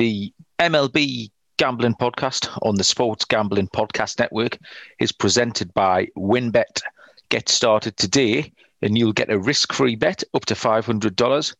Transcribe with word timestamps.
The 0.00 0.32
MLB 0.58 1.30
Gambling 1.58 1.96
Podcast 1.96 2.48
on 2.62 2.76
the 2.76 2.84
Sports 2.84 3.26
Gambling 3.26 3.68
Podcast 3.68 4.18
Network 4.18 4.56
is 4.98 5.12
presented 5.12 5.74
by 5.74 6.06
WynnBET. 6.16 6.80
Get 7.28 7.50
started 7.50 7.98
today 7.98 8.50
and 8.80 8.96
you'll 8.96 9.12
get 9.12 9.30
a 9.30 9.38
risk 9.38 9.74
free 9.74 9.96
bet 9.96 10.24
up 10.32 10.46
to 10.46 10.54
$500. 10.54 11.54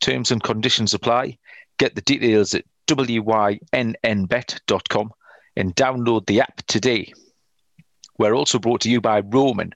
Terms 0.00 0.30
and 0.30 0.42
conditions 0.42 0.92
apply. 0.92 1.38
Get 1.78 1.94
the 1.94 2.02
details 2.02 2.52
at 2.52 2.66
wynnbet.com 2.86 3.14
and 5.56 5.74
download 5.74 6.26
the 6.26 6.42
app 6.42 6.66
today. 6.66 7.14
We're 8.18 8.34
also 8.34 8.58
brought 8.58 8.82
to 8.82 8.90
you 8.90 9.00
by 9.00 9.20
Roman. 9.20 9.72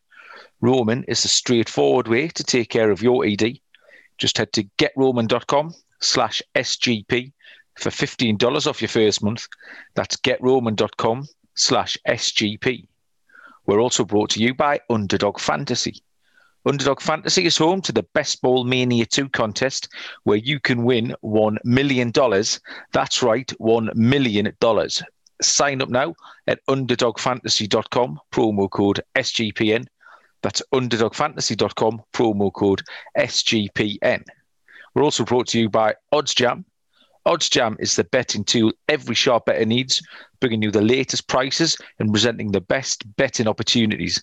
Roman 0.60 1.04
is 1.04 1.24
a 1.24 1.28
straightforward 1.28 2.06
way 2.06 2.28
to 2.28 2.44
take 2.44 2.68
care 2.68 2.90
of 2.90 3.00
your 3.00 3.24
ED. 3.24 3.60
Just 4.18 4.36
head 4.36 4.52
to 4.52 4.64
getroman.com 4.76 5.72
slash 6.00 6.42
SGP 6.54 7.32
for 7.80 7.90
$15 7.90 8.66
off 8.66 8.80
your 8.80 8.88
first 8.88 9.22
month. 9.22 9.46
That's 9.94 10.16
getroman.com 10.16 11.26
slash 11.54 11.98
SGP. 12.06 12.86
We're 13.66 13.80
also 13.80 14.04
brought 14.04 14.30
to 14.30 14.40
you 14.40 14.54
by 14.54 14.80
Underdog 14.90 15.38
Fantasy. 15.38 16.02
Underdog 16.66 17.00
Fantasy 17.00 17.46
is 17.46 17.56
home 17.56 17.80
to 17.82 17.92
the 17.92 18.02
Best 18.02 18.42
Ball 18.42 18.64
Mania 18.64 19.06
2 19.06 19.30
contest 19.30 19.88
where 20.24 20.36
you 20.36 20.60
can 20.60 20.84
win 20.84 21.14
$1 21.24 21.56
million. 21.64 22.12
That's 22.92 23.22
right, 23.22 23.46
$1 23.60 23.94
million. 23.94 24.52
Sign 25.40 25.80
up 25.80 25.88
now 25.88 26.14
at 26.46 26.64
underdogfantasy.com, 26.66 28.20
promo 28.30 28.70
code 28.70 29.00
SGPN. 29.16 29.86
That's 30.42 30.62
underdogfantasy.com, 30.72 32.02
promo 32.12 32.52
code 32.52 32.82
SGPN. 33.16 34.24
We're 34.94 35.04
also 35.04 35.24
brought 35.24 35.48
to 35.48 35.60
you 35.60 35.70
by 35.70 35.94
OddsJam. 36.12 36.64
OddsJam 37.30 37.76
is 37.78 37.94
the 37.94 38.02
betting 38.02 38.42
tool 38.42 38.72
every 38.88 39.14
sharp 39.14 39.44
bettor 39.44 39.64
needs, 39.64 40.02
bringing 40.40 40.62
you 40.62 40.72
the 40.72 40.80
latest 40.82 41.28
prices 41.28 41.76
and 42.00 42.10
presenting 42.10 42.50
the 42.50 42.60
best 42.60 43.04
betting 43.14 43.46
opportunities. 43.46 44.20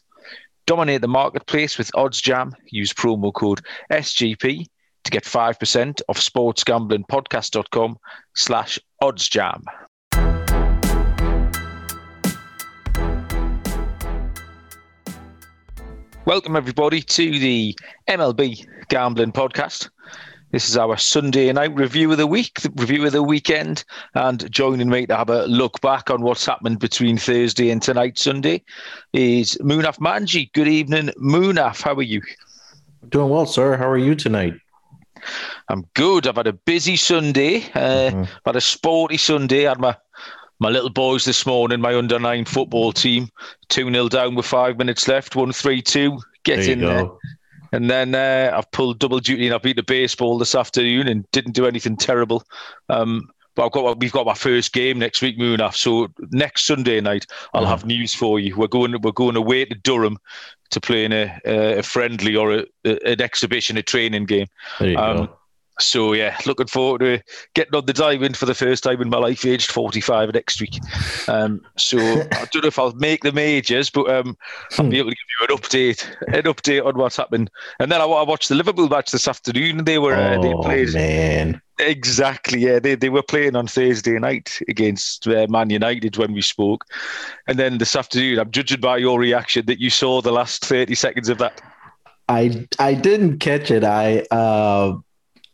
Dominate 0.66 1.00
the 1.00 1.08
marketplace 1.08 1.78
with 1.78 1.90
OddsJam. 1.94 2.52
Use 2.66 2.92
promo 2.92 3.34
code 3.34 3.62
SGP 3.90 4.66
to 5.06 5.12
get 5.12 5.24
5% 5.24 6.02
off 6.10 6.20
sportsgamblingpodcast.com 6.20 7.98
slash 8.36 8.78
oddsjam. 9.02 9.64
Welcome, 16.26 16.58
everybody, 16.58 17.02
to 17.04 17.40
the 17.40 17.80
MLB 18.10 18.68
Gambling 18.90 19.32
Podcast. 19.32 19.92
This 20.52 20.70
is 20.70 20.78
our 20.78 20.96
Sunday 20.96 21.52
night 21.52 21.76
review 21.76 22.10
of 22.10 22.18
the 22.18 22.26
week, 22.26 22.62
the 22.62 22.72
review 22.76 23.06
of 23.06 23.12
the 23.12 23.22
weekend, 23.22 23.84
and 24.16 24.50
joining 24.50 24.88
me 24.88 25.06
to 25.06 25.16
have 25.16 25.30
a 25.30 25.46
look 25.46 25.82
back 25.82 26.10
on 26.10 26.22
what's 26.22 26.46
happened 26.46 26.80
between 26.80 27.18
Thursday 27.18 27.70
and 27.70 27.82
tonight, 27.82 28.18
Sunday, 28.18 28.64
is 29.12 29.58
Munaf 29.62 30.00
Manji. 30.00 30.50
Good 30.54 30.70
evening, 30.70 31.08
Munaf. 31.22 31.82
How 31.82 31.94
are 31.96 32.02
you? 32.02 32.22
Doing 33.10 33.30
well, 33.30 33.46
sir. 33.46 33.76
How 33.76 33.90
are 33.90 33.98
you 33.98 34.16
tonight? 34.16 34.54
I'm 35.68 35.86
good. 35.96 36.26
I've 36.26 36.38
had 36.38 36.48
a 36.48 36.54
busy 36.54 36.96
Sunday, 36.96 37.58
uh, 37.76 38.12
mm-hmm. 38.12 38.24
had 38.46 38.56
a 38.56 38.62
sporty 38.62 39.18
Sunday. 39.18 39.66
I 39.66 39.72
had 39.72 39.82
my 39.82 39.98
my 40.60 40.70
little 40.70 40.90
boys 40.90 41.26
this 41.26 41.46
morning, 41.46 41.82
my 41.82 41.94
under 41.94 42.20
nine 42.20 42.46
football 42.46 42.94
team, 42.94 43.30
2 43.68 43.92
0 43.92 44.08
down 44.08 44.36
with 44.36 44.46
five 44.46 44.78
minutes 44.78 45.10
left, 45.10 45.36
1 45.36 45.52
3 45.52 45.82
2. 45.82 46.20
Get 46.44 46.68
in 46.68 46.80
go. 46.80 46.88
there. 46.88 47.10
And 47.72 47.90
then 47.90 48.16
uh, 48.16 48.52
I've 48.56 48.72
pulled 48.72 49.00
double 49.00 49.20
duty 49.20 49.46
and 49.46 49.56
I've 49.56 49.62
beat 49.62 49.76
the 49.76 49.84
baseball 49.84 50.38
this 50.38 50.56
afternoon 50.56 51.08
and 51.08 51.30
didn't 51.32 51.54
do 51.54 51.66
anything 51.66 51.98
terrible. 51.98 52.44
Um, 52.90 53.30
but 53.56 53.66
I've 53.66 53.72
got 53.72 54.00
we've 54.00 54.12
got 54.12 54.28
my 54.28 54.36
first 54.36 54.72
game 54.72 55.00
next 55.00 55.22
week, 55.22 55.38
Munaf. 55.38 55.76
So 55.76 56.10
next 56.32 56.66
Sunday 56.66 57.02
night, 57.02 57.26
I'll 57.54 57.64
uh-huh. 57.64 57.72
have 57.72 57.86
news 57.86 58.14
for 58.14 58.40
you. 58.40 58.56
We're 58.56 58.68
going 58.68 58.96
we're 59.02 59.12
going 59.12 59.36
away 59.36 59.66
to 59.66 59.76
Durham 59.76 60.20
to 60.70 60.80
play 60.80 61.06
in 61.06 61.12
a, 61.12 61.40
a 61.46 61.82
friendly 61.82 62.36
or 62.36 62.54
a, 62.54 62.66
a, 62.86 63.12
an 63.12 63.22
exhibition, 63.22 63.78
a 63.78 63.82
training 63.82 64.26
game. 64.26 64.48
There 64.80 64.90
you 64.90 64.98
um, 64.98 65.18
go. 65.18 65.38
So 65.80 66.14
yeah, 66.14 66.36
looking 66.46 66.68
forward 66.68 67.00
to 67.00 67.22
getting 67.54 67.76
on 67.76 67.86
the 67.86 67.94
dive 67.94 68.36
for 68.36 68.48
the 68.48 68.56
first 68.56 68.84
time 68.84 69.02
in 69.02 69.10
my 69.10 69.18
life, 69.18 69.46
aged 69.46 69.72
forty-five 69.72 70.34
next 70.34 70.60
week. 70.60 70.80
Um, 71.28 71.62
so 71.78 72.00
I 72.00 72.46
don't 72.52 72.64
know 72.64 72.68
if 72.68 72.80
I'll 72.80 72.94
make 72.94 73.22
the 73.22 73.32
majors, 73.32 73.92
but 73.92 74.10
um, 74.10 74.36
I'll 74.80 74.90
be 74.90 74.98
able 74.98 75.12
to 75.12 75.16
give 75.16 75.50
you 75.50 75.56
an 75.56 75.62
update, 75.62 76.34
an 76.36 76.44
update 76.44 76.84
on 76.84 76.98
what's 76.98 77.18
happened. 77.18 77.52
And 77.80 77.92
then 77.92 78.02
I, 78.02 78.06
I 78.06 78.24
watched 78.24 78.50
the 78.50 78.56
Liverpool 78.56 78.90
match 78.90 79.12
this 79.12 79.28
afternoon. 79.28 79.84
They 79.84 80.00
were 80.00 80.16
uh, 80.16 80.42
they 80.42 80.54
oh, 80.54 80.64
played 80.64 80.94
man. 80.94 81.62
exactly 81.78 82.60
yeah. 82.60 82.80
They 82.80 82.96
they 82.96 83.10
were 83.10 83.22
playing 83.22 83.56
on 83.56 83.68
Thursday 83.68 84.18
night 84.18 84.58
against 84.68 85.28
uh, 85.28 85.46
Man 85.48 85.70
United 85.70 86.18
when 86.18 86.34
we 86.34 86.42
spoke, 86.42 86.86
and 87.48 87.60
then 87.60 87.78
this 87.78 87.96
afternoon, 87.96 88.40
I'm 88.40 88.50
judging 88.50 88.80
by 88.80 88.98
your 88.98 89.20
reaction 89.20 89.68
that 89.68 89.80
you 89.80 89.92
saw 89.92 90.22
the 90.22 90.32
last 90.32 90.66
thirty 90.66 90.96
seconds 90.96 91.30
of 91.30 91.38
that. 91.38 91.62
I 92.28 92.68
I 92.80 92.96
didn't 92.96 93.40
catch 93.40 93.70
it. 93.70 93.84
I. 93.84 94.22
Uh 94.32 94.98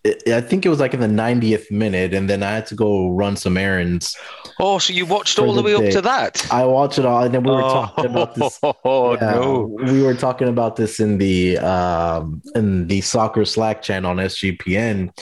I 0.06 0.42
think 0.42 0.66
it 0.66 0.70
was 0.70 0.82
like 0.82 0.94
in 0.94 1.00
the 1.00 1.08
90th 1.08 1.72
minute, 1.72 2.14
and 2.14 2.30
then 2.30 2.44
I 2.44 2.52
had 2.52 2.66
to 2.68 2.76
go 2.76 3.10
run 3.10 3.38
some 3.38 3.56
errands. 3.56 4.18
Oh, 4.60 4.78
so 4.78 4.92
you 4.92 5.06
watched 5.06 5.40
all 5.40 5.54
the, 5.54 5.62
the 5.62 5.64
way 5.64 5.78
day. 5.78 5.88
up 5.88 5.94
to 5.94 6.02
that? 6.02 6.52
I 6.52 6.66
watched 6.66 7.00
it 7.00 7.06
all, 7.06 7.24
and 7.24 7.34
then 7.34 7.44
we 7.44 7.52
were 7.52 7.64
oh, 7.64 7.70
talking 7.74 8.06
about 8.06 8.36
this. 8.36 8.60
Oh 8.84 9.14
yeah, 9.14 9.32
no, 9.32 9.62
we 9.62 10.04
were 10.04 10.14
talking 10.14 10.50
about 10.50 10.76
this 10.76 11.00
in 11.00 11.18
the 11.20 11.58
um, 11.60 12.42
in 12.54 12.88
the 12.88 13.00
soccer 13.00 13.46
Slack 13.46 13.82
channel 13.82 14.12
on 14.12 14.18
SGPN, 14.18 15.18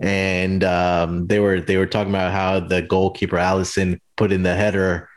and 0.00 0.64
um, 0.64 1.28
they 1.28 1.38
were 1.38 1.60
they 1.60 1.76
were 1.76 1.86
talking 1.86 2.10
about 2.10 2.32
how 2.32 2.58
the 2.58 2.82
goalkeeper 2.82 3.36
Alisson 3.36 4.00
put 4.16 4.32
in 4.32 4.42
the 4.42 4.56
header 4.56 5.08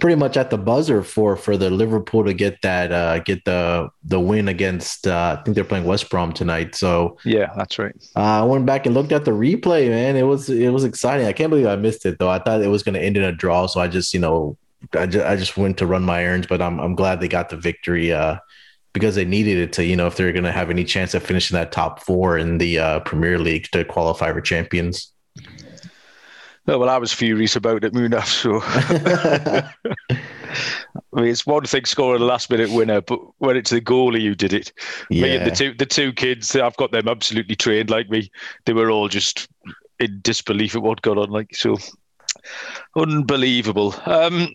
pretty 0.00 0.16
much 0.16 0.36
at 0.36 0.50
the 0.50 0.58
buzzer 0.58 1.02
for 1.02 1.36
for 1.36 1.56
the 1.56 1.70
Liverpool 1.70 2.24
to 2.24 2.34
get 2.34 2.60
that 2.62 2.90
uh, 2.90 3.18
get 3.20 3.44
the 3.44 3.88
the 4.02 4.18
win 4.18 4.48
against. 4.48 5.06
Uh, 5.06 5.36
I 5.38 5.42
think 5.42 5.54
they're 5.54 5.64
playing 5.64 5.84
West 5.84 6.10
Brom 6.10 6.32
tonight. 6.32 6.74
So 6.74 7.18
yeah, 7.24 7.52
that's 7.56 7.78
right. 7.78 7.94
Uh, 8.16 8.42
I 8.42 8.42
went 8.42 8.66
back 8.66 8.86
and 8.86 8.94
looked 8.94 9.12
at 9.12 9.24
the 9.24 9.30
replay. 9.30 9.88
Man, 9.88 10.16
it 10.16 10.22
was 10.22 10.50
it 10.50 10.70
was 10.70 10.84
exciting. 10.84 11.26
I 11.26 11.32
can't 11.32 11.50
believe 11.50 11.66
I 11.66 11.76
missed 11.76 12.06
it 12.06 12.18
though. 12.18 12.30
I 12.30 12.38
thought 12.38 12.62
it 12.62 12.68
was 12.68 12.82
going 12.82 12.94
to 12.94 13.02
end 13.02 13.16
in 13.16 13.22
a 13.22 13.32
draw. 13.32 13.66
So 13.66 13.80
I 13.80 13.86
just 13.86 14.12
you 14.14 14.20
know 14.20 14.56
I 14.94 15.06
just, 15.06 15.26
I 15.26 15.36
just 15.36 15.56
went 15.56 15.78
to 15.78 15.86
run 15.86 16.02
my 16.02 16.24
errands. 16.24 16.46
But 16.46 16.62
I'm 16.62 16.80
I'm 16.80 16.94
glad 16.94 17.20
they 17.20 17.28
got 17.28 17.50
the 17.50 17.56
victory. 17.56 18.12
Uh, 18.12 18.38
because 18.92 19.14
they 19.14 19.24
needed 19.24 19.56
it 19.56 19.72
to, 19.72 19.84
you 19.84 19.94
know, 19.94 20.08
if 20.08 20.16
they're 20.16 20.32
going 20.32 20.42
to 20.42 20.50
have 20.50 20.68
any 20.68 20.82
chance 20.82 21.14
of 21.14 21.22
finishing 21.22 21.54
that 21.54 21.70
top 21.70 22.02
four 22.02 22.36
in 22.36 22.58
the 22.58 22.76
uh, 22.76 22.98
Premier 23.00 23.38
League 23.38 23.68
to 23.70 23.84
qualify 23.84 24.32
for 24.32 24.40
champions. 24.40 25.12
Oh, 26.68 26.78
well, 26.78 26.90
I 26.90 26.98
was 26.98 27.12
furious 27.12 27.56
about 27.56 27.84
it, 27.84 27.94
Munaf. 27.94 28.26
So, 28.26 28.60
I 31.12 31.20
mean, 31.20 31.30
it's 31.30 31.46
one 31.46 31.64
thing 31.64 31.84
scoring 31.84 32.22
a 32.22 32.24
last 32.24 32.50
minute 32.50 32.70
winner, 32.70 33.00
but 33.00 33.18
when 33.38 33.56
it's 33.56 33.70
the 33.70 33.80
goalie 33.80 34.22
who 34.22 34.34
did 34.34 34.52
it, 34.52 34.72
yeah. 35.08 35.22
me 35.22 35.36
and 35.36 35.50
the 35.50 35.54
two 35.54 35.74
the 35.74 35.86
two 35.86 36.12
kids, 36.12 36.54
I've 36.54 36.76
got 36.76 36.92
them 36.92 37.08
absolutely 37.08 37.56
trained 37.56 37.90
like 37.90 38.10
me. 38.10 38.30
They 38.66 38.72
were 38.72 38.90
all 38.90 39.08
just 39.08 39.48
in 39.98 40.20
disbelief 40.22 40.76
at 40.76 40.82
what 40.82 41.02
got 41.02 41.18
on. 41.18 41.30
Like 41.30 41.54
so, 41.54 41.78
unbelievable. 42.96 43.94
Um, 44.04 44.48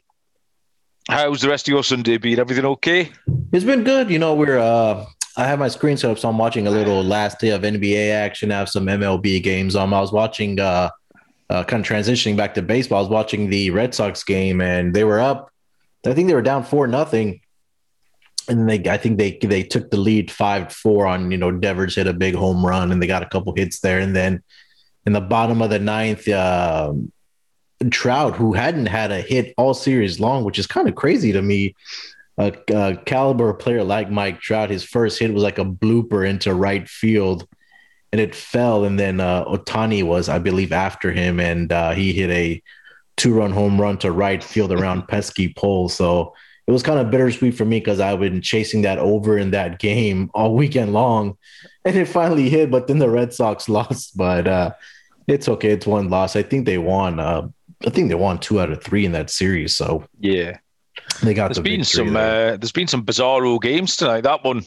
how's 1.09 1.41
the 1.41 1.49
rest 1.49 1.67
of 1.67 1.73
your 1.73 1.83
Sunday 1.83 2.17
been? 2.17 2.39
Everything 2.39 2.65
okay? 2.65 3.11
It's 3.51 3.65
been 3.65 3.83
good. 3.83 4.09
You 4.11 4.19
know, 4.19 4.35
we're 4.35 4.59
uh, 4.59 5.05
I 5.37 5.45
have 5.45 5.59
my 5.59 5.69
screen 5.69 5.97
set 5.97 6.11
up, 6.11 6.19
so 6.19 6.29
I'm 6.29 6.37
watching 6.37 6.67
a 6.67 6.71
little 6.71 7.03
last 7.03 7.39
day 7.39 7.49
of 7.49 7.63
NBA 7.63 8.11
action. 8.11 8.51
I 8.51 8.59
have 8.59 8.69
some 8.69 8.85
MLB 8.85 9.41
games. 9.41 9.75
Um, 9.75 9.93
I 9.93 9.99
was 9.99 10.11
watching 10.11 10.59
uh 10.59 10.89
uh, 11.49 11.63
kind 11.63 11.85
of 11.85 11.89
transitioning 11.89 12.35
back 12.35 12.53
to 12.55 12.61
baseball, 12.61 12.99
I 12.99 13.01
was 13.01 13.09
watching 13.09 13.49
the 13.49 13.69
Red 13.71 13.93
Sox 13.93 14.23
game 14.23 14.61
and 14.61 14.93
they 14.93 15.03
were 15.03 15.19
up. 15.19 15.51
I 16.05 16.13
think 16.13 16.27
they 16.27 16.35
were 16.35 16.41
down 16.41 16.63
four 16.63 16.85
nothing, 16.87 17.41
and 18.47 18.69
they 18.69 18.83
I 18.89 18.97
think 18.97 19.17
they 19.17 19.37
they 19.41 19.63
took 19.63 19.89
the 19.89 19.97
lead 19.97 20.29
five 20.29 20.71
four 20.71 21.07
on 21.07 21.31
you 21.31 21.37
know 21.37 21.51
Devers 21.51 21.95
hit 21.95 22.05
a 22.05 22.13
big 22.13 22.35
home 22.35 22.63
run 22.63 22.91
and 22.91 23.01
they 23.01 23.07
got 23.07 23.23
a 23.23 23.29
couple 23.29 23.55
hits 23.55 23.79
there, 23.79 23.99
and 23.99 24.15
then 24.15 24.43
in 25.05 25.13
the 25.13 25.21
bottom 25.21 25.61
of 25.61 25.71
the 25.71 25.79
ninth, 25.79 26.27
uh, 26.27 26.93
Trout 27.89 28.35
who 28.35 28.53
hadn't 28.53 28.85
had 28.85 29.11
a 29.11 29.21
hit 29.21 29.53
all 29.57 29.73
series 29.73 30.19
long, 30.19 30.43
which 30.43 30.59
is 30.59 30.67
kind 30.67 30.87
of 30.87 30.95
crazy 30.95 31.31
to 31.31 31.41
me. 31.41 31.75
A, 32.37 32.53
a 32.73 32.97
caliber 33.05 33.53
player 33.53 33.83
like 33.83 34.11
Mike 34.11 34.41
Trout, 34.41 34.69
his 34.69 34.83
first 34.83 35.19
hit 35.19 35.33
was 35.33 35.43
like 35.43 35.57
a 35.57 35.65
blooper 35.65 36.27
into 36.27 36.53
right 36.53 36.87
field 36.87 37.47
and 38.11 38.21
it 38.21 38.35
fell. 38.35 38.83
And 38.83 38.99
then 38.99 39.19
uh, 39.19 39.45
Ohtani 39.45 40.03
was, 40.03 40.29
I 40.29 40.39
believe, 40.39 40.71
after 40.71 41.11
him, 41.11 41.39
and 41.39 41.71
uh, 41.71 41.91
he 41.91 42.13
hit 42.13 42.29
a 42.29 42.61
two-run 43.17 43.51
home 43.51 43.79
run 43.79 43.97
to 43.99 44.11
right 44.11 44.43
field 44.43 44.71
around 44.71 45.07
pesky 45.07 45.53
pole. 45.53 45.89
So 45.89 46.33
it 46.67 46.71
was 46.71 46.83
kind 46.83 46.99
of 46.99 47.11
bittersweet 47.11 47.55
for 47.55 47.65
me 47.65 47.79
because 47.79 47.99
I've 47.99 48.19
been 48.19 48.41
chasing 48.41 48.81
that 48.83 48.97
over 48.97 49.37
in 49.37 49.51
that 49.51 49.79
game 49.79 50.31
all 50.33 50.55
weekend 50.55 50.93
long, 50.93 51.37
and 51.83 51.95
it 51.95 52.07
finally 52.07 52.49
hit. 52.49 52.71
But 52.71 52.87
then 52.87 52.99
the 52.99 53.09
Red 53.09 53.33
Sox 53.33 53.69
lost. 53.69 54.17
But 54.17 54.47
uh, 54.47 54.71
it's 55.27 55.47
okay. 55.49 55.71
It's 55.71 55.87
one 55.87 56.09
loss. 56.09 56.35
I 56.35 56.43
think 56.43 56.65
they 56.65 56.77
won. 56.77 57.19
Uh, 57.19 57.47
I 57.85 57.89
think 57.89 58.09
they 58.09 58.15
won 58.15 58.39
two 58.39 58.59
out 58.59 58.71
of 58.71 58.83
three 58.83 59.05
in 59.05 59.11
that 59.11 59.29
series. 59.29 59.75
So 59.75 60.05
yeah. 60.19 60.57
They 61.23 61.33
got 61.33 61.47
there's 61.47 61.57
the 61.57 61.63
been 61.63 61.83
some 61.83 62.13
there. 62.13 62.53
uh, 62.53 62.57
there's 62.57 62.71
been 62.71 62.87
some 62.87 63.03
bizarro 63.05 63.61
games 63.61 63.95
tonight. 63.95 64.21
That 64.21 64.43
one, 64.43 64.63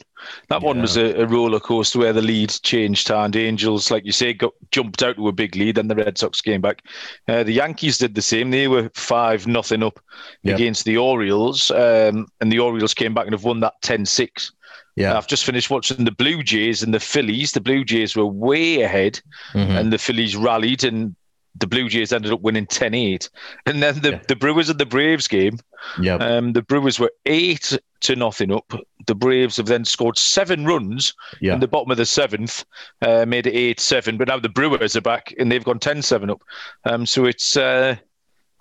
that 0.49 0.61
one 0.61 0.81
was 0.81 0.97
a, 0.97 1.21
a 1.21 1.27
roller 1.27 1.59
coaster 1.59 1.99
where 1.99 2.13
the 2.13 2.21
lead 2.21 2.49
changed 2.63 3.07
hand. 3.07 3.35
Angels, 3.35 3.91
like 3.91 4.05
you 4.05 4.11
say, 4.11 4.33
got 4.33 4.53
jumped 4.71 5.03
out 5.03 5.15
to 5.17 5.27
a 5.27 5.31
big 5.31 5.55
lead, 5.55 5.77
and 5.77 5.89
the 5.89 5.95
Red 5.95 6.17
Sox 6.17 6.41
came 6.41 6.61
back. 6.61 6.81
Uh, 7.27 7.43
the 7.43 7.53
Yankees 7.53 7.97
did 7.97 8.15
the 8.15 8.21
same. 8.21 8.49
They 8.51 8.67
were 8.67 8.89
five 8.95 9.47
nothing 9.47 9.83
up 9.83 9.99
Yep. 10.43 10.55
against 10.55 10.85
the 10.85 10.97
Orioles, 10.97 11.69
um, 11.71 12.27
and 12.41 12.51
the 12.51 12.59
Orioles 12.59 12.93
came 12.93 13.13
back 13.13 13.25
and 13.25 13.33
have 13.33 13.43
won 13.43 13.59
that 13.59 13.73
10-6. 13.83 14.51
yeah. 14.95 15.15
I've 15.17 15.27
just 15.27 15.45
finished 15.45 15.69
watching 15.69 16.03
the 16.03 16.11
Blue 16.11 16.43
Jays 16.43 16.81
and 16.83 16.93
the 16.93 16.99
Phillies. 16.99 17.51
The 17.51 17.61
Blue 17.61 17.83
Jays 17.85 18.15
were 18.15 18.25
way 18.25 18.81
ahead, 18.81 19.19
Mhm. 19.53 19.79
and 19.79 19.93
the 19.93 19.97
Phillies 19.97 20.35
rallied, 20.35 20.83
and 20.83 21.15
the 21.55 21.67
Blue 21.67 21.89
Jays 21.89 22.13
ended 22.13 22.31
up 22.31 22.41
winning 22.41 22.67
10-8. 22.67 23.29
And 23.65 23.81
then 23.81 23.99
the, 24.01 24.11
Yeah. 24.11 24.21
the 24.27 24.35
Brewers 24.35 24.69
and 24.69 24.79
the 24.79 24.85
Braves 24.85 25.27
game. 25.27 25.57
Yep. 25.99 26.21
Um, 26.21 26.53
the 26.53 26.61
Brewers 26.61 26.99
were 26.99 27.11
eight 27.25 27.77
to 28.01 28.15
nothing 28.15 28.51
up. 28.51 28.71
The 29.07 29.15
Braves 29.15 29.57
have 29.57 29.65
then 29.65 29.83
scored 29.83 30.17
seven 30.17 30.65
runs 30.65 31.13
Yeah. 31.41 31.53
in 31.55 31.59
the 31.59 31.67
bottom 31.67 31.91
of 31.91 31.97
the 31.97 32.05
seventh, 32.05 32.63
uh, 33.01 33.25
made 33.25 33.47
it 33.47 33.55
eight 33.55 33.79
seven. 33.79 34.17
But 34.17 34.27
now 34.27 34.39
the 34.39 34.47
Brewers 34.49 34.95
are 34.95 35.01
back 35.01 35.33
and 35.39 35.51
they've 35.51 35.63
gone 35.63 35.79
10-7 35.79 36.29
up. 36.29 36.41
Um, 36.85 37.05
so 37.05 37.25
it's 37.25 37.57
uh, 37.57 37.95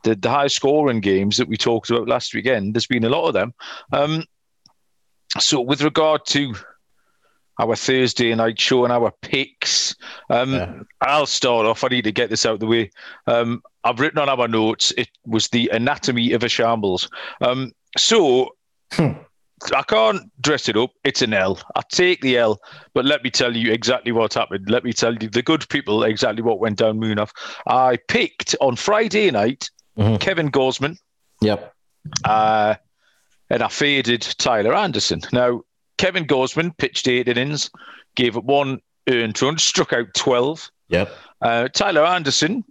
the 0.04 0.14
the 0.14 0.30
high 0.30 0.46
scoring 0.48 1.00
games 1.00 1.36
that 1.36 1.48
we 1.48 1.56
talked 1.56 1.90
about 1.90 2.08
last 2.08 2.32
weekend. 2.34 2.74
There's 2.74 2.86
been 2.86 3.04
a 3.04 3.08
lot 3.10 3.26
of 3.28 3.34
them. 3.34 3.52
Um, 3.92 4.24
so 5.38 5.60
with 5.60 5.82
regard 5.82 6.24
to 6.28 6.54
our 7.58 7.74
Thursday 7.76 8.34
night 8.34 8.60
show 8.60 8.84
and 8.84 8.92
our 8.92 9.10
picks, 9.22 9.94
um, 10.30 10.52
Yeah. 10.54 10.72
I'll 11.00 11.26
start 11.26 11.66
off. 11.66 11.82
I 11.84 11.88
need 11.88 12.04
to 12.04 12.12
get 12.12 12.30
this 12.30 12.46
out 12.46 12.54
of 12.54 12.60
the 12.60 12.66
way. 12.66 12.90
Um, 13.26 13.62
I've 13.84 14.00
written 14.00 14.18
on 14.18 14.28
our 14.28 14.48
notes. 14.48 14.92
It 14.96 15.08
was 15.26 15.48
the 15.48 15.68
anatomy 15.72 16.32
of 16.32 16.42
a 16.42 16.48
shambles. 16.48 17.08
Um, 17.40 17.72
so 17.96 18.54
Hmm. 18.92 19.12
I 19.74 19.82
can't 19.82 20.30
dress 20.40 20.68
it 20.68 20.76
up. 20.76 20.90
It's 21.02 21.20
an 21.20 21.34
L. 21.34 21.58
I 21.74 21.80
take 21.90 22.20
the 22.20 22.38
L, 22.38 22.60
but 22.94 23.04
let 23.04 23.24
me 23.24 23.30
tell 23.30 23.56
you 23.56 23.72
exactly 23.72 24.12
what 24.12 24.34
happened. 24.34 24.70
Let 24.70 24.84
me 24.84 24.92
tell 24.92 25.14
you, 25.14 25.28
the 25.28 25.42
good 25.42 25.68
people, 25.68 26.04
exactly 26.04 26.42
what 26.42 26.60
went 26.60 26.78
down 26.78 27.00
Munaf. 27.00 27.30
I 27.66 27.98
picked 28.06 28.54
on 28.60 28.76
Friday 28.76 29.30
night 29.32 29.68
Mhm. 29.98 30.20
Kevin 30.20 30.50
Gausman, 30.52 30.96
Yep. 31.40 31.74
uh, 32.24 32.76
and 33.50 33.62
I 33.62 33.68
faded 33.68 34.22
Tyler 34.38 34.74
Anderson. 34.74 35.22
Now, 35.32 35.62
Kevin 35.98 36.26
Gausman 36.26 36.76
pitched 36.78 37.06
eight 37.08 37.28
innings, 37.28 37.70
gave 38.14 38.36
up 38.36 38.44
one 38.44 38.80
earned 39.08 39.40
run, 39.42 39.58
struck 39.58 39.92
out 39.92 40.06
12. 40.14 40.70
Yep. 40.88 41.12
Uh, 41.42 41.68
Tyler 41.68 42.04
Anderson 42.04 42.64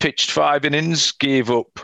pitched 0.00 0.30
five 0.30 0.64
innings, 0.64 1.12
gave 1.12 1.50
up 1.50 1.80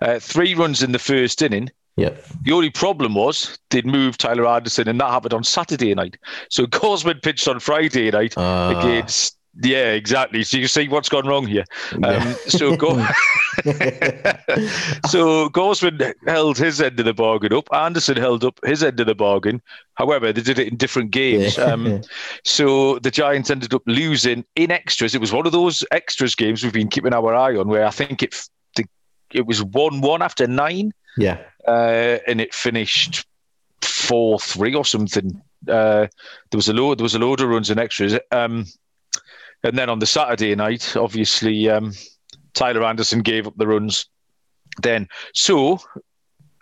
uh, 0.00 0.18
three 0.18 0.54
runs 0.54 0.82
in 0.82 0.92
the 0.92 0.98
first 0.98 1.42
inning. 1.42 1.70
Yep. 1.96 2.24
The 2.42 2.52
only 2.52 2.70
problem 2.70 3.14
was 3.14 3.58
they'd 3.70 3.84
moved 3.84 4.20
Tyler 4.20 4.46
Anderson, 4.46 4.86
and 4.88 5.00
that 5.00 5.10
happened 5.10 5.34
on 5.34 5.42
Saturday 5.42 5.92
night. 5.94 6.16
So 6.48 6.64
Gausman 6.66 7.20
pitched 7.22 7.48
on 7.48 7.58
Friday 7.58 8.10
night 8.10 8.38
Uh, 8.38 8.74
against. 8.78 9.36
Yeah, 9.60 9.92
exactly. 9.92 10.44
So 10.44 10.56
you 10.56 10.68
see 10.68 10.88
what's 10.88 11.08
gone 11.08 11.26
wrong 11.26 11.46
here. 11.46 11.64
Um, 12.04 12.34
so 12.46 12.76
go. 12.84 12.90
so 15.08 15.48
Gausman 15.50 16.14
held 16.26 16.58
his 16.58 16.80
end 16.80 17.00
of 17.00 17.06
the 17.06 17.14
bargain 17.14 17.52
up. 17.52 17.68
Anderson 17.72 18.16
held 18.16 18.44
up 18.44 18.60
his 18.64 18.84
end 18.84 19.00
of 19.00 19.06
the 19.06 19.16
bargain. 19.16 19.60
However, 19.94 20.32
they 20.32 20.42
did 20.42 20.60
it 20.60 20.68
in 20.68 20.76
different 20.76 21.10
games. 21.10 21.58
Um, 21.58 22.02
so 22.44 23.00
the 23.00 23.10
Giants 23.10 23.50
ended 23.50 23.74
up 23.74 23.82
losing 23.86 24.44
in 24.54 24.70
extras. 24.70 25.14
It 25.14 25.20
was 25.20 25.32
one 25.32 25.46
of 25.46 25.52
those 25.52 25.84
extras 25.90 26.36
games 26.36 26.62
we've 26.62 26.72
been 26.72 26.88
keeping 26.88 27.12
our 27.12 27.34
eye 27.34 27.56
on, 27.56 27.66
where 27.66 27.84
I 27.84 27.90
think 27.90 28.22
it 28.22 28.48
it 29.30 29.46
was 29.46 29.62
one-one 29.62 30.22
after 30.22 30.46
nine, 30.46 30.92
yeah. 31.16 31.38
uh, 31.66 32.18
and 32.26 32.40
it 32.40 32.54
finished 32.54 33.26
four-three 33.82 34.74
or 34.74 34.84
something. 34.84 35.42
Uh, 35.68 36.06
there 36.50 36.56
was 36.56 36.68
a 36.68 36.72
load. 36.72 36.98
There 36.98 37.02
was 37.02 37.14
a 37.14 37.18
load 37.18 37.40
of 37.40 37.48
runs 37.48 37.70
in 37.70 37.78
extras. 37.78 38.18
Um, 38.30 38.64
and 39.64 39.76
then 39.76 39.88
on 39.88 39.98
the 39.98 40.06
Saturday 40.06 40.54
night, 40.54 40.96
obviously, 40.96 41.68
um, 41.68 41.92
Tyler 42.54 42.84
Anderson 42.84 43.20
gave 43.20 43.46
up 43.46 43.56
the 43.56 43.66
runs. 43.66 44.06
Then, 44.82 45.08
so 45.34 45.80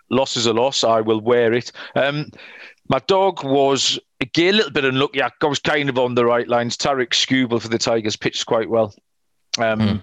loss 0.09 0.37
is 0.37 0.45
a 0.45 0.53
loss. 0.53 0.83
I 0.83 1.01
will 1.01 1.21
wear 1.21 1.53
it. 1.53 1.71
Um, 1.95 2.31
my 2.89 2.99
dog 2.99 3.43
was 3.43 3.99
again 4.21 4.53
a 4.53 4.57
little 4.57 4.71
bit 4.71 4.85
unlucky. 4.85 5.21
I 5.21 5.29
was 5.43 5.59
kind 5.59 5.89
of 5.89 5.97
on 5.97 6.15
the 6.15 6.25
right 6.25 6.47
lines. 6.47 6.77
Tarik 6.77 7.11
Skubal 7.11 7.61
for 7.61 7.67
the 7.67 7.77
Tigers 7.77 8.15
pitched 8.15 8.45
quite 8.45 8.69
well. 8.69 8.93
Um, 9.59 9.79
Hmm. 9.79 9.95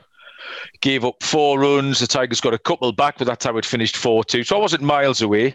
Gave 0.83 1.05
up 1.07 1.23
four 1.23 1.59
runs. 1.59 2.01
The 2.01 2.07
Tigers 2.07 2.41
got 2.41 2.53
a 2.53 2.59
couple 2.59 2.93
back, 2.93 3.17
but 3.17 3.27
that's 3.27 3.47
how 3.47 3.57
it 3.57 3.65
finished 3.65 3.97
4 3.97 4.25
2. 4.25 4.45
So 4.45 4.57
I 4.57 4.61
wasn't 4.61 4.83
miles 4.83 5.23
away, 5.23 5.55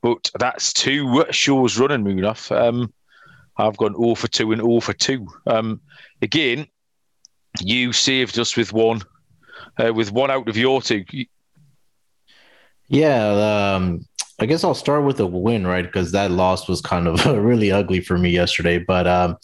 but 0.00 0.30
that's 0.38 0.72
two 0.72 1.24
shows 1.30 1.78
running, 1.78 2.04
Munaf. 2.04 2.50
Um, 2.50 2.90
I've 3.58 3.76
gone 3.76 3.94
0 3.94 4.14
for 4.14 4.28
2 4.28 4.52
and 4.52 4.62
0 4.62 4.80
for 4.80 4.94
2. 4.94 5.26
Um, 5.46 5.80
again, 6.22 6.66
you 7.60 7.92
saved 7.92 8.38
us 8.38 8.56
with 8.56 8.72
one, 8.72 9.02
uh, 9.78 9.92
with 9.92 10.12
one 10.12 10.30
out 10.30 10.48
of 10.48 10.56
your 10.56 10.80
two. 10.82 11.04
Yeah, 12.88 13.74
um, 13.76 14.06
I 14.40 14.46
guess 14.46 14.64
I'll 14.64 14.74
start 14.74 15.04
with 15.04 15.20
a 15.20 15.26
win, 15.26 15.66
right? 15.66 15.84
Because 15.84 16.12
that 16.12 16.30
loss 16.30 16.68
was 16.68 16.80
kind 16.80 17.06
of 17.06 17.24
really 17.44 17.70
ugly 17.70 18.00
for 18.00 18.18
me 18.18 18.30
yesterday. 18.30 18.78
But 18.78 19.06
um, 19.06 19.36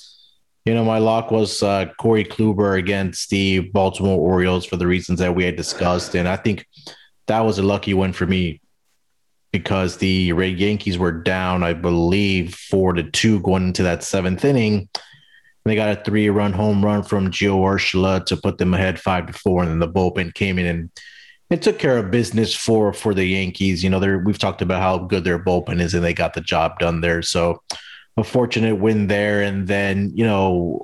you 0.64 0.74
know, 0.74 0.84
my 0.84 0.98
lock 0.98 1.30
was 1.30 1.62
uh, 1.62 1.86
Corey 1.98 2.24
Kluber 2.24 2.78
against 2.78 3.30
the 3.30 3.60
Baltimore 3.60 4.18
Orioles 4.18 4.64
for 4.64 4.76
the 4.76 4.86
reasons 4.86 5.20
that 5.20 5.34
we 5.34 5.44
had 5.44 5.56
discussed, 5.56 6.14
and 6.14 6.26
I 6.26 6.36
think 6.36 6.66
that 7.26 7.40
was 7.40 7.58
a 7.58 7.62
lucky 7.62 7.94
win 7.94 8.12
for 8.12 8.26
me 8.26 8.60
because 9.52 9.96
the 9.96 10.32
Red 10.32 10.58
Yankees 10.58 10.98
were 10.98 11.12
down, 11.12 11.62
I 11.62 11.72
believe, 11.72 12.54
four 12.54 12.92
to 12.92 13.02
two 13.02 13.40
going 13.40 13.68
into 13.68 13.82
that 13.84 14.02
seventh 14.02 14.44
inning. 14.44 14.88
They 15.66 15.74
got 15.74 15.98
a 15.98 16.02
three-run 16.04 16.52
home 16.52 16.84
run 16.84 17.02
from 17.02 17.32
Gio 17.32 17.58
Urshela 17.58 18.24
to 18.26 18.36
put 18.36 18.58
them 18.58 18.72
ahead 18.72 19.00
five 19.00 19.26
to 19.26 19.32
four, 19.32 19.62
and 19.62 19.70
then 19.70 19.80
the 19.80 19.88
bullpen 19.88 20.32
came 20.32 20.60
in 20.60 20.66
and 20.66 20.90
it 21.50 21.60
took 21.62 21.78
care 21.78 21.98
of 21.98 22.10
business 22.10 22.54
for 22.54 22.92
for 22.92 23.14
the 23.14 23.24
Yankees. 23.24 23.82
You 23.82 23.90
know, 23.90 23.98
we've 24.24 24.38
talked 24.38 24.62
about 24.62 24.80
how 24.80 24.98
good 24.98 25.24
their 25.24 25.38
bullpen 25.38 25.80
is, 25.80 25.92
and 25.94 26.04
they 26.04 26.14
got 26.14 26.34
the 26.34 26.40
job 26.40 26.78
done 26.78 27.00
there. 27.00 27.20
So, 27.22 27.62
a 28.16 28.24
fortunate 28.24 28.76
win 28.76 29.08
there. 29.08 29.42
And 29.42 29.66
then, 29.66 30.12
you 30.14 30.24
know, 30.24 30.82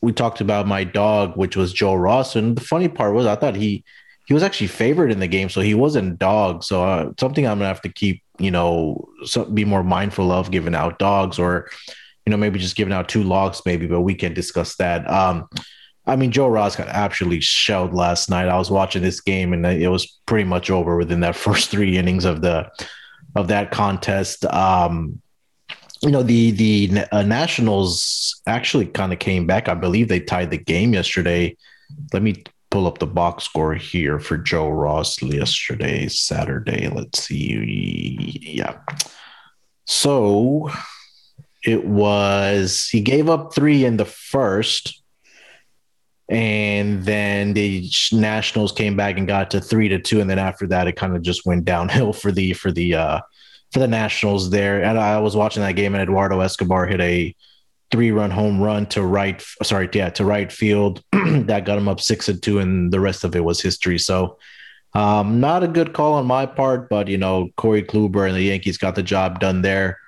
we 0.00 0.12
talked 0.12 0.40
about 0.40 0.66
my 0.66 0.84
dog, 0.84 1.36
which 1.36 1.56
was 1.56 1.72
Joe 1.72 1.94
Ross. 1.94 2.36
And 2.36 2.56
the 2.56 2.62
funny 2.62 2.88
part 2.88 3.14
was, 3.14 3.26
I 3.26 3.36
thought 3.36 3.54
he 3.54 3.84
he 4.26 4.34
was 4.34 4.42
actually 4.42 4.68
favored 4.68 5.10
in 5.10 5.20
the 5.20 5.26
game, 5.26 5.48
so 5.48 5.60
he 5.60 5.74
wasn't 5.74 6.18
dog. 6.18 6.62
So 6.64 6.84
uh, 6.84 7.10
something 7.18 7.46
I'm 7.46 7.58
gonna 7.58 7.68
have 7.68 7.82
to 7.82 7.92
keep, 7.92 8.22
you 8.38 8.50
know, 8.50 9.08
so, 9.24 9.44
be 9.44 9.64
more 9.64 9.82
mindful 9.82 10.30
of 10.32 10.50
giving 10.50 10.74
out 10.74 10.98
dogs, 10.98 11.38
or 11.38 11.68
you 12.26 12.30
know, 12.30 12.36
maybe 12.36 12.58
just 12.58 12.76
giving 12.76 12.92
out 12.92 13.08
two 13.08 13.22
logs, 13.22 13.62
maybe. 13.64 13.86
But 13.86 14.02
we 14.02 14.14
can 14.14 14.34
discuss 14.34 14.76
that. 14.76 15.08
Um, 15.10 15.48
I 16.06 16.16
mean, 16.16 16.30
Joe 16.30 16.48
Ross 16.48 16.76
got 16.76 16.88
absolutely 16.88 17.40
shelled 17.40 17.94
last 17.94 18.30
night. 18.30 18.48
I 18.48 18.58
was 18.58 18.70
watching 18.70 19.02
this 19.02 19.20
game, 19.20 19.52
and 19.52 19.64
it 19.64 19.88
was 19.88 20.20
pretty 20.26 20.44
much 20.44 20.70
over 20.70 20.96
within 20.96 21.20
that 21.20 21.36
first 21.36 21.70
three 21.70 21.96
innings 21.96 22.24
of 22.24 22.42
the 22.42 22.70
of 23.36 23.48
that 23.48 23.70
contest. 23.70 24.44
Um, 24.46 25.20
you 26.02 26.10
know, 26.10 26.22
the 26.22 26.50
the 26.52 27.04
uh, 27.12 27.22
Nationals 27.22 28.40
actually 28.46 28.86
kind 28.86 29.12
of 29.12 29.18
came 29.18 29.46
back. 29.46 29.68
I 29.68 29.74
believe 29.74 30.08
they 30.08 30.20
tied 30.20 30.50
the 30.50 30.58
game 30.58 30.94
yesterday. 30.94 31.56
Let 32.12 32.22
me 32.22 32.42
pull 32.70 32.86
up 32.86 32.98
the 32.98 33.06
box 33.06 33.44
score 33.44 33.74
here 33.74 34.18
for 34.18 34.38
Joe 34.38 34.70
Ross 34.70 35.20
yesterday, 35.20 36.08
Saturday. 36.08 36.88
Let's 36.88 37.24
see. 37.24 38.38
Yeah. 38.40 38.78
So 39.86 40.70
it 41.64 41.84
was 41.84 42.88
he 42.88 43.00
gave 43.00 43.28
up 43.28 43.54
three 43.54 43.84
in 43.84 43.96
the 43.96 44.04
first 44.04 45.00
and 46.30 47.02
then 47.04 47.54
the 47.54 47.90
nationals 48.12 48.70
came 48.70 48.96
back 48.96 49.18
and 49.18 49.26
got 49.26 49.50
to 49.50 49.60
three 49.60 49.88
to 49.88 49.98
two 49.98 50.20
and 50.20 50.30
then 50.30 50.38
after 50.38 50.66
that 50.66 50.86
it 50.86 50.92
kind 50.92 51.16
of 51.16 51.22
just 51.22 51.44
went 51.44 51.64
downhill 51.64 52.12
for 52.22 52.32
the 52.32 52.52
for 52.52 52.70
the 52.70 52.94
uh 52.94 53.20
for 53.72 53.78
the 53.78 53.88
nationals 53.88 54.50
there. 54.50 54.82
And 54.82 54.98
i 54.98 55.18
was 55.18 55.36
watching 55.36 55.62
that 55.62 55.72
game 55.72 55.94
and 55.94 56.02
eduardo 56.02 56.40
escobar 56.40 56.86
hit 56.86 57.00
a 57.00 57.34
three 57.90 58.12
run 58.12 58.30
home 58.30 58.60
run 58.60 58.86
to 58.86 59.02
right 59.02 59.44
sorry 59.62 59.88
yeah 59.92 60.10
to 60.10 60.24
right 60.24 60.50
field. 60.50 61.02
That 61.30 61.64
got 61.64 61.78
him 61.78 61.88
up 61.88 62.00
six 62.00 62.28
and 62.28 62.42
two 62.42 62.58
and 62.58 62.92
the 62.92 63.00
rest 63.00 63.24
of 63.24 63.34
it 63.34 63.44
was 63.44 63.60
history. 63.60 63.98
So 63.98 64.38
um 64.94 65.40
not 65.40 65.62
a 65.62 65.68
good 65.68 65.92
call 65.92 66.14
on 66.14 66.26
my 66.26 66.46
part 66.46 66.88
but 66.88 67.06
you 67.06 67.18
know 67.18 67.48
corey 67.56 67.82
kluber 67.82 68.26
and 68.26 68.36
the 68.36 68.42
yankees 68.42 68.76
got 68.76 68.96
the 68.96 69.02
job 69.04 69.38
done 69.38 69.62
there 69.62 69.99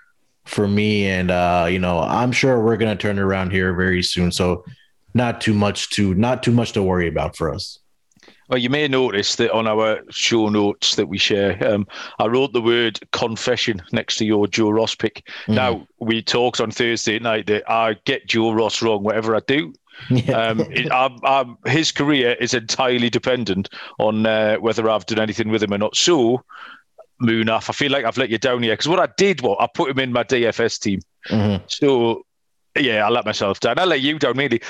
for 0.45 0.67
me 0.67 1.07
and 1.07 1.31
uh 1.31 1.67
you 1.71 1.79
know 1.79 2.01
i'm 2.01 2.33
sure 2.33 2.61
we're 2.61 2.77
going 2.77 2.97
to 2.97 3.01
turn 3.01 3.19
around 3.19 3.53
here 3.53 3.73
very 3.75 4.03
soon 4.03 4.33
so 4.33 4.65
not 5.15 5.41
too 5.41 5.55
much 5.55 5.91
to 5.91 6.15
not 6.15 6.43
too 6.43 6.53
much 6.53 6.73
to 6.73 6.83
worry 6.83 7.09
about 7.09 7.37
for 7.37 7.53
us. 7.53 7.79
Well, 8.49 8.59
you 8.59 8.69
may 8.69 8.87
notice 8.87 9.37
that 9.37 9.51
on 9.53 9.67
our 9.67 10.01
show 10.11 10.49
notes 10.49 10.97
that 10.97 11.07
we 11.07 11.17
share, 11.17 11.57
um, 11.67 11.87
I 12.19 12.27
wrote 12.27 12.53
the 12.53 12.61
word 12.61 12.99
confession 13.13 13.81
next 13.93 14.17
to 14.17 14.27
your 14.27 14.47
Joe 14.47 14.71
Ross 14.71 14.95
pick. 14.95 15.27
Mm. 15.47 15.55
Now, 15.55 15.87
we 16.01 16.23
talked 16.23 16.61
on 16.61 16.71
Thursday 16.71 17.19
night 17.19 17.47
that 17.47 17.71
I 17.71 17.97
get 18.05 18.27
Joe 18.27 18.53
Ross 18.53 18.83
wrong, 18.83 19.03
whatever 19.03 19.35
I 19.37 19.41
do. 19.47 19.73
Yeah. 20.09 20.33
Um, 20.33 20.61
it, 20.71 20.91
I'm, 20.91 21.19
I'm, 21.23 21.59
his 21.67 21.93
career 21.93 22.35
is 22.41 22.55
entirely 22.55 23.11
dependent 23.11 23.69
on 24.01 24.27
uh, 24.27 24.57
whether 24.57 24.89
I've 24.89 25.05
done 25.05 25.21
anything 25.21 25.51
with 25.51 25.63
him 25.63 25.75
or 25.75 25.79
not. 25.79 25.95
So, 25.95 26.43
Munaf. 27.23 27.71
I 27.71 27.73
feel 27.73 27.93
like 27.93 28.05
I've 28.05 28.19
let 28.19 28.31
you 28.31 28.39
down 28.39 28.63
here 28.63 28.75
because 28.75 28.89
what 28.89 29.01
I 29.01 29.09
did 29.17 29.41
was 29.41 29.57
I 29.61 29.69
put 29.73 29.91
him 29.91 29.99
in 29.99 30.13
my 30.13 30.25
DFS 30.25 30.79
team. 30.79 31.01
Mhm. 31.29 31.63
So 31.69 32.25
yeah, 32.79 33.07
I 33.07 33.11
let 33.11 33.25
myself 33.25 33.61
down. 33.61 33.79
I 33.79 33.85
let 33.85 34.01
you 34.01 34.19
down 34.19 34.37
really. 34.37 34.61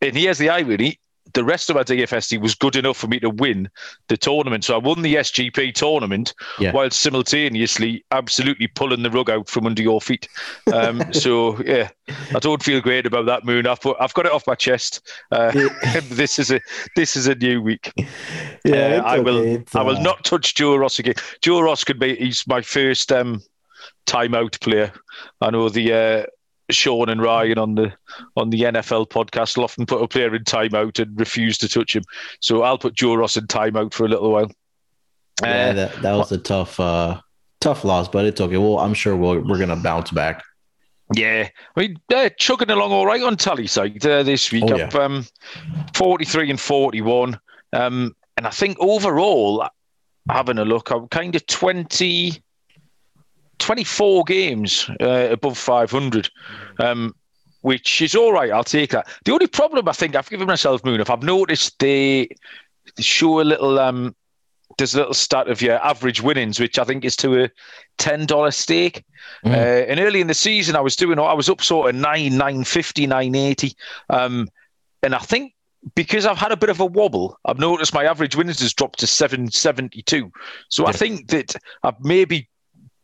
And 0.00 0.16
here's 0.16 0.38
the 0.38 0.50
irony: 0.50 0.98
the 1.34 1.44
rest 1.44 1.70
of 1.70 1.76
my 1.76 1.82
DFS 1.82 2.28
team 2.28 2.40
was 2.40 2.54
good 2.54 2.76
enough 2.76 2.96
for 2.96 3.06
me 3.06 3.18
to 3.20 3.30
win 3.30 3.68
the 4.08 4.16
tournament. 4.16 4.64
So 4.64 4.74
I 4.74 4.78
won 4.78 5.02
the 5.02 5.14
SGP 5.16 5.74
tournament 5.74 6.34
Yeah. 6.58 6.72
while 6.72 6.90
simultaneously 6.90 8.04
absolutely 8.10 8.66
pulling 8.66 9.02
the 9.02 9.10
rug 9.10 9.30
out 9.30 9.48
from 9.48 9.66
under 9.66 9.82
your 9.82 10.00
feet. 10.00 10.28
Um, 10.72 11.02
so 11.12 11.62
yeah, 11.64 11.88
I 12.34 12.38
don't 12.38 12.62
feel 12.62 12.80
great 12.80 13.06
about 13.06 13.26
that 13.26 13.44
moon. 13.44 13.66
I've 13.66 13.80
put, 13.80 13.96
I've 14.00 14.14
got 14.14 14.26
it 14.26 14.32
off 14.32 14.46
my 14.46 14.54
chest. 14.54 15.06
Uh, 15.30 15.50
this 16.04 16.38
is 16.38 16.50
a 16.50 16.60
this 16.96 17.16
is 17.16 17.26
a 17.26 17.34
new 17.34 17.62
week. 17.62 17.92
Yeah, 18.64 19.00
Uh, 19.04 19.08
I 19.08 19.18
will 19.18 19.58
I 19.74 19.82
will 19.82 19.96
uh, 19.96 20.02
not 20.02 20.24
touch 20.24 20.54
Joe 20.54 20.76
Ross 20.76 21.00
again. 21.00 21.14
Joe 21.40 21.60
Ross 21.60 21.82
could 21.82 21.98
be 21.98 22.14
he's 22.14 22.46
my 22.46 22.60
first 22.60 23.10
um, 23.10 23.42
timeout 24.06 24.60
player. 24.60 24.92
I 25.40 25.50
know 25.50 25.68
the 25.68 25.92
uh, 25.92 26.26
Sean 26.72 27.08
and 27.08 27.22
Ryan 27.22 27.58
on 27.58 27.74
the 27.74 27.92
on 28.36 28.50
the 28.50 28.60
NFL 28.62 29.08
podcast 29.08 29.56
will 29.56 29.64
often 29.64 29.86
put 29.86 30.02
a 30.02 30.08
player 30.08 30.34
in 30.34 30.44
timeout 30.44 30.98
and 30.98 31.18
refuse 31.18 31.58
to 31.58 31.68
touch 31.68 31.94
him. 31.94 32.02
So 32.40 32.62
I'll 32.62 32.78
put 32.78 32.94
Joe 32.94 33.14
Ross 33.14 33.36
in 33.36 33.46
timeout 33.46 33.94
for 33.94 34.04
a 34.04 34.08
little 34.08 34.32
while. 34.32 34.50
Yeah, 35.42 35.70
Uh, 35.70 35.72
that, 35.72 36.02
that 36.02 36.14
was 36.14 36.32
a 36.32 36.38
tough, 36.38 36.78
uh, 36.78 37.20
tough 37.60 37.84
loss, 37.84 38.08
but 38.08 38.24
it's 38.24 38.40
okay. 38.40 38.58
Well, 38.58 38.78
I'm 38.78 38.94
sure 38.94 39.16
we'll, 39.16 39.40
we're 39.40 39.58
gonna 39.58 39.76
bounce 39.76 40.10
back. 40.10 40.42
Yeah, 41.14 41.48
I 41.76 41.80
mean 41.80 41.98
they're 42.08 42.30
chugging 42.30 42.70
along 42.70 42.92
all 42.92 43.06
right 43.06 43.22
on 43.22 43.36
Tallysight 43.36 44.04
uh, 44.06 44.22
this 44.22 44.50
week. 44.50 44.64
Oh, 44.68 44.76
yeah. 44.76 44.84
Up 44.84 44.94
um, 44.94 45.26
forty 45.94 46.24
three 46.24 46.48
and 46.48 46.60
forty 46.60 47.00
one, 47.00 47.38
um, 47.72 48.14
and 48.36 48.46
I 48.46 48.50
think 48.50 48.78
overall, 48.80 49.66
having 50.28 50.58
a 50.58 50.64
look, 50.64 50.90
I'm 50.90 51.08
kind 51.08 51.34
of 51.34 51.46
20, 51.46 52.42
24 53.58 54.24
games 54.24 54.90
uh, 55.00 55.28
above 55.30 55.56
five 55.56 55.90
hundred, 55.90 56.28
um, 56.78 57.14
which 57.60 58.02
is 58.02 58.14
all 58.14 58.32
right. 58.32 58.50
I'll 58.50 58.64
take 58.64 58.90
that. 58.90 59.06
The 59.24 59.32
only 59.32 59.46
problem 59.46 59.88
I 59.88 59.92
think 59.92 60.16
I've 60.16 60.28
given 60.28 60.46
myself 60.48 60.82
Munaf 60.82 61.10
I've 61.10 61.22
noticed 61.22 61.78
they, 61.78 62.28
they 62.96 63.02
show 63.02 63.40
a 63.40 63.42
little 63.42 63.78
um. 63.78 64.14
There's 64.78 64.94
a 64.94 64.98
little 64.98 65.14
stat 65.14 65.48
of 65.48 65.60
your 65.60 65.76
average 65.84 66.22
winnings, 66.22 66.58
which 66.58 66.78
I 66.78 66.84
think 66.84 67.04
is 67.04 67.14
to 67.16 67.44
a 67.44 67.50
ten 67.98 68.24
dollar 68.24 68.50
stake. 68.50 69.04
Mhm. 69.44 69.52
Uh, 69.52 69.86
and 69.90 70.00
early 70.00 70.20
in 70.20 70.28
the 70.28 70.34
season, 70.34 70.76
I 70.76 70.80
was 70.80 70.96
doing, 70.96 71.18
I 71.18 71.34
was 71.34 71.50
up 71.50 71.60
sort 71.62 71.90
of 71.90 71.94
nine, 71.94 72.38
nine 72.38 72.64
fifty, 72.64 73.06
nine 73.06 73.34
eighty, 73.34 73.76
um, 74.08 74.48
and 75.02 75.14
I 75.14 75.18
think 75.18 75.52
because 75.94 76.26
I've 76.26 76.38
had 76.38 76.52
a 76.52 76.56
bit 76.56 76.70
of 76.70 76.80
a 76.80 76.86
wobble, 76.86 77.38
I've 77.44 77.58
noticed 77.58 77.92
my 77.92 78.04
average 78.04 78.34
winnings 78.34 78.60
has 78.60 78.72
dropped 78.72 79.00
to 79.00 79.06
seven 79.06 79.50
seventy 79.50 80.02
two. 80.02 80.32
So 80.68 80.86
I 80.86 80.92
think 80.92 81.28
that 81.28 81.54
I'm 81.82 81.96
maybe 82.00 82.48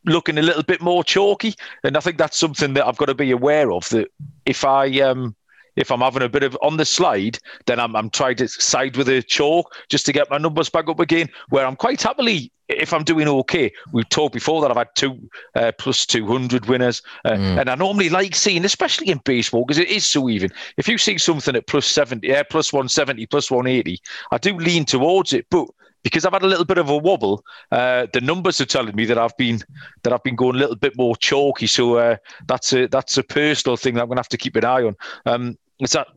looking 0.04 0.38
a 0.38 0.42
little 0.42 0.62
bit 0.62 0.80
more 0.80 1.04
chalky, 1.04 1.54
and 1.84 1.96
I 1.96 2.00
think 2.00 2.18
that's 2.18 2.38
something 2.38 2.74
that 2.74 2.86
I've 2.86 2.96
got 2.96 3.06
to 3.06 3.14
be 3.14 3.30
aware 3.30 3.72
of. 3.72 3.88
That 3.90 4.08
if 4.46 4.64
I 4.64 5.00
um, 5.00 5.34
if 5.78 5.92
I'm 5.92 6.00
having 6.00 6.22
a 6.22 6.28
bit 6.28 6.42
of 6.42 6.58
on 6.60 6.76
the 6.76 6.84
slide, 6.84 7.38
then 7.66 7.78
I'm, 7.78 7.94
I'm 7.94 8.10
trying 8.10 8.36
to 8.36 8.48
side 8.48 8.96
with 8.96 9.08
a 9.08 9.22
chalk 9.22 9.74
just 9.88 10.06
to 10.06 10.12
get 10.12 10.30
my 10.30 10.38
numbers 10.38 10.68
back 10.68 10.88
up 10.88 11.00
again. 11.00 11.28
Where 11.50 11.64
I'm 11.66 11.76
quite 11.76 12.02
happily, 12.02 12.50
if 12.68 12.92
I'm 12.92 13.04
doing 13.04 13.28
okay, 13.28 13.72
we've 13.92 14.08
talked 14.08 14.34
before 14.34 14.60
that 14.60 14.70
I've 14.70 14.76
had 14.76 14.94
two 14.96 15.18
uh, 15.54 15.72
plus 15.78 16.04
200 16.04 16.66
winners. 16.66 17.00
Uh, 17.24 17.36
Mm. 17.38 17.60
And 17.60 17.70
I 17.70 17.76
normally 17.76 18.08
like 18.08 18.34
seeing, 18.34 18.64
especially 18.64 19.10
in 19.10 19.20
baseball, 19.24 19.64
because 19.64 19.78
it 19.78 19.88
is 19.88 20.04
so 20.04 20.28
even. 20.28 20.50
If 20.76 20.88
you 20.88 20.98
see 20.98 21.16
something 21.18 21.54
at 21.54 21.68
plus 21.68 21.86
70, 21.86 22.26
yeah, 22.26 22.42
plus 22.42 22.72
170, 22.72 23.26
plus 23.26 23.48
180, 23.48 24.00
I 24.32 24.38
do 24.38 24.56
lean 24.58 24.84
towards 24.84 25.32
it. 25.32 25.46
But 25.50 25.68
because 26.02 26.24
I've 26.24 26.32
had 26.32 26.42
a 26.42 26.46
little 26.46 26.64
bit 26.64 26.78
of 26.78 26.88
a 26.88 26.96
wobble, 26.96 27.44
uh, 27.72 28.06
the 28.12 28.20
numbers 28.20 28.60
are 28.60 28.66
telling 28.66 28.94
me 28.94 29.04
that 29.06 29.18
I've 29.18 29.36
been 29.36 29.60
that 30.02 30.12
I've 30.12 30.22
been 30.22 30.36
going 30.36 30.56
a 30.56 30.58
little 30.58 30.76
bit 30.76 30.96
more 30.96 31.16
chalky. 31.16 31.66
So 31.66 31.96
uh, 31.96 32.16
that's 32.46 32.72
a 32.72 32.86
that's 32.88 33.16
a 33.18 33.22
personal 33.22 33.76
thing 33.76 33.94
that 33.94 34.02
I'm 34.02 34.08
going 34.08 34.16
to 34.16 34.20
have 34.20 34.28
to 34.28 34.36
keep 34.36 34.56
an 34.56 34.64
eye 34.64 34.82
on. 34.82 34.96
Um, 35.26 35.58
is 35.80 35.92
that 35.92 36.08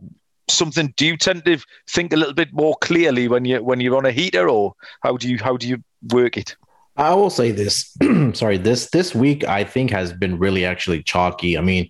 something? 0.49 0.93
Do 0.97 1.05
you 1.05 1.17
tend 1.17 1.45
to 1.45 1.57
think 1.89 2.13
a 2.13 2.17
little 2.17 2.33
bit 2.33 2.53
more 2.53 2.75
clearly 2.81 3.27
when 3.27 3.45
you 3.45 3.63
when 3.63 3.79
you're 3.79 3.97
on 3.97 4.05
a 4.05 4.11
heater, 4.11 4.49
or 4.49 4.73
how 5.01 5.17
do 5.17 5.29
you 5.29 5.37
how 5.37 5.57
do 5.57 5.67
you 5.67 5.83
work 6.11 6.37
it? 6.37 6.55
I 6.97 7.13
will 7.13 7.29
say 7.29 7.51
this. 7.51 7.95
sorry, 8.33 8.57
this 8.57 8.89
this 8.89 9.15
week 9.15 9.43
I 9.45 9.63
think 9.63 9.91
has 9.91 10.13
been 10.13 10.37
really 10.37 10.65
actually 10.65 11.03
chalky. 11.03 11.57
I 11.57 11.61
mean, 11.61 11.89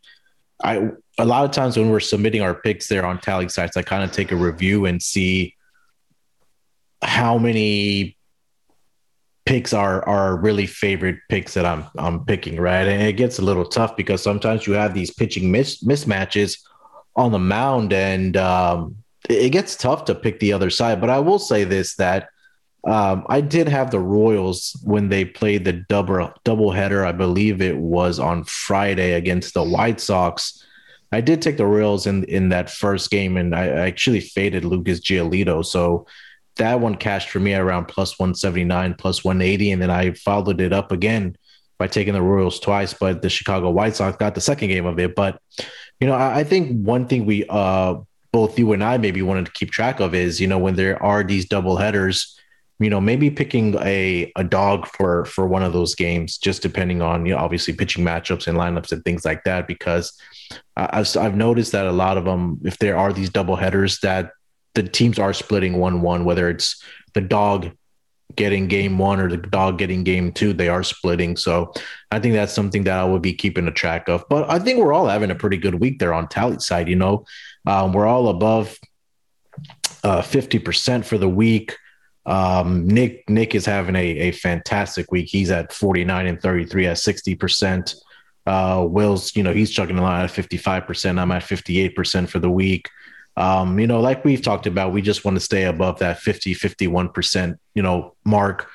I 0.63 0.89
a 1.17 1.25
lot 1.25 1.45
of 1.45 1.51
times 1.51 1.77
when 1.77 1.89
we're 1.89 1.99
submitting 1.99 2.41
our 2.41 2.55
picks 2.55 2.87
there 2.87 3.05
on 3.05 3.19
tally 3.19 3.49
sites, 3.49 3.77
I 3.77 3.81
kind 3.81 4.03
of 4.03 4.11
take 4.11 4.31
a 4.31 4.35
review 4.35 4.85
and 4.85 5.01
see 5.01 5.55
how 7.01 7.37
many 7.37 8.17
picks 9.45 9.73
are 9.73 10.07
are 10.07 10.37
really 10.37 10.65
favorite 10.65 11.17
picks 11.29 11.53
that 11.55 11.65
I'm 11.65 11.85
I'm 11.97 12.25
picking, 12.25 12.59
right? 12.59 12.87
And 12.87 13.01
it 13.01 13.13
gets 13.13 13.39
a 13.39 13.41
little 13.41 13.65
tough 13.65 13.97
because 13.97 14.21
sometimes 14.21 14.67
you 14.67 14.73
have 14.73 14.93
these 14.93 15.11
pitching 15.11 15.51
mis- 15.51 15.83
mismatches 15.83 16.59
on 17.15 17.31
the 17.31 17.39
mound, 17.39 17.93
and 17.93 18.37
um, 18.37 18.95
it 19.29 19.49
gets 19.49 19.75
tough 19.75 20.05
to 20.05 20.15
pick 20.15 20.39
the 20.39 20.53
other 20.53 20.69
side. 20.69 21.01
But 21.01 21.09
I 21.09 21.19
will 21.19 21.39
say 21.39 21.63
this 21.63 21.95
that 21.95 22.29
um, 22.87 23.25
I 23.29 23.41
did 23.41 23.67
have 23.67 23.91
the 23.91 23.99
Royals 23.99 24.79
when 24.83 25.09
they 25.09 25.25
played 25.25 25.65
the 25.65 25.73
double 25.73 26.31
double 26.43 26.71
header. 26.71 27.05
I 27.05 27.11
believe 27.11 27.61
it 27.61 27.77
was 27.77 28.19
on 28.19 28.43
Friday 28.45 29.13
against 29.13 29.53
the 29.53 29.63
White 29.63 29.99
Sox. 29.99 30.65
I 31.11 31.19
did 31.19 31.41
take 31.41 31.57
the 31.57 31.65
Royals 31.65 32.07
in 32.07 32.23
in 32.25 32.49
that 32.49 32.69
first 32.69 33.11
game, 33.11 33.37
and 33.37 33.55
I 33.55 33.67
actually 33.67 34.21
faded 34.21 34.65
Lucas 34.65 34.99
Giolito. 34.99 35.65
So 35.65 36.07
that 36.61 36.79
one 36.79 36.95
cashed 36.95 37.29
for 37.29 37.39
me 37.39 37.53
around 37.53 37.85
plus 37.87 38.19
179, 38.19 38.93
plus 38.93 39.23
180, 39.23 39.71
and 39.71 39.81
then 39.81 39.89
I 39.89 40.11
followed 40.11 40.61
it 40.61 40.71
up 40.71 40.91
again 40.91 41.35
by 41.79 41.87
taking 41.87 42.13
the 42.13 42.21
Royals 42.21 42.59
twice. 42.59 42.93
But 42.93 43.23
the 43.23 43.29
Chicago 43.29 43.71
White 43.71 43.95
Sox 43.95 44.15
got 44.17 44.35
the 44.35 44.41
second 44.41 44.69
game 44.69 44.85
of 44.85 44.99
it. 44.99 45.15
But 45.15 45.41
you 45.99 46.07
know, 46.07 46.13
I, 46.13 46.39
I 46.39 46.43
think 46.43 46.85
one 46.85 47.07
thing 47.07 47.25
we 47.25 47.45
uh 47.49 47.95
both 48.31 48.57
you 48.57 48.71
and 48.71 48.83
I 48.83 48.97
maybe 48.97 49.21
wanted 49.21 49.47
to 49.47 49.51
keep 49.51 49.71
track 49.71 49.99
of 49.99 50.15
is 50.15 50.39
you 50.39 50.47
know 50.47 50.59
when 50.59 50.75
there 50.75 51.01
are 51.03 51.23
these 51.23 51.45
double 51.45 51.77
headers 51.77 52.39
you 52.79 52.89
know 52.89 53.01
maybe 53.01 53.29
picking 53.29 53.75
a 53.81 54.31
a 54.35 54.43
dog 54.43 54.87
for 54.87 55.25
for 55.25 55.47
one 55.47 55.63
of 55.63 55.73
those 55.73 55.95
games 55.95 56.37
just 56.37 56.61
depending 56.61 57.01
on 57.01 57.25
you 57.25 57.33
know 57.33 57.39
obviously 57.39 57.73
pitching 57.73 58.05
matchups 58.05 58.47
and 58.47 58.57
lineups 58.57 58.91
and 58.91 59.03
things 59.03 59.25
like 59.25 59.43
that 59.43 59.67
because 59.67 60.13
I've, 60.77 61.17
I've 61.17 61.35
noticed 61.35 61.73
that 61.73 61.87
a 61.87 61.91
lot 61.91 62.17
of 62.17 62.25
them 62.25 62.59
if 62.63 62.77
there 62.77 62.97
are 62.97 63.11
these 63.11 63.29
double 63.29 63.57
headers 63.57 63.99
that 63.99 64.31
the 64.73 64.83
teams 64.83 65.19
are 65.19 65.33
splitting 65.33 65.77
one 65.77 66.01
one 66.01 66.25
whether 66.25 66.49
it's 66.49 66.83
the 67.13 67.21
dog 67.21 67.71
getting 68.35 68.67
game 68.67 68.97
one 68.97 69.19
or 69.19 69.29
the 69.29 69.37
dog 69.37 69.77
getting 69.77 70.03
game 70.03 70.31
two 70.31 70.53
they 70.53 70.69
are 70.69 70.83
splitting 70.83 71.35
so 71.35 71.73
i 72.11 72.19
think 72.19 72.33
that's 72.33 72.53
something 72.53 72.83
that 72.85 72.97
i 72.97 73.03
would 73.03 73.21
be 73.21 73.33
keeping 73.33 73.67
a 73.67 73.71
track 73.71 74.07
of 74.07 74.23
but 74.29 74.49
i 74.49 74.57
think 74.57 74.79
we're 74.79 74.93
all 74.93 75.07
having 75.07 75.31
a 75.31 75.35
pretty 75.35 75.57
good 75.57 75.75
week 75.75 75.99
there 75.99 76.13
on 76.13 76.27
Tallysight 76.27 76.87
you 76.87 76.95
know 76.95 77.25
um, 77.65 77.93
we're 77.93 78.07
all 78.07 78.29
above 78.29 78.77
uh, 80.03 80.21
50% 80.21 81.05
for 81.05 81.17
the 81.17 81.29
week 81.29 81.75
um, 82.25 82.87
Nick 82.87 83.29
Nick 83.29 83.55
is 83.55 83.65
having 83.65 83.95
a, 83.95 84.05
a 84.05 84.31
fantastic 84.31 85.11
week. 85.11 85.27
He's 85.29 85.49
at 85.49 85.73
49 85.73 86.27
and 86.27 86.41
33 86.41 86.87
at 86.87 86.97
60%. 86.97 87.95
Uh, 88.45 88.85
Will's, 88.89 89.35
you 89.35 89.43
know, 89.43 89.53
he's 89.53 89.71
chugging 89.71 89.97
along 89.97 90.21
at 90.21 90.29
55%. 90.29 91.19
I'm 91.19 91.31
at 91.31 91.43
58% 91.43 92.29
for 92.29 92.39
the 92.39 92.49
week. 92.49 92.89
Um, 93.41 93.79
you 93.79 93.87
know, 93.87 93.99
like 93.99 94.23
we've 94.23 94.41
talked 94.41 94.67
about, 94.67 94.93
we 94.93 95.01
just 95.01 95.25
want 95.25 95.35
to 95.35 95.41
stay 95.41 95.63
above 95.63 95.97
that 95.97 96.19
50, 96.19 96.53
51%, 96.53 97.57
you 97.73 97.81
know, 97.81 98.13
mark 98.23 98.69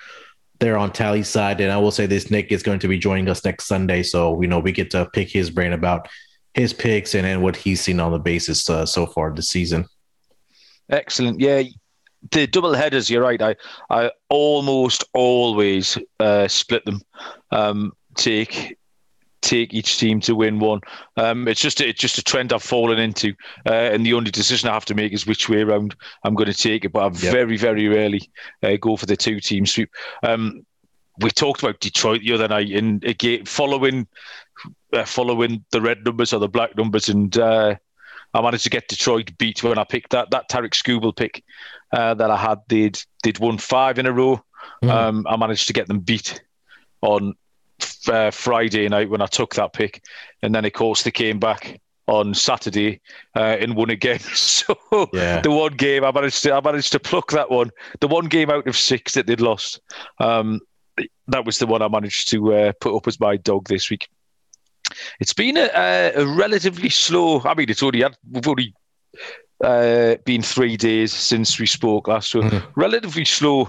there 0.58 0.76
on 0.76 0.90
Tallysight. 0.90 1.61
And 1.61 1.70
I 1.70 1.76
will 1.76 1.92
say 1.92 2.06
this, 2.06 2.32
Nick 2.32 2.50
is 2.50 2.64
going 2.64 2.80
to 2.80 2.88
be 2.88 2.99
joining 2.99 3.28
us 3.28 3.44
next 3.44 3.66
Sunday. 3.66 4.02
So, 4.02 4.42
you 4.42 4.49
know, 4.49 4.58
we 4.58 4.73
get 4.73 4.90
to 4.90 5.08
pick 5.12 5.30
his 5.30 5.50
brain 5.50 5.73
about 5.73 6.08
his 6.54 6.73
picks 6.73 7.14
and, 7.14 7.25
and 7.25 7.44
what 7.44 7.54
he's 7.54 7.80
seen 7.80 8.00
on 8.00 8.11
the 8.11 8.18
basis 8.18 8.68
uh, 8.68 8.85
so 8.85 9.06
far 9.06 9.32
this 9.32 9.50
season. 9.50 9.87
Excellent. 10.90 11.38
Yeah, 11.38 11.62
the 12.32 12.49
double 12.49 12.75
headers. 12.75 13.08
You're 13.08 13.23
right. 13.23 13.40
I 13.40 13.54
I 13.88 14.11
almost 14.28 15.04
always 15.14 15.96
uh, 16.18 16.49
split 16.49 16.85
them. 16.85 17.02
Um, 17.52 17.92
take 18.16 18.75
take 19.47 19.73
each 19.73 19.99
team 19.99 20.21
to 20.21 20.35
win 20.35 20.59
one. 20.59 20.81
Um, 21.17 21.49
it's 21.49 21.61
just 21.61 21.81
it's 21.81 22.00
just 22.00 22.19
a 22.19 22.23
trend 22.25 22.53
I've 22.53 22.62
fallen 22.62 22.99
into, 22.99 23.33
uh, 23.65 23.73
and 23.93 24.05
the 24.05 24.15
only 24.15 24.31
decision 24.31 24.69
I 24.69 24.75
have 24.75 24.85
to 24.87 24.95
make 24.95 25.12
is 25.12 25.26
which 25.26 25.49
way 25.49 25.62
around 25.62 25.95
I'm 26.25 26.35
going 26.35 26.53
to 26.53 26.62
take 26.69 26.85
it. 26.85 26.93
But 26.93 27.00
I 27.00 27.07
Yep. 27.07 27.33
very 27.33 27.57
very 27.57 27.88
rarely 27.88 28.29
uh, 28.62 28.76
go 28.81 28.97
for 28.97 29.07
the 29.07 29.17
two 29.17 29.41
team 29.41 29.65
sweep. 29.67 29.91
Um, 30.23 30.67
we 31.19 31.31
talked 31.31 31.62
about 31.62 31.81
Detroit 31.81 32.21
the 32.21 32.35
other 32.35 32.49
night, 32.49 32.71
and 32.71 33.03
again 33.05 33.47
following 33.47 34.07
uh, 34.93 35.05
following 35.05 35.65
the 35.71 35.81
red 35.81 36.05
numbers 36.05 36.33
or 36.33 36.41
the 36.41 36.49
black 36.49 36.76
numbers, 36.76 37.09
and 37.09 37.37
uh, 37.38 37.76
I 38.35 38.41
managed 38.43 38.65
to 38.65 38.71
get 38.71 38.88
Detroit 38.88 39.31
beat 39.38 39.62
when 39.62 39.79
I 39.79 39.85
picked 39.85 40.11
that 40.11 40.31
that 40.33 40.49
Tarik 40.49 40.73
Skubal 40.73 41.17
pick 41.17 41.43
uh, 41.93 42.15
that 42.15 42.31
I 42.31 42.37
had. 42.37 42.59
They'd 42.69 42.99
they'd 43.23 43.38
won 43.38 43.59
five 43.59 43.99
in 43.99 44.07
a 44.07 44.12
row. 44.12 44.43
Mhm. 44.83 44.91
Um, 44.91 45.26
I 45.29 45.37
managed 45.37 45.69
to 45.69 45.73
get 45.73 45.87
them 45.87 46.00
beat 46.00 46.43
on 47.00 47.35
uh, 48.09 48.30
Friday 48.30 48.88
night 48.88 49.11
when 49.11 49.23
I 49.23 49.26
took 49.26 49.54
that 49.54 49.73
pick, 49.73 50.02
and 50.42 50.54
then 50.54 50.64
of 50.64 50.73
course 50.73 51.02
they 51.02 51.11
came 51.11 51.38
back 51.38 51.80
on 52.06 52.35
Saturday 52.35 53.00
uh, 53.35 53.56
and 53.61 53.76
won 53.76 53.90
again. 53.90 54.21
So 54.35 54.76
Yeah. 55.12 55.40
the 55.40 55.50
one 55.50 55.75
game 55.75 56.04
I 56.04 56.12
managed 56.12 56.42
to 56.45 56.54
I 56.54 56.61
managed 56.61 56.92
to 56.92 57.00
pluck 57.00 57.30
that 57.33 57.50
one. 57.50 57.71
The 58.00 58.09
one 58.09 58.26
game 58.26 58.50
out 58.50 58.66
of 58.66 58.76
six 58.76 59.14
that 59.14 59.26
they'd 59.26 59.40
lost. 59.40 59.80
Um, 60.18 60.61
that 61.28 61.45
was 61.45 61.59
the 61.59 61.66
one 61.66 61.83
I 61.83 61.88
managed 61.88 62.30
to 62.30 62.54
uh, 62.54 62.73
put 62.80 62.97
up 62.97 63.06
as 63.06 63.21
my 63.21 63.37
dog 63.37 63.68
this 63.68 63.90
week. 63.90 64.09
It's 65.21 65.35
been 65.35 65.56
a, 65.56 66.12
a, 66.14 66.26
relatively 66.26 66.88
slow. 66.88 67.42
I 67.45 67.54
mean, 67.54 67.68
it's 67.68 67.83
only 67.83 68.02
had, 68.02 68.16
we've 68.30 68.49
only 68.49 68.75
uh, 69.62 70.16
been 70.25 70.42
three 70.42 70.76
days 70.76 71.12
since 71.12 71.59
we 71.59 71.66
spoke 71.66 72.09
last, 72.09 72.30
so 72.30 72.40
mm. 72.40 72.64
relatively 72.76 73.25
slow 73.25 73.68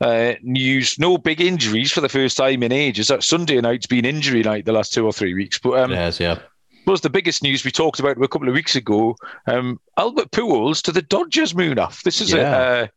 uh, 0.00 0.34
news. 0.42 0.98
No 0.98 1.18
big 1.18 1.40
injuries 1.40 1.92
for 1.92 2.00
the 2.00 2.08
first 2.08 2.36
time 2.36 2.62
in 2.62 2.72
ages. 2.72 3.08
That 3.08 3.24
Sunday 3.24 3.60
night's 3.60 3.86
been 3.86 4.04
injury 4.04 4.42
night 4.42 4.64
the 4.64 4.72
last 4.72 4.92
two 4.92 5.04
or 5.04 5.12
three 5.12 5.34
weeks, 5.34 5.58
but 5.58 5.78
um, 5.78 5.90
yes, 5.90 6.20
yeah. 6.20 6.38
Was 6.86 7.02
the 7.02 7.10
biggest 7.10 7.42
news 7.42 7.64
we 7.64 7.70
talked 7.70 8.00
about 8.00 8.16
a 8.16 8.28
couple 8.28 8.48
of 8.48 8.54
weeks 8.54 8.74
ago? 8.74 9.14
Um, 9.46 9.78
Albert 9.98 10.30
Pujols 10.30 10.80
to 10.82 10.92
the 10.92 11.02
Dodgers 11.02 11.52
Munaf. 11.52 12.02
This 12.02 12.22
is 12.22 12.32
yeah. 12.32 12.88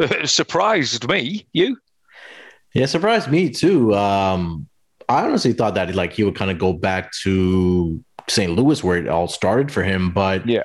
a, 0.00 0.04
uh, 0.04 0.26
surprised 0.26 1.08
me. 1.08 1.46
You? 1.52 1.76
Yeah, 2.74 2.86
surprised 2.86 3.30
me 3.30 3.50
too. 3.50 3.94
Um, 3.94 4.66
I 5.08 5.24
honestly 5.24 5.52
thought 5.52 5.74
that 5.74 5.94
like 5.94 6.12
he 6.12 6.24
would 6.24 6.34
kind 6.34 6.50
of 6.50 6.58
go 6.58 6.72
back 6.72 7.12
to 7.22 8.02
St. 8.28 8.52
Louis 8.52 8.82
where 8.82 8.98
it 8.98 9.08
all 9.08 9.28
started 9.28 9.70
for 9.70 9.82
him, 9.82 10.10
but 10.10 10.46
yeah. 10.48 10.62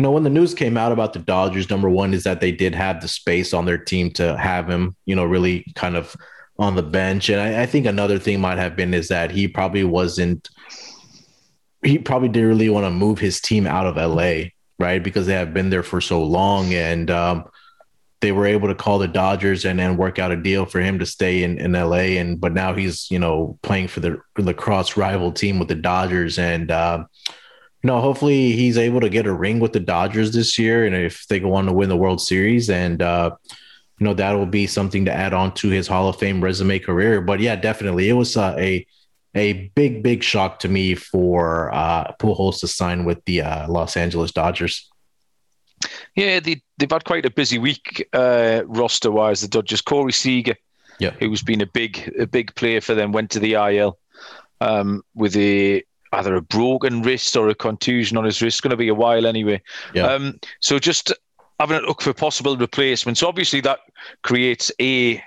You 0.00 0.04
know, 0.04 0.12
when 0.12 0.22
the 0.22 0.30
news 0.30 0.54
came 0.54 0.78
out 0.78 0.92
about 0.92 1.12
the 1.12 1.18
Dodgers, 1.18 1.68
number 1.68 1.90
one 1.90 2.14
is 2.14 2.24
that 2.24 2.40
they 2.40 2.52
did 2.52 2.74
have 2.74 3.02
the 3.02 3.06
space 3.06 3.52
on 3.52 3.66
their 3.66 3.76
team 3.76 4.10
to 4.12 4.34
have 4.38 4.66
him, 4.66 4.96
you 5.04 5.14
know, 5.14 5.26
really 5.26 5.70
kind 5.74 5.94
of 5.94 6.16
on 6.58 6.74
the 6.74 6.82
bench. 6.82 7.28
And 7.28 7.38
I, 7.38 7.64
I 7.64 7.66
think 7.66 7.84
another 7.84 8.18
thing 8.18 8.40
might 8.40 8.56
have 8.56 8.76
been 8.76 8.94
is 8.94 9.08
that 9.08 9.30
he 9.30 9.46
probably 9.46 9.84
wasn't, 9.84 10.48
he 11.84 11.98
probably 11.98 12.30
didn't 12.30 12.48
really 12.48 12.70
want 12.70 12.86
to 12.86 12.90
move 12.90 13.18
his 13.18 13.42
team 13.42 13.66
out 13.66 13.86
of 13.86 13.96
LA, 13.96 14.44
right? 14.78 15.04
Because 15.04 15.26
they 15.26 15.34
have 15.34 15.52
been 15.52 15.68
there 15.68 15.82
for 15.82 16.00
so 16.00 16.24
long. 16.24 16.72
And, 16.72 17.10
um, 17.10 17.44
they 18.22 18.32
were 18.32 18.46
able 18.46 18.68
to 18.68 18.74
call 18.74 18.98
the 18.98 19.06
Dodgers 19.06 19.66
and 19.66 19.78
then 19.78 19.98
work 19.98 20.18
out 20.18 20.32
a 20.32 20.36
deal 20.36 20.64
for 20.64 20.80
him 20.80 20.98
to 21.00 21.04
stay 21.04 21.42
in, 21.42 21.58
in 21.58 21.72
LA. 21.72 22.16
And 22.16 22.40
but 22.40 22.54
now 22.54 22.74
he's 22.74 23.10
you 23.10 23.18
know 23.18 23.58
playing 23.62 23.88
for 23.88 24.00
the 24.00 24.18
lacrosse 24.38 24.96
rival 24.96 25.32
team 25.32 25.58
with 25.58 25.68
the 25.68 25.74
Dodgers, 25.74 26.38
and 26.38 26.70
uh, 26.70 27.04
you 27.82 27.88
know 27.88 28.00
hopefully 28.00 28.52
he's 28.52 28.76
able 28.76 29.00
to 29.00 29.08
get 29.08 29.26
a 29.26 29.32
ring 29.32 29.60
with 29.60 29.72
the 29.72 29.80
Dodgers 29.80 30.32
this 30.32 30.58
year, 30.58 30.84
and 30.84 30.94
if 30.94 31.26
they 31.28 31.40
go 31.40 31.54
on 31.54 31.66
to 31.66 31.72
win 31.72 31.88
the 31.88 31.96
World 31.96 32.20
Series, 32.20 32.68
and 32.68 33.00
uh, 33.00 33.34
you 33.98 34.04
know 34.04 34.14
that 34.14 34.32
will 34.32 34.46
be 34.46 34.66
something 34.66 35.04
to 35.06 35.12
add 35.12 35.32
on 35.32 35.54
to 35.54 35.68
his 35.68 35.86
Hall 35.86 36.08
of 36.08 36.16
Fame 36.16 36.42
resume 36.42 36.78
career. 36.78 37.20
But 37.20 37.40
yeah, 37.40 37.56
definitely 37.56 38.08
it 38.08 38.14
was 38.14 38.36
uh, 38.36 38.54
a 38.58 38.86
a 39.34 39.68
big 39.74 40.02
big 40.02 40.22
shock 40.22 40.58
to 40.60 40.68
me 40.68 40.94
for 40.94 41.72
uh, 41.72 42.12
Pujols 42.20 42.60
to 42.60 42.68
sign 42.68 43.04
with 43.04 43.24
the 43.24 43.42
uh, 43.42 43.68
Los 43.68 43.96
Angeles 43.96 44.32
Dodgers. 44.32 44.90
Yeah, 46.14 46.40
they, 46.40 46.60
they've 46.76 46.90
had 46.90 47.04
quite 47.04 47.24
a 47.24 47.30
busy 47.30 47.58
week 47.58 48.06
uh, 48.12 48.62
roster 48.66 49.10
wise. 49.10 49.40
The 49.40 49.48
Dodgers, 49.48 49.80
Corey 49.80 50.12
Seager, 50.12 50.56
yeah. 50.98 51.12
who's 51.18 51.42
been 51.42 51.62
a 51.62 51.66
big 51.66 52.12
a 52.18 52.26
big 52.26 52.54
player 52.54 52.80
for 52.80 52.94
them, 52.94 53.12
went 53.12 53.30
to 53.30 53.38
the 53.38 53.54
IL 53.54 53.98
um, 54.60 55.02
with 55.14 55.36
a 55.36 55.82
either 56.12 56.34
a 56.34 56.42
broken 56.42 57.02
wrist 57.02 57.36
or 57.36 57.48
a 57.48 57.54
contusion 57.54 58.16
on 58.16 58.24
his 58.24 58.42
wrist. 58.42 58.56
It's 58.56 58.60
going 58.60 58.70
to 58.70 58.76
be 58.76 58.88
a 58.88 58.94
while 58.94 59.26
anyway. 59.26 59.62
Yeah. 59.94 60.06
Um, 60.06 60.40
so 60.60 60.78
just 60.78 61.12
having 61.58 61.76
a 61.76 61.80
look 61.80 62.02
for 62.02 62.12
possible 62.12 62.56
replacements. 62.56 63.22
Obviously, 63.22 63.60
that 63.60 63.80
creates 64.22 64.72
a 64.80 65.22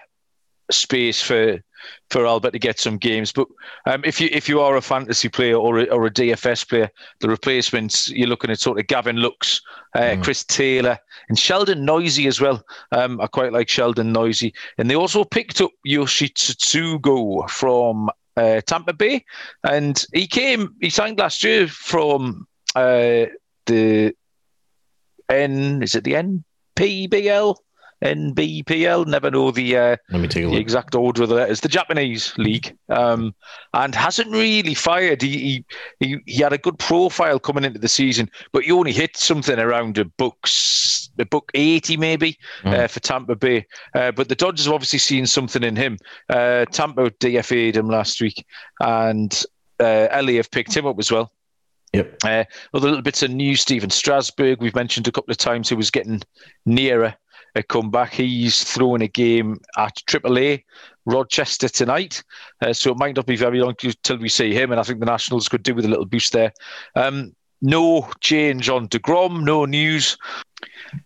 space 0.72 1.22
for 1.22 1.60
for 2.10 2.26
Albert 2.26 2.52
to 2.52 2.60
get 2.60 2.80
some 2.80 2.98
games. 2.98 3.32
But 3.32 3.48
um, 3.86 4.04
if 4.06 4.20
you 4.20 4.30
if 4.32 4.48
you 4.48 4.62
are 4.62 4.76
a 4.76 4.82
fantasy 4.82 5.30
player 5.30 5.56
or 5.56 5.80
a, 5.80 5.86
or 5.86 6.06
a 6.06 6.12
DFS 6.12 6.68
player, 6.68 6.90
the 7.20 7.30
replacements 7.30 8.10
you're 8.10 8.28
looking 8.28 8.52
at 8.52 8.60
sort 8.60 8.80
of 8.80 8.88
Gavin 8.88 9.18
Lux, 9.18 9.62
uh, 9.96 10.00
mm. 10.00 10.24
Chris 10.24 10.44
Taylor, 10.44 10.98
and 11.30 11.38
Sheldon 11.38 11.86
Neuse 11.86 12.26
as 12.26 12.42
well. 12.42 12.64
Um, 12.92 13.20
I 13.22 13.28
quite 13.28 13.54
like 13.54 13.70
Sheldon 13.70 14.12
Neuse, 14.12 14.52
and 14.78 14.90
they 14.90 14.96
also 14.96 15.24
picked 15.24 15.62
up 15.62 15.72
Yoshi 15.84 16.30
Tsutsugo 16.30 17.50
from 17.50 18.10
uh, 18.38 18.62
Tampa 18.66 18.94
Bay, 18.94 19.26
and 19.64 20.06
he 20.14 20.28
came 20.28 20.76
he 20.82 20.90
signed 20.90 21.20
last 21.20 21.44
year 21.44 21.68
from 21.68 22.48
uh, 22.76 23.26
the 23.66 24.16
N 25.30 25.82
is 25.82 25.96
it 25.96 26.04
the 26.04 26.14
NPBL 26.78 27.56
NBPL. 28.04 29.08
Never 29.08 29.32
know 29.32 29.52
the 29.52 29.78
uh, 29.78 29.98
Let 30.12 30.22
me 30.22 30.28
take 30.28 30.44
a 30.44 30.48
the 30.48 30.54
look. 30.54 30.62
exact 30.62 30.96
order 30.96 31.24
of 31.24 31.30
the 31.30 31.36
letters. 31.36 31.62
The 31.62 31.70
Japanese 31.70 32.34
league, 32.38 32.76
um, 32.90 33.34
and 33.74 33.96
hasn't 33.96 34.32
really 34.32 34.74
fired. 34.74 35.22
He, 35.22 35.66
he 36.00 36.20
he 36.26 36.42
had 36.42 36.54
a 36.54 36.58
good 36.58 36.78
profile 36.80 37.40
coming 37.40 37.64
into 37.64 37.80
the 37.80 37.88
season, 37.88 38.30
but 38.52 38.64
he 38.64 38.72
only 38.72 38.92
hit 38.92 39.16
something 39.16 39.58
around 39.58 39.98
a 39.98 40.06
books 40.06 41.10
a 41.20 41.26
book 41.26 41.52
eighty 41.54 41.96
maybe 41.96 42.38
mm. 42.64 42.74
uh, 42.74 42.88
for 42.88 43.00
Tampa 43.00 43.36
Bay. 43.36 43.66
Uh, 43.96 44.12
but 44.12 44.30
the 44.30 44.36
Dodgers 44.36 44.66
have 44.66 44.74
obviously 44.74 45.00
seen 45.00 45.26
something 45.26 45.64
in 45.64 45.76
him. 45.76 45.98
Uh, 46.30 46.66
Tampa 46.66 47.10
DFA'd 47.12 47.78
him 47.78 47.88
last 47.88 48.22
week, 48.22 48.46
and 48.82 49.44
uh, 49.80 50.08
LA 50.12 50.34
have 50.34 50.52
picked 50.52 50.76
him 50.76 50.86
up 50.86 51.00
as 51.00 51.12
well. 51.12 51.32
Yep. 51.94 52.18
Uh, 52.26 52.44
other 52.74 52.88
little 52.88 53.04
bits 53.04 53.24
of 53.24 53.32
news: 53.32 53.62
Stephen 53.62 53.92
Strasburg, 53.92 54.62
we've 54.62 54.76
mentioned 54.76 55.08
a 55.08 55.12
couple 55.12 55.32
of 55.32 55.38
times, 55.38 55.70
who 55.70 55.78
was 55.78 55.92
getting 55.92 56.22
nearer 56.66 57.16
a 57.56 57.64
comeback. 57.64 58.14
He's 58.14 58.64
throwing 58.64 59.02
a 59.02 59.08
game 59.08 59.60
at 59.78 59.96
AAA 60.08 60.64
Rochester 61.06 61.70
tonight, 61.70 62.24
uh, 62.62 62.74
so 62.74 62.92
it 62.92 62.98
might 62.98 63.16
not 63.16 63.26
be 63.26 63.36
very 63.36 63.60
long 63.60 63.76
till 64.04 64.18
we 64.18 64.30
see 64.30 64.54
him. 64.54 64.72
And 64.72 64.80
I 64.80 64.84
think 64.84 65.00
the 65.00 65.06
Nationals 65.06 65.50
could 65.50 65.64
do 65.64 65.76
with 65.76 65.86
a 65.86 65.90
little 65.90 66.06
boost 66.06 66.34
there. 66.34 66.54
Um, 66.96 67.36
no 67.62 68.10
change 68.20 68.70
on 68.70 68.88
Degrom, 68.90 69.44
no 69.44 69.66
news, 69.66 70.18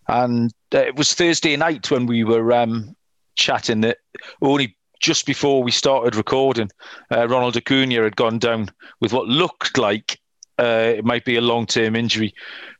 and 0.08 0.52
uh, 0.74 0.78
it 0.78 0.96
was 0.96 1.14
Thursday 1.14 1.56
night 1.56 1.90
when 1.90 2.06
we 2.06 2.24
were 2.24 2.52
um, 2.52 2.96
chatting 3.36 3.80
that 3.82 3.98
only 4.42 4.76
just 5.00 5.26
before 5.26 5.62
we 5.62 5.70
started 5.70 6.16
recording, 6.16 6.70
uh, 7.12 7.28
Ronald 7.28 7.56
Acuna 7.56 8.02
had 8.02 8.16
gone 8.16 8.38
down 8.38 8.68
with 9.00 9.12
what 9.12 9.28
looked 9.28 9.78
like 9.78 10.18
uh, 10.58 10.94
it 10.96 11.04
might 11.04 11.24
be 11.24 11.36
a 11.36 11.40
long 11.40 11.66
term 11.66 11.96
injury. 11.96 12.34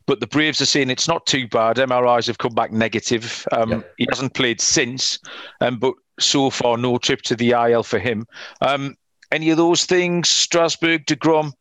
But 0.06 0.20
the 0.20 0.26
Braves 0.26 0.60
are 0.60 0.66
saying 0.66 0.90
it's 0.90 1.08
not 1.08 1.26
too 1.26 1.46
bad. 1.48 1.76
MRIs 1.76 2.26
have 2.26 2.38
come 2.38 2.54
back 2.54 2.72
negative. 2.72 3.46
Um, 3.52 3.70
yep. 3.70 3.94
He 3.98 4.06
hasn't 4.08 4.34
played 4.34 4.60
since, 4.60 5.18
um, 5.60 5.78
but 5.78 5.94
so 6.18 6.50
far, 6.50 6.78
no 6.78 6.98
trip 6.98 7.22
to 7.22 7.36
the 7.36 7.50
IL 7.50 7.82
for 7.82 7.98
him. 7.98 8.26
Um, 8.62 8.96
any 9.30 9.50
of 9.50 9.58
those 9.58 9.84
things, 9.84 10.28
Strasburg, 10.28 11.04
DeGrom, 11.04 11.52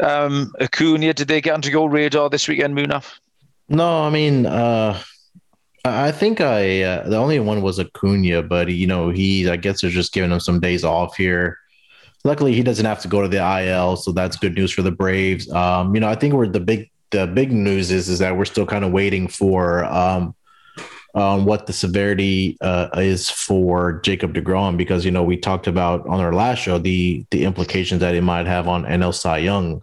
um, 0.00 0.52
Acuna, 0.60 1.14
did 1.14 1.28
they 1.28 1.40
get 1.40 1.54
onto 1.54 1.70
your 1.70 1.88
radar 1.88 2.28
this 2.28 2.48
weekend, 2.48 2.76
Munaf? 2.76 3.12
No, 3.68 4.02
I 4.02 4.10
mean, 4.10 4.46
uh, 4.46 5.00
I 5.84 6.10
think 6.12 6.40
I 6.40 6.82
uh, 6.82 7.08
the 7.08 7.16
only 7.16 7.38
one 7.38 7.62
was 7.62 7.78
Acuna, 7.78 8.42
but 8.42 8.68
you 8.68 8.86
know 8.86 9.10
he 9.10 9.48
I 9.48 9.56
guess 9.56 9.80
they're 9.80 9.90
just 9.90 10.12
giving 10.12 10.32
him 10.32 10.40
some 10.40 10.58
days 10.58 10.82
off 10.82 11.16
here 11.16 11.58
luckily 12.24 12.54
he 12.54 12.62
doesn't 12.62 12.86
have 12.86 13.00
to 13.02 13.08
go 13.08 13.22
to 13.22 13.28
the 13.28 13.38
IL, 13.38 13.96
so 13.96 14.10
that's 14.10 14.36
good 14.36 14.54
news 14.54 14.72
for 14.72 14.82
the 14.82 14.90
Braves. 14.90 15.50
Um, 15.50 15.94
you 15.94 16.00
know, 16.00 16.08
I 16.08 16.14
think 16.14 16.34
we're 16.34 16.48
the 16.48 16.60
big 16.60 16.90
the 17.10 17.26
big 17.26 17.52
news 17.52 17.90
is 17.90 18.08
is 18.08 18.18
that 18.18 18.36
we're 18.36 18.44
still 18.44 18.66
kind 18.66 18.84
of 18.84 18.90
waiting 18.90 19.28
for 19.28 19.84
um, 19.84 20.34
um, 21.14 21.44
what 21.44 21.66
the 21.66 21.72
severity 21.72 22.56
uh, 22.60 22.88
is 22.94 23.30
for 23.30 24.00
Jacob 24.00 24.34
Degrom 24.34 24.76
because 24.76 25.04
you 25.04 25.10
know 25.10 25.22
we 25.22 25.36
talked 25.36 25.66
about 25.66 26.06
on 26.08 26.20
our 26.20 26.32
last 26.32 26.58
show 26.58 26.78
the 26.78 27.24
the 27.30 27.44
implications 27.44 28.00
that 28.00 28.14
it 28.14 28.22
might 28.22 28.46
have 28.46 28.66
on 28.66 28.84
NL 28.84 29.14
Cy 29.14 29.38
Young 29.38 29.82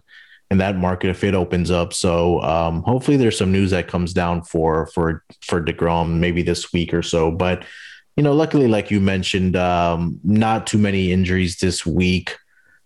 and 0.50 0.60
that 0.60 0.76
market 0.76 1.08
if 1.08 1.24
it 1.24 1.34
opens 1.34 1.70
up. 1.70 1.94
So 1.94 2.42
um, 2.42 2.82
hopefully 2.82 3.16
there's 3.16 3.38
some 3.38 3.52
news 3.52 3.70
that 3.70 3.88
comes 3.88 4.12
down 4.12 4.42
for 4.42 4.86
for 4.88 5.24
for 5.40 5.62
Degrom 5.64 6.18
maybe 6.18 6.42
this 6.42 6.72
week 6.72 6.92
or 6.92 7.02
so, 7.02 7.30
but 7.30 7.64
you 8.16 8.22
know, 8.22 8.32
luckily, 8.32 8.68
like 8.68 8.90
you 8.90 9.00
mentioned, 9.00 9.56
um, 9.56 10.20
not 10.22 10.66
too 10.66 10.78
many 10.78 11.12
injuries 11.12 11.58
this 11.58 11.86
week. 11.86 12.36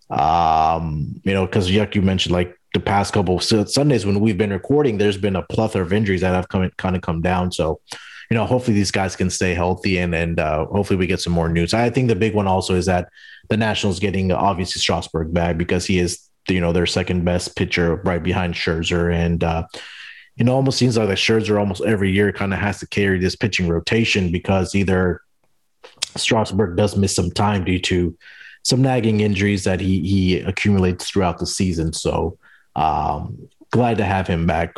Um, 0.09 1.19
you 1.23 1.33
know, 1.33 1.45
because 1.45 1.69
like 1.69 1.95
you 1.95 2.01
mentioned, 2.01 2.33
like 2.33 2.57
the 2.73 2.79
past 2.79 3.13
couple 3.13 3.37
of 3.37 3.69
Sundays 3.69 4.05
when 4.05 4.19
we've 4.21 4.37
been 4.37 4.51
recording, 4.51 4.97
there's 4.97 5.17
been 5.17 5.35
a 5.35 5.43
plethora 5.43 5.81
of 5.81 5.91
injuries 5.91 6.21
that 6.21 6.33
have 6.33 6.47
come 6.47 6.69
kind 6.77 6.95
of 6.95 7.01
come 7.01 7.21
down. 7.21 7.51
So, 7.51 7.81
you 8.31 8.35
know, 8.35 8.45
hopefully 8.45 8.75
these 8.75 8.91
guys 8.91 9.15
can 9.15 9.29
stay 9.29 9.53
healthy 9.53 9.97
and 9.97 10.15
and 10.15 10.39
uh, 10.39 10.65
hopefully 10.65 10.97
we 10.97 11.07
get 11.07 11.19
some 11.19 11.33
more 11.33 11.49
news. 11.49 11.73
I 11.73 11.89
think 11.89 12.07
the 12.07 12.15
big 12.15 12.33
one 12.33 12.47
also 12.47 12.75
is 12.75 12.85
that 12.85 13.09
the 13.49 13.57
Nationals 13.57 13.99
getting 13.99 14.31
obviously 14.31 14.79
Strasburg 14.79 15.33
back 15.33 15.57
because 15.57 15.85
he 15.85 15.99
is 15.99 16.21
you 16.47 16.61
know 16.61 16.71
their 16.71 16.85
second 16.85 17.25
best 17.25 17.57
pitcher 17.57 17.95
right 17.95 18.23
behind 18.23 18.53
Scherzer 18.53 19.13
and. 19.13 19.43
Uh, 19.43 19.67
know, 20.45 20.55
almost 20.55 20.77
seems 20.77 20.97
like 20.97 21.07
the 21.07 21.15
Scherzer 21.15 21.59
almost 21.59 21.83
every 21.83 22.11
year 22.11 22.31
kind 22.31 22.53
of 22.53 22.59
has 22.59 22.79
to 22.79 22.87
carry 22.87 23.19
this 23.19 23.35
pitching 23.35 23.67
rotation 23.67 24.31
because 24.31 24.75
either 24.75 25.21
Strasburg 26.15 26.77
does 26.77 26.95
miss 26.95 27.15
some 27.15 27.31
time 27.31 27.63
due 27.63 27.79
to 27.79 28.15
some 28.63 28.81
nagging 28.81 29.21
injuries 29.21 29.63
that 29.63 29.79
he 29.79 30.01
he 30.01 30.39
accumulates 30.41 31.09
throughout 31.09 31.39
the 31.39 31.47
season. 31.47 31.93
So 31.93 32.37
um, 32.75 33.49
glad 33.71 33.97
to 33.97 34.05
have 34.05 34.27
him 34.27 34.45
back. 34.45 34.75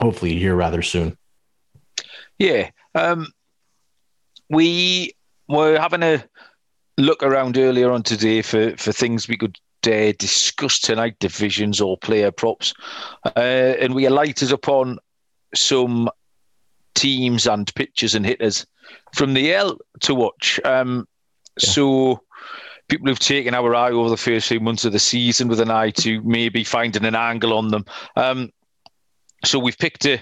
Hopefully 0.00 0.38
here 0.38 0.54
rather 0.54 0.82
soon. 0.82 1.16
Yeah, 2.38 2.70
um, 2.94 3.28
we 4.48 5.12
were 5.48 5.78
having 5.78 6.02
a 6.02 6.24
look 6.98 7.22
around 7.22 7.58
earlier 7.58 7.90
on 7.90 8.02
today 8.02 8.42
for 8.42 8.76
for 8.76 8.92
things 8.92 9.28
we 9.28 9.36
could 9.36 9.58
uh, 9.86 10.12
discuss 10.18 10.78
tonight, 10.78 11.18
divisions 11.18 11.80
or 11.80 11.96
player 11.96 12.30
props, 12.30 12.74
uh, 13.24 13.40
and 13.80 13.94
we 13.94 14.06
alighted 14.06 14.52
upon 14.52 14.98
some 15.54 16.08
teams 16.94 17.46
and 17.46 17.74
pitchers 17.74 18.14
and 18.14 18.26
hitters 18.26 18.66
from 19.14 19.34
the 19.34 19.52
L 19.52 19.78
to 20.00 20.14
watch. 20.14 20.60
Um, 20.64 21.06
yeah. 21.60 21.70
So 21.70 22.20
people 22.88 23.08
who've 23.08 23.18
taken 23.18 23.54
our 23.54 23.74
eye 23.74 23.90
over 23.90 24.10
the 24.10 24.16
first 24.16 24.48
few 24.48 24.60
months 24.60 24.84
of 24.84 24.92
the 24.92 24.98
season 24.98 25.48
with 25.48 25.60
an 25.60 25.70
eye 25.70 25.90
to 25.90 26.20
maybe 26.22 26.64
finding 26.64 27.04
an 27.04 27.14
angle 27.14 27.52
on 27.54 27.68
them. 27.68 27.84
Um, 28.16 28.52
so 29.44 29.58
we've 29.58 29.78
picked 29.78 30.04
a 30.06 30.20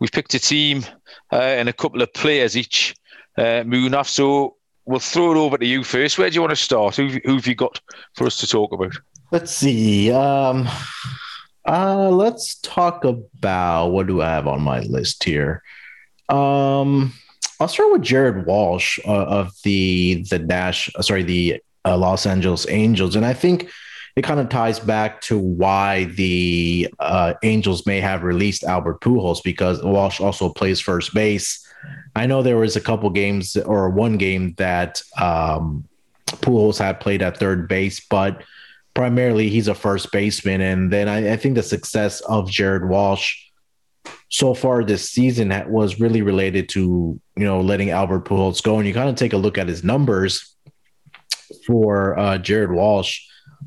we've 0.00 0.12
picked 0.12 0.34
a 0.34 0.38
team 0.38 0.84
uh, 1.32 1.36
and 1.36 1.68
a 1.68 1.72
couple 1.72 2.02
of 2.02 2.12
players 2.12 2.56
each. 2.56 2.94
Uh, 3.36 3.64
Munaf, 3.64 4.08
so 4.08 4.56
we'll 4.86 5.00
throw 5.00 5.32
it 5.32 5.36
over 5.36 5.58
to 5.58 5.66
you 5.66 5.84
first. 5.84 6.18
Where 6.18 6.28
do 6.28 6.34
you 6.34 6.40
want 6.40 6.50
to 6.50 6.56
start? 6.56 6.96
Who, 6.96 7.08
who 7.24 7.36
have 7.36 7.46
you 7.46 7.54
got 7.54 7.80
for 8.14 8.26
us 8.26 8.38
to 8.38 8.46
talk 8.46 8.72
about? 8.72 8.96
Let's 9.30 9.52
see. 9.52 10.12
Um, 10.12 10.68
uh, 11.66 12.10
let's 12.10 12.56
talk 12.56 13.04
about 13.04 13.88
what 13.88 14.06
do 14.06 14.22
I 14.22 14.30
have 14.30 14.46
on 14.46 14.60
my 14.62 14.80
list 14.80 15.24
here. 15.24 15.62
Um, 16.28 17.12
I'll 17.60 17.68
start 17.68 17.92
with 17.92 18.02
Jared 18.02 18.46
Walsh 18.46 18.98
uh, 19.06 19.24
of 19.24 19.52
the 19.62 20.24
the 20.30 20.38
Nash. 20.38 20.90
Uh, 20.94 21.02
sorry, 21.02 21.22
the 21.22 21.62
uh, 21.84 21.96
Los 21.96 22.26
Angeles 22.26 22.66
Angels, 22.68 23.16
and 23.16 23.24
I 23.24 23.32
think 23.32 23.70
it 24.16 24.22
kind 24.22 24.40
of 24.40 24.48
ties 24.48 24.78
back 24.78 25.20
to 25.22 25.38
why 25.38 26.04
the 26.04 26.88
uh, 27.00 27.34
Angels 27.42 27.86
may 27.86 28.00
have 28.00 28.22
released 28.22 28.64
Albert 28.64 29.00
Pujols 29.00 29.42
because 29.42 29.82
Walsh 29.82 30.20
also 30.20 30.48
plays 30.48 30.80
first 30.80 31.14
base. 31.14 31.63
I 32.16 32.26
know 32.26 32.42
there 32.42 32.56
was 32.56 32.76
a 32.76 32.80
couple 32.80 33.10
games 33.10 33.56
or 33.56 33.90
one 33.90 34.18
game 34.18 34.54
that 34.58 35.02
um, 35.20 35.88
Pujols 36.26 36.78
had 36.78 37.00
played 37.00 37.22
at 37.22 37.38
third 37.38 37.68
base, 37.68 38.00
but 38.08 38.42
primarily 38.94 39.48
he's 39.48 39.68
a 39.68 39.74
first 39.74 40.12
baseman. 40.12 40.60
And 40.60 40.92
then 40.92 41.08
I, 41.08 41.32
I 41.32 41.36
think 41.36 41.56
the 41.56 41.62
success 41.62 42.20
of 42.22 42.50
Jared 42.50 42.88
Walsh 42.88 43.36
so 44.28 44.54
far 44.54 44.84
this 44.84 45.10
season 45.10 45.52
was 45.68 46.00
really 46.00 46.22
related 46.22 46.68
to 46.68 47.20
you 47.36 47.44
know 47.44 47.60
letting 47.60 47.90
Albert 47.90 48.24
Pujols 48.24 48.62
go, 48.62 48.78
and 48.78 48.86
you 48.86 48.94
kind 48.94 49.08
of 49.08 49.16
take 49.16 49.32
a 49.32 49.36
look 49.36 49.58
at 49.58 49.68
his 49.68 49.84
numbers 49.84 50.54
for 51.66 52.18
uh, 52.18 52.38
Jared 52.38 52.72
Walsh 52.72 53.20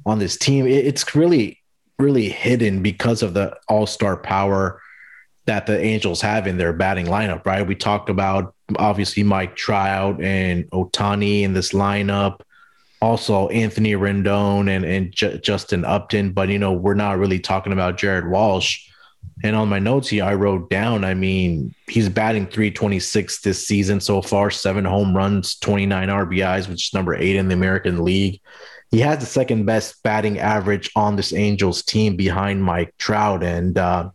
on 0.05 0.19
this 0.19 0.37
team. 0.37 0.67
it's 0.67 1.15
really 1.15 1.61
really 1.99 2.29
hidden 2.29 2.83
because 2.83 3.23
of 3.23 3.33
the 3.33 3.55
all 3.67 3.87
star 3.87 4.17
power 4.17 4.81
that 5.47 5.65
the 5.65 5.79
Angels 5.79 6.21
have 6.21 6.45
in 6.45 6.57
their 6.57 6.73
batting 6.73 7.07
lineup. 7.07 7.45
Right, 7.45 7.65
we 7.65 7.75
talked 7.75 8.09
about 8.09 8.53
obviously 8.77 9.23
Mike 9.23 9.55
Trout 9.55 10.21
and 10.21 10.69
Ohtani 10.71 11.41
in 11.41 11.53
this 11.53 11.73
lineup. 11.73 12.41
Also, 13.01 13.47
Anthony 13.49 13.93
Rendon 13.93 14.69
and 14.69 14.85
and 14.85 15.11
J- 15.11 15.39
Justin 15.39 15.83
Upton, 15.83 16.31
but 16.31 16.49
you 16.49 16.59
know 16.59 16.73
we're 16.73 16.93
not 16.93 17.17
really 17.17 17.39
talking 17.39 17.73
about 17.73 17.97
Jared 17.97 18.29
Walsh 18.29 18.87
and 19.43 19.55
on 19.55 19.69
my 19.69 19.79
notes 19.79 20.09
here, 20.09 20.23
I 20.23 20.33
wrote 20.33 20.69
down, 20.69 21.03
I 21.03 21.13
mean, 21.13 21.75
he's 21.87 22.09
batting 22.09 22.47
326 22.47 23.41
this 23.41 23.67
season 23.67 23.99
so 23.99 24.21
far, 24.21 24.49
seven 24.49 24.83
home 24.83 25.15
runs, 25.15 25.55
29 25.59 26.09
RBIs, 26.09 26.67
which 26.67 26.87
is 26.87 26.93
number 26.93 27.13
eight 27.15 27.35
in 27.35 27.47
the 27.47 27.53
American 27.53 28.03
League. 28.03 28.41
He 28.89 28.99
has 28.99 29.19
the 29.19 29.25
second 29.25 29.65
best 29.65 30.01
batting 30.01 30.39
average 30.39 30.89
on 30.95 31.17
this 31.17 31.33
Angels 31.33 31.83
team 31.83 32.15
behind 32.15 32.63
Mike 32.63 32.95
Trout. 32.97 33.43
And, 33.43 33.77
uh, 33.77 34.09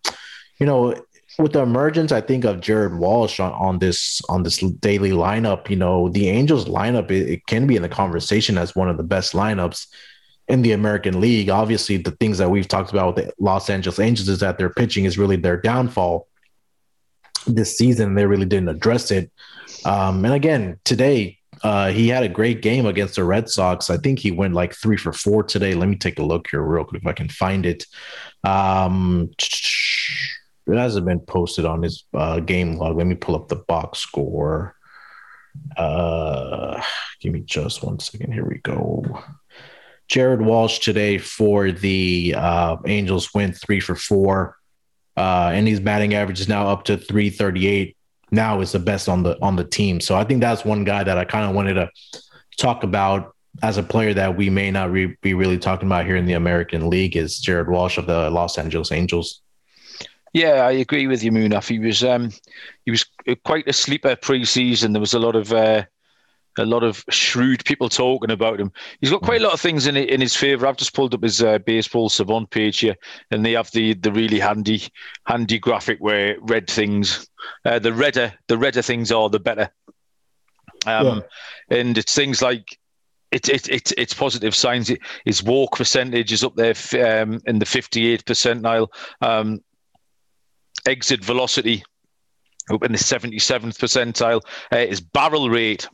you 0.58 0.66
know, 0.66 0.94
with 1.38 1.52
the 1.52 1.60
emergence, 1.60 2.12
I 2.12 2.20
think 2.20 2.44
of 2.44 2.60
Jared 2.60 2.94
Walsh 2.94 3.40
on, 3.40 3.52
on 3.52 3.78
this 3.78 4.20
on 4.28 4.42
this 4.42 4.58
daily 4.58 5.10
lineup, 5.10 5.70
you 5.70 5.76
know, 5.76 6.08
the 6.08 6.28
Angels 6.28 6.66
lineup 6.66 7.10
it, 7.10 7.28
it 7.28 7.46
can 7.46 7.66
be 7.66 7.76
in 7.76 7.82
the 7.82 7.88
conversation 7.88 8.58
as 8.58 8.76
one 8.76 8.88
of 8.88 8.96
the 8.96 9.02
best 9.02 9.32
lineups 9.32 9.86
in 10.48 10.62
the 10.62 10.72
American 10.72 11.20
League. 11.20 11.48
Obviously, 11.48 11.96
the 11.96 12.10
things 12.12 12.38
that 12.38 12.50
we've 12.50 12.68
talked 12.68 12.90
about 12.90 13.14
with 13.14 13.24
the 13.24 13.32
Los 13.38 13.70
Angeles 13.70 13.98
Angels 13.98 14.28
is 14.28 14.40
that 14.40 14.58
their 14.58 14.70
pitching 14.70 15.04
is 15.04 15.18
really 15.18 15.36
their 15.36 15.56
downfall 15.56 16.28
this 17.46 17.76
season. 17.76 18.14
They 18.14 18.26
really 18.26 18.46
didn't 18.46 18.68
address 18.68 19.10
it. 19.10 19.30
Um, 19.84 20.24
and 20.24 20.34
again, 20.34 20.78
today, 20.84 21.38
uh, 21.62 21.90
he 21.90 22.08
had 22.08 22.24
a 22.24 22.28
great 22.28 22.60
game 22.60 22.86
against 22.86 23.14
the 23.16 23.24
Red 23.24 23.48
Sox. 23.48 23.88
I 23.88 23.96
think 23.96 24.18
he 24.18 24.32
went 24.32 24.54
like 24.54 24.74
three 24.74 24.96
for 24.96 25.12
four 25.12 25.42
today. 25.44 25.74
Let 25.74 25.88
me 25.88 25.96
take 25.96 26.18
a 26.18 26.24
look 26.24 26.48
here 26.50 26.62
real 26.62 26.84
quick 26.84 27.02
if 27.02 27.06
I 27.06 27.12
can 27.12 27.28
find 27.28 27.64
it. 27.64 27.86
Um, 28.44 29.30
it 30.66 30.77
hasn't 30.77 31.07
been 31.07 31.20
posted 31.20 31.64
on 31.64 31.83
his 31.83 32.05
uh, 32.14 32.40
game 32.40 32.77
log. 32.77 32.96
Let 32.96 33.07
me 33.07 33.14
pull 33.14 33.35
up 33.35 33.48
the 33.48 33.57
box 33.57 33.98
score. 33.98 34.77
Uh, 35.77 36.83
give 37.20 37.33
me 37.33 37.40
just 37.40 37.83
one 37.83 37.98
second. 37.98 38.33
Here 38.33 38.46
we 38.46 38.59
go. 38.59 39.22
Jared 40.09 40.42
Walsh 40.42 40.79
today 40.79 41.18
for 41.18 41.72
the 41.72 42.35
uh, 42.37 42.77
Angels 42.87 43.33
went 43.35 43.57
three 43.57 43.81
for 43.81 43.94
four, 43.94 44.57
uh, 45.16 45.51
and 45.55 45.66
his 45.66 45.81
batting 45.81 46.14
average 46.14 46.40
is 46.40 46.48
now 46.48 46.68
up 46.68 46.85
to 46.85 46.96
338. 46.96 47.96
Now 48.31 48.61
is 48.61 48.72
the 48.72 48.79
best 48.79 49.09
on 49.09 49.22
the 49.22 49.38
on 49.42 49.57
the 49.57 49.64
team. 49.64 50.01
So 50.01 50.16
I 50.16 50.25
think 50.25 50.40
that's 50.40 50.64
one 50.64 50.85
guy 50.85 51.05
that 51.05 51.18
I 51.18 51.25
kind 51.25 51.48
of 51.48 51.55
wanted 51.55 51.75
to 51.75 51.90
talk 52.57 52.83
about 52.83 53.35
as 53.62 53.77
a 53.77 53.83
player 53.83 54.14
that 54.14 54.37
we 54.37 54.48
may 54.48 54.70
not 54.70 54.90
re- 54.90 55.16
be 55.20 55.35
really 55.35 55.59
talking 55.59 55.87
about 55.87 56.07
here 56.07 56.16
in 56.16 56.25
the 56.25 56.33
American 56.33 56.88
League 56.88 57.16
is 57.16 57.38
Jared 57.38 57.68
Walsh 57.68 57.98
of 57.98 58.07
the 58.07 58.31
Los 58.31 58.57
Angeles 58.57 58.92
Angels. 58.92 59.41
Yeah, 60.32 60.66
I 60.66 60.72
agree 60.72 61.06
with 61.06 61.22
you, 61.22 61.30
Munaf. 61.30 61.68
He 61.68 61.78
was 61.78 62.02
um, 62.02 62.30
he 62.84 62.90
was 62.90 63.04
quite 63.44 63.68
a 63.68 63.72
sleeper 63.72 64.16
pre-season. 64.16 64.92
There 64.92 65.00
was 65.00 65.14
a 65.14 65.18
lot 65.18 65.36
of 65.36 65.52
uh, 65.52 65.84
a 66.58 66.64
lot 66.64 66.82
of 66.82 67.04
shrewd 67.10 67.64
people 67.64 67.88
talking 67.88 68.30
about 68.30 68.60
him. 68.60 68.72
He's 69.00 69.10
got 69.10 69.22
quite 69.22 69.40
a 69.40 69.44
lot 69.44 69.54
of 69.54 69.60
things 69.60 69.86
in 69.86 69.96
in 69.96 70.20
his 70.20 70.34
favour. 70.34 70.66
I've 70.66 70.76
just 70.76 70.94
pulled 70.94 71.14
up 71.14 71.22
his 71.22 71.42
uh, 71.42 71.58
baseball 71.58 72.08
savant 72.08 72.50
page 72.50 72.80
here, 72.80 72.96
and 73.30 73.44
they 73.44 73.52
have 73.52 73.70
the 73.72 73.94
the 73.94 74.12
really 74.12 74.38
handy 74.38 74.82
handy 75.26 75.58
graphic 75.58 75.98
where 76.00 76.36
red 76.40 76.68
things, 76.68 77.28
uh, 77.64 77.78
the 77.78 77.92
redder 77.92 78.32
the 78.48 78.56
redder 78.58 78.82
things 78.82 79.12
are, 79.12 79.28
the 79.28 79.40
better. 79.40 79.70
Um, 80.86 81.22
yeah. 81.70 81.78
And 81.78 81.98
it's 81.98 82.14
things 82.14 82.42
like 82.42 82.78
it's 83.30 83.48
it, 83.48 83.68
it, 83.68 83.92
it's 83.96 84.14
positive 84.14 84.54
signs. 84.54 84.90
His 85.24 85.42
walk 85.42 85.76
percentage 85.76 86.32
is 86.32 86.44
up 86.44 86.56
there 86.56 86.74
um, 87.22 87.40
in 87.46 87.58
the 87.58 87.66
58th 87.66 88.24
percentile. 88.24 88.88
Um, 89.20 89.60
exit 90.86 91.24
velocity 91.24 91.82
up 92.70 92.84
in 92.84 92.92
the 92.92 92.98
77th 92.98 93.76
percentile. 93.76 94.40
Uh, 94.70 94.86
his 94.86 95.00
barrel 95.00 95.50
rate 95.50 95.88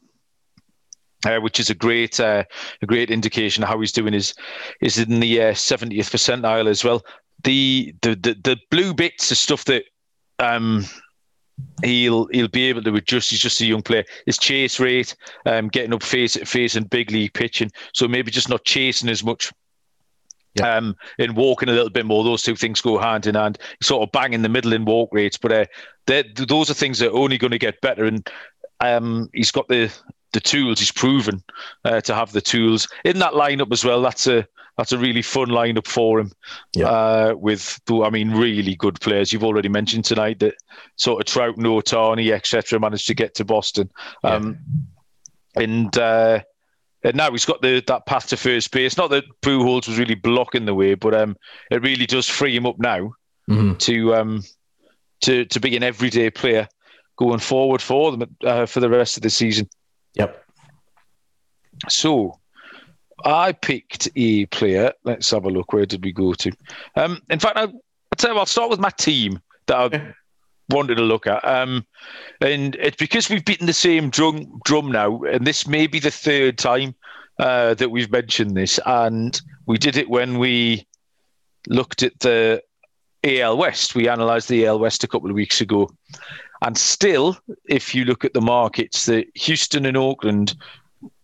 uh, 1.27 1.39
which 1.39 1.59
is 1.59 1.71
a 1.71 1.75
great 1.75 2.21
uh, 2.21 2.45
a 2.83 2.87
great 2.87 3.11
indication 3.11 3.63
of 3.63 3.69
how 3.69 3.81
he's 3.81 3.93
doing. 3.93 4.15
Is 4.15 4.35
is 4.81 4.99
in 4.99 5.21
the 5.21 5.43
uh, 5.43 5.55
seventieth 5.55 6.11
percentile 6.11 6.69
as 6.69 6.85
well. 6.85 7.05
The, 7.45 7.95
the 8.03 8.11
the 8.15 8.37
the 8.43 8.57
blue 8.71 8.95
bits 8.95 9.33
are 9.33 9.37
stuff 9.37 9.65
that 9.65 9.85
um, 10.39 10.85
he'll 11.83 12.27
he'll 12.27 12.49
be 12.49 12.65
able 12.65 12.83
to 12.83 12.95
adjust. 12.95 13.31
He's 13.31 13.41
just 13.41 13.61
a 13.61 13.67
young 13.67 13.83
player. 13.83 14.05
His 14.27 14.39
chase 14.39 14.79
rate, 14.79 15.15
um, 15.47 15.69
getting 15.69 15.93
up 15.93 16.03
face 16.03 16.37
facing 16.37 16.85
big 16.85 17.11
league 17.11 17.35
pitching, 17.35 17.71
so 17.93 18.07
maybe 18.07 18.31
just 18.31 18.49
not 18.49 18.65
chasing 18.65 19.09
as 19.09 19.25
much. 19.25 19.53
Yeah. 20.59 20.77
Um, 20.77 20.97
and 21.19 21.37
walking 21.37 21.69
a 21.69 21.73
little 21.73 21.91
bit 21.91 22.07
more, 22.07 22.25
those 22.25 22.43
two 22.43 22.57
things 22.57 22.81
go 22.81 22.99
hand 22.99 23.27
in 23.27 23.35
hand. 23.35 23.59
Sort 23.83 24.03
of 24.03 24.13
bang 24.13 24.33
in 24.33 24.43
the 24.43 24.49
middle 24.49 24.73
in 24.73 24.85
walk 24.85 25.11
rates, 25.13 25.39
but 25.39 25.53
uh, 25.53 25.65
those 26.07 26.71
are 26.71 26.75
things 26.75 26.99
that 26.99 27.11
are 27.11 27.17
only 27.17 27.39
going 27.39 27.51
to 27.51 27.59
get 27.59 27.81
better. 27.81 28.05
And 28.05 28.29
um, 28.81 29.29
he's 29.33 29.51
got 29.51 29.69
the 29.69 29.93
the 30.33 30.41
tools. 30.41 30.79
He's 30.79 30.93
proven 30.93 31.43
uh, 31.85 32.01
to 32.03 32.15
have 32.15 32.33
the 32.33 32.41
tools 32.41 32.89
in 33.05 33.19
that 33.21 33.33
lineup 33.33 33.73
as 33.73 33.85
well. 33.85 34.03
That's 34.03 34.27
a 34.27 34.47
that's 34.77 34.93
a 34.93 34.99
really 34.99 35.23
fun 35.23 35.49
lineup 35.49 35.87
for 35.87 36.21
him. 36.21 36.33
Yeah. 36.75 36.87
Uh, 36.87 37.35
with 37.37 37.81
I 37.91 38.11
mean, 38.11 38.31
really 38.31 38.77
good 38.77 39.01
players. 39.01 39.33
You've 39.33 39.45
already 39.45 39.69
mentioned 39.69 40.05
tonight 40.05 40.39
that 40.39 40.55
sort 40.97 41.21
of 41.21 41.27
Trout, 41.27 41.57
Ohtani, 41.57 42.31
etc. 42.31 42.79
managed 42.79 43.09
to 43.09 43.15
get 43.15 43.35
to 43.37 43.45
Boston. 43.45 43.91
Um, 44.23 44.59
yeah. 45.57 45.63
And 45.65 45.99
uh, 45.99 46.41
and 47.05 47.17
now 47.17 47.31
he's 47.31 47.45
got 47.45 47.63
the 47.63 47.83
that 47.87 48.07
path 48.07 48.29
to 48.29 48.37
first 48.37 48.71
base. 48.73 48.97
Not 48.97 49.11
that 49.11 49.25
Pujols 49.43 49.87
was 49.87 49.99
really 49.99 50.15
blocking 50.15 50.65
the 50.65 50.75
way, 50.75 50.95
but 50.95 51.15
um, 51.15 51.37
it 51.71 51.83
really 51.83 52.07
does 52.07 52.29
free 52.29 52.57
him 52.57 52.67
up 52.67 52.79
now 52.79 53.13
mm-hmm. 53.49 53.75
to 53.75 54.15
um, 54.15 54.43
to 55.23 55.45
to 55.47 55.61
be 55.61 55.77
an 55.77 55.83
everyday 55.83 56.31
player 56.31 56.69
going 57.17 57.39
forward 57.39 57.83
for 57.83 58.13
them 58.13 58.37
uh, 58.45 58.67
for 58.67 58.81
the 58.81 58.89
rest 58.89 59.17
of 59.17 59.23
the 59.23 59.31
season. 59.31 59.69
Yep. 60.15 60.45
So 61.89 62.39
I 63.25 63.53
picked 63.53 64.09
a 64.17 64.47
player. 64.47 64.93
Let's 65.05 65.31
have 65.31 65.45
a 65.45 65.51
look. 65.51 65.73
Where 65.73 65.87
did 65.87 66.05
we 66.05 66.13
go 66.13 66.35
to? 66.35 66.53
Um, 66.97 67.21
in 67.31 67.39
fact, 67.39 67.57
I, 67.57 67.67
will 67.67 67.81
tell 68.17 68.33
you, 68.33 68.39
I'll 68.39 68.47
start 68.47 68.71
with 68.71 68.81
my 68.81 68.91
team 68.91 69.41
that 69.67 69.77
I 69.77 70.15
wanted 70.69 70.97
to 70.97 71.03
look 71.03 71.27
at. 71.27 71.45
Um, 71.47 71.87
and 72.41 72.77
it's 72.77 72.97
because 72.97 73.29
we've 73.29 73.45
beaten 73.45 73.67
the 73.67 73.73
same 73.73 74.11
drum, 74.11 74.61
drum 74.65 74.91
now, 74.93 75.23
and 75.23 75.47
this 75.47 75.67
may 75.67 75.87
be 75.87 75.99
the 75.99 76.11
third 76.11 76.59
time 76.59 76.95
uh, 77.39 77.75
that 77.75 77.91
we've 77.91 78.11
mentioned 78.11 78.57
this. 78.57 78.79
And 78.87 79.41
we 79.67 79.79
did 79.79 79.97
it 79.97 80.09
when 80.09 80.39
we 80.39 80.87
looked 81.69 82.03
at 82.03 82.19
the 82.21 82.63
AL 83.25 83.57
West. 83.57 83.95
We 83.95 84.09
analysed 84.09 84.49
the 84.49 84.67
AL 84.67 84.79
West 84.79 85.05
a 85.05 85.09
couple 85.09 85.31
of 85.31 85.37
weeks 85.37 85.61
ago. 85.61 85.91
And 86.63 86.77
still, 86.77 87.39
if 87.69 87.95
you 87.95 88.05
look 88.05 88.25
at 88.25 88.35
the 88.35 88.41
markets, 88.41 89.07
the 89.07 89.27
Houston 89.35 89.87
and 89.87 89.97
Oakland 89.97 90.57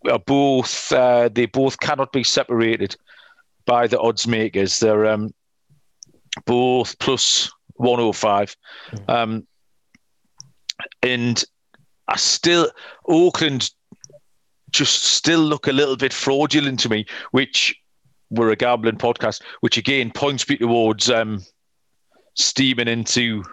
are 0.08 0.20
both 0.20 0.92
uh, 0.92 1.28
they 1.32 1.46
both 1.46 1.80
cannot 1.80 2.12
be 2.12 2.22
separated 2.22 2.96
by 3.66 3.86
the 3.86 3.98
odds 3.98 4.26
makers. 4.26 4.78
They're 4.78 5.06
um, 5.06 5.34
both 6.44 6.98
plus 6.98 7.50
105. 7.74 8.56
Um, 9.08 9.46
and 11.02 11.44
I 12.08 12.16
still 12.16 12.70
Oakland 13.06 13.70
just 14.70 15.04
still 15.04 15.40
look 15.40 15.66
a 15.66 15.72
little 15.72 15.96
bit 15.96 16.12
fraudulent 16.12 16.80
to 16.80 16.88
me, 16.88 17.06
which 17.30 17.74
we're 18.30 18.50
a 18.50 18.56
gambling 18.56 18.96
podcast, 18.96 19.40
which 19.60 19.76
again 19.76 20.10
points 20.10 20.48
me 20.48 20.56
towards 20.56 21.08
um, 21.10 21.42
steaming 22.34 22.88
into 22.88 23.44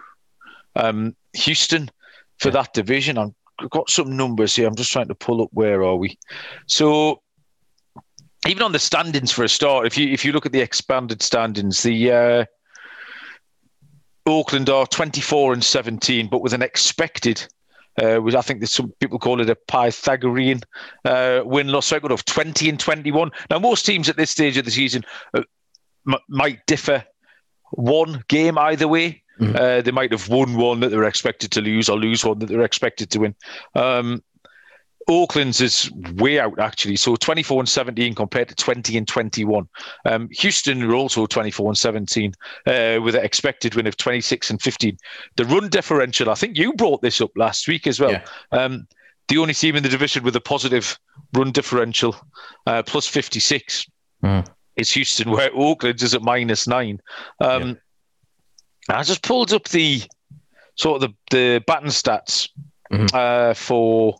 um, 0.76 1.14
Houston 1.34 1.90
for 2.38 2.48
yeah. 2.48 2.54
that 2.54 2.74
division. 2.74 3.18
I've 3.18 3.70
got 3.70 3.88
some 3.88 4.16
numbers 4.16 4.56
here. 4.56 4.66
I'm 4.66 4.74
just 4.74 4.90
trying 4.90 5.08
to 5.08 5.14
pull 5.14 5.42
up 5.42 5.50
where 5.52 5.84
are 5.84 5.96
we. 5.96 6.18
So 6.66 7.22
even 8.48 8.62
on 8.62 8.72
the 8.72 8.78
standings 8.78 9.30
for 9.30 9.44
a 9.44 9.48
start, 9.48 9.86
if 9.86 9.96
you 9.96 10.08
if 10.08 10.24
you 10.24 10.32
look 10.32 10.46
at 10.46 10.52
the 10.52 10.60
expanded 10.60 11.22
standings, 11.22 11.82
the 11.82 12.10
uh, 12.10 12.44
Oakland 14.26 14.70
are 14.70 14.86
24 14.86 15.52
and 15.52 15.64
17, 15.64 16.28
but 16.28 16.42
with 16.42 16.52
an 16.52 16.62
expected 16.62 17.44
uh, 18.00 18.20
was 18.22 18.34
I 18.34 18.40
think 18.40 18.66
some 18.66 18.90
people 19.00 19.18
call 19.18 19.40
it 19.40 19.50
a 19.50 19.54
Pythagorean 19.54 20.62
uh, 21.04 21.42
win 21.44 21.68
loss 21.68 21.92
record 21.92 22.12
of 22.12 22.24
20 22.24 22.68
and 22.68 22.80
21. 22.80 23.30
Now, 23.50 23.58
most 23.58 23.84
teams 23.84 24.08
at 24.08 24.16
this 24.16 24.30
stage 24.30 24.56
of 24.56 24.64
the 24.64 24.70
season 24.70 25.04
uh, 25.34 25.42
m- 26.08 26.18
might 26.28 26.64
differ 26.66 27.04
one 27.72 28.24
game 28.28 28.56
either 28.58 28.88
way. 28.88 29.22
Mm-hmm. 29.40 29.56
Uh, 29.56 29.80
they 29.80 29.90
might 29.90 30.12
have 30.12 30.28
won 30.28 30.56
one 30.56 30.80
that 30.80 30.88
they 30.88 30.96
were 30.96 31.04
expected 31.04 31.50
to 31.52 31.60
lose 31.60 31.88
or 31.88 31.98
lose 31.98 32.24
one 32.24 32.38
that 32.38 32.46
they 32.46 32.56
were 32.56 32.64
expected 32.64 33.10
to 33.10 33.20
win. 33.20 33.34
Um, 33.74 34.22
Oakland's 35.08 35.60
is 35.60 35.90
way 36.16 36.38
out 36.38 36.58
actually. 36.58 36.96
So 36.96 37.16
24 37.16 37.60
and 37.60 37.68
17 37.68 38.14
compared 38.14 38.48
to 38.48 38.54
20 38.54 38.96
and 38.96 39.08
21. 39.08 39.68
Um, 40.04 40.28
Houston 40.32 40.82
are 40.82 40.94
also 40.94 41.26
24 41.26 41.70
and 41.70 41.78
17 41.78 42.32
uh, 42.66 42.98
with 43.02 43.14
an 43.14 43.24
expected 43.24 43.74
win 43.74 43.86
of 43.86 43.96
26 43.96 44.50
and 44.50 44.60
15. 44.60 44.96
The 45.36 45.44
run 45.44 45.68
differential, 45.68 46.30
I 46.30 46.34
think 46.34 46.56
you 46.56 46.72
brought 46.74 47.02
this 47.02 47.20
up 47.20 47.30
last 47.36 47.68
week 47.68 47.86
as 47.86 48.00
well. 48.00 48.12
Yeah. 48.12 48.24
Um, 48.52 48.86
the 49.28 49.38
only 49.38 49.54
team 49.54 49.76
in 49.76 49.82
the 49.82 49.88
division 49.88 50.24
with 50.24 50.36
a 50.36 50.40
positive 50.40 50.98
run 51.32 51.52
differential, 51.52 52.16
uh, 52.66 52.82
plus 52.82 53.06
56, 53.06 53.86
mm. 54.22 54.46
is 54.76 54.92
Houston, 54.92 55.30
where 55.30 55.50
Oakland 55.54 56.02
is 56.02 56.14
at 56.14 56.22
minus 56.22 56.66
nine. 56.66 57.00
Um, 57.40 57.78
yeah. 58.88 58.98
I 58.98 59.02
just 59.04 59.22
pulled 59.22 59.52
up 59.52 59.68
the 59.68 60.02
sort 60.74 61.02
of 61.02 61.10
the, 61.10 61.36
the 61.36 61.64
batting 61.66 61.88
stats 61.88 62.48
mm-hmm. 62.92 63.06
uh, 63.14 63.54
for 63.54 64.16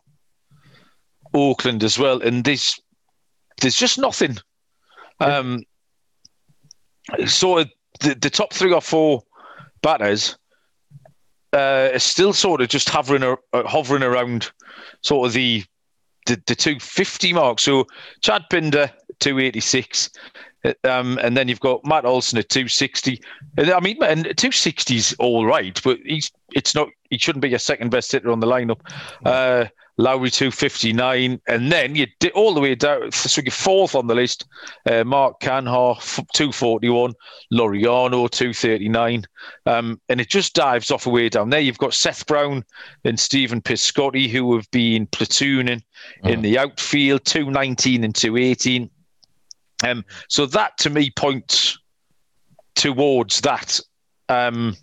Oakland 1.33 1.83
as 1.83 1.97
well, 1.97 2.21
and 2.21 2.43
there's 2.43 2.79
there's 3.61 3.75
just 3.75 3.97
nothing. 3.97 4.37
Um, 5.19 5.63
sort 7.25 7.61
of 7.61 7.71
the, 7.99 8.15
the 8.15 8.29
top 8.29 8.53
three 8.53 8.73
or 8.73 8.81
four 8.81 9.23
batters 9.81 10.37
uh, 11.53 11.89
are 11.93 11.99
still 11.99 12.33
sort 12.33 12.61
of 12.61 12.69
just 12.69 12.89
hovering 12.89 13.23
uh, 13.23 13.35
hovering 13.53 14.03
around 14.03 14.51
sort 15.01 15.27
of 15.27 15.33
the 15.33 15.63
the, 16.25 16.41
the 16.47 16.55
250 16.55 17.33
mark. 17.33 17.59
So 17.59 17.85
Chad 18.21 18.43
Pinder 18.49 18.89
286. 19.19 20.09
Um, 20.83 21.19
and 21.21 21.35
then 21.35 21.47
you've 21.47 21.59
got 21.59 21.85
Matt 21.85 22.05
Olson 22.05 22.39
at 22.39 22.49
260. 22.49 23.21
I 23.57 23.79
mean, 23.79 24.01
and 24.01 24.23
260 24.23 24.95
is 24.95 25.15
all 25.19 25.45
right, 25.45 25.79
but 25.83 25.99
he's 26.05 26.31
it's 26.53 26.73
not. 26.75 26.89
He 27.09 27.17
shouldn't 27.17 27.41
be 27.41 27.49
your 27.49 27.59
second 27.59 27.91
best 27.91 28.11
hitter 28.11 28.31
on 28.31 28.39
the 28.39 28.47
lineup. 28.47 28.79
Uh, 29.25 29.65
Lowrie 29.99 30.31
259, 30.31 31.39
and 31.47 31.71
then 31.71 31.93
you 31.93 32.07
did 32.19 32.31
all 32.31 32.55
the 32.55 32.59
way 32.59 32.73
down, 32.73 33.11
so 33.11 33.41
you're 33.41 33.51
fourth 33.51 33.93
on 33.93 34.07
the 34.07 34.15
list. 34.15 34.45
Uh, 34.89 35.03
Mark 35.03 35.39
Canha 35.39 35.95
241, 36.33 37.13
Laureano 37.53 38.29
239, 38.29 39.25
um, 39.67 40.01
and 40.09 40.19
it 40.19 40.29
just 40.29 40.55
dives 40.55 40.89
off 40.89 41.05
away 41.05 41.29
down 41.29 41.51
there. 41.51 41.59
You've 41.59 41.77
got 41.77 41.93
Seth 41.93 42.25
Brown 42.25 42.65
and 43.03 43.19
Stephen 43.19 43.61
Piscotty 43.61 44.27
who 44.27 44.55
have 44.55 44.69
been 44.71 45.05
platooning 45.07 45.83
mm. 46.23 46.29
in 46.29 46.41
the 46.41 46.57
outfield 46.57 47.23
219 47.25 48.03
and 48.03 48.15
218. 48.15 48.89
Um, 49.83 50.03
so 50.29 50.45
that 50.47 50.77
to 50.79 50.89
me 50.89 51.11
points 51.11 51.77
towards 52.75 53.41
that. 53.41 53.79
Um, 54.29 54.75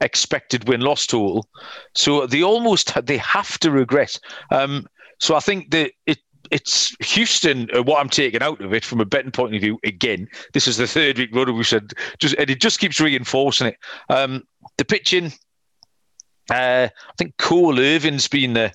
expected 0.00 0.68
win 0.68 0.80
loss 0.80 1.06
total. 1.06 1.46
So 1.94 2.26
they 2.26 2.42
almost 2.42 2.92
they 3.06 3.18
have 3.18 3.58
to 3.60 3.70
regress. 3.70 4.18
Um, 4.50 4.86
so 5.18 5.34
I 5.34 5.40
think 5.40 5.70
that 5.70 5.92
it 6.06 6.18
it's 6.50 6.94
Houston. 7.00 7.68
What 7.84 8.00
I'm 8.00 8.08
taking 8.08 8.42
out 8.42 8.60
of 8.60 8.72
it 8.72 8.84
from 8.84 9.00
a 9.00 9.04
betting 9.04 9.32
point 9.32 9.54
of 9.54 9.60
view, 9.60 9.78
again, 9.84 10.28
this 10.52 10.68
is 10.68 10.76
the 10.76 10.86
third 10.86 11.18
week 11.18 11.34
runner. 11.34 11.52
We 11.52 11.64
said 11.64 11.92
just 12.18 12.34
and 12.36 12.50
it 12.50 12.60
just 12.60 12.78
keeps 12.78 13.00
reinforcing 13.00 13.68
it. 13.68 13.76
Um, 14.08 14.44
the 14.78 14.84
pitching, 14.84 15.32
uh, 16.50 16.88
I 16.90 17.12
think 17.18 17.36
Cole 17.38 17.80
Irvin's 17.80 18.28
been 18.28 18.54
the 18.54 18.72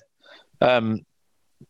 um, 0.60 1.00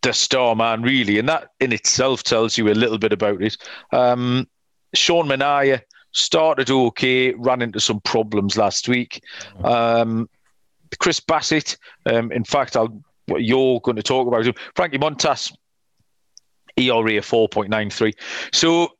the 0.03 0.13
star 0.13 0.55
man 0.57 0.83
really, 0.83 1.19
and 1.19 1.29
that 1.29 1.51
in 1.61 1.73
itself 1.73 2.23
tells 2.23 2.57
you 2.57 2.69
a 2.69 2.75
little 2.75 2.99
bit 2.99 3.13
about 3.13 3.43
it. 3.43 3.57
Um, 3.93 4.49
Sean 4.95 5.27
Manaea 5.27 5.83
started 6.13 6.71
okay, 6.71 7.33
ran 7.35 7.63
into 7.63 7.81
some 7.81 8.01
problems 8.01 8.57
last 8.57 8.89
week. 8.89 9.23
Um, 9.65 10.29
Chris 10.99 11.21
Bassitt, 11.21 11.77
um, 12.07 12.31
in 12.33 12.45
fact, 12.45 12.77
I'll, 12.77 13.03
you're 13.29 13.81
going 13.81 13.97
to 13.97 14.03
talk 14.03 14.29
about 14.29 14.47
him. 14.47 14.55
Frankie 14.75 14.99
Montas, 14.99 15.53
ERA 16.77 17.21
4.93. 17.21 18.13
So 18.53 18.93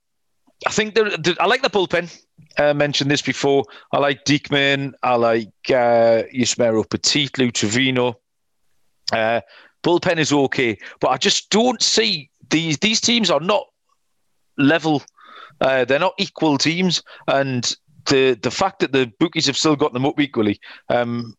I 0.67 0.71
think 0.71 0.99
I 0.99 1.47
like 1.47 1.63
the 1.63 1.71
bullpen. 1.71 2.23
I 2.59 2.71
uh, 2.71 2.75
mentioned 2.75 3.11
this 3.11 3.23
before. 3.23 3.65
I 3.93 3.99
like 3.99 4.25
Diekman. 4.25 4.93
I 5.03 5.15
like 5.17 5.49
uh, 5.69 6.25
Yusmeiro 6.35 6.89
Petit, 6.89 7.29
Lou 7.39 7.51
Trivino. 7.51 8.15
Uh, 9.13 9.41
bullpen 9.83 10.19
is 10.19 10.33
okay, 10.33 10.79
but 11.01 11.09
I 11.09 11.17
just 11.17 11.51
don't 11.51 11.83
see 11.83 12.31
these 12.51 12.79
these 12.79 13.01
teams 13.01 13.31
are 13.31 13.41
not 13.41 13.65
level 14.59 15.03
uh, 15.63 15.85
they're 15.85 15.99
not 15.99 16.15
equal 16.19 16.59
teams, 16.59 17.03
and 17.29 17.75
the 18.07 18.39
the 18.43 18.51
fact 18.51 18.81
that 18.81 18.93
the 18.93 19.11
bookies 19.19 19.47
have 19.47 19.57
still 19.57 19.77
got 19.77 19.93
them 19.93 20.05
up 20.05 20.19
equally, 20.19 20.61
um, 20.89 21.35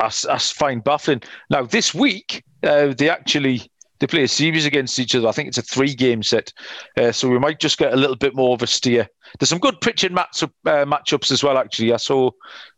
I, 0.00 0.10
I 0.30 0.38
find 0.38 0.82
baffling. 0.82 1.22
Now 1.50 1.64
this 1.64 1.92
week, 1.92 2.44
uh, 2.62 2.94
they 2.96 3.10
actually 3.10 3.70
they 3.98 4.06
play 4.06 4.22
a 4.24 4.28
series 4.28 4.64
against 4.64 4.98
each 4.98 5.14
other. 5.14 5.28
I 5.28 5.32
think 5.32 5.48
it's 5.48 5.58
a 5.58 5.62
three 5.62 5.94
game 5.94 6.22
set, 6.22 6.52
uh, 6.96 7.12
so 7.12 7.28
we 7.28 7.38
might 7.38 7.60
just 7.60 7.78
get 7.78 7.92
a 7.92 7.96
little 7.96 8.16
bit 8.16 8.34
more 8.34 8.54
of 8.54 8.62
a 8.62 8.66
steer. 8.66 9.06
There's 9.38 9.50
some 9.50 9.58
good 9.58 9.80
pitching 9.80 10.14
match 10.14 10.42
uh, 10.42 10.48
matchups 10.64 11.30
as 11.30 11.44
well. 11.44 11.58
Actually, 11.58 11.92
I 11.92 11.98
saw 11.98 12.30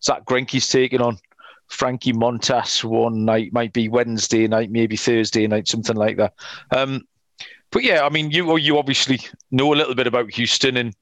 Zack 0.02 0.24
Greinke's 0.24 0.68
taking 0.68 1.00
on 1.00 1.18
Frankie 1.68 2.12
Montas 2.12 2.84
one 2.84 3.24
night, 3.24 3.52
might 3.52 3.72
be 3.72 3.88
Wednesday 3.88 4.46
night, 4.46 4.70
maybe 4.70 4.96
Thursday 4.96 5.46
night, 5.46 5.68
something 5.68 5.96
like 5.96 6.16
that. 6.16 6.34
Um, 6.70 7.02
but 7.70 7.82
yeah, 7.82 8.04
I 8.04 8.08
mean, 8.08 8.30
you 8.30 8.56
you 8.56 8.78
obviously 8.78 9.20
know 9.50 9.72
a 9.72 9.76
little 9.76 9.94
bit 9.94 10.06
about 10.06 10.32
Houston, 10.32 10.76
and 10.76 10.94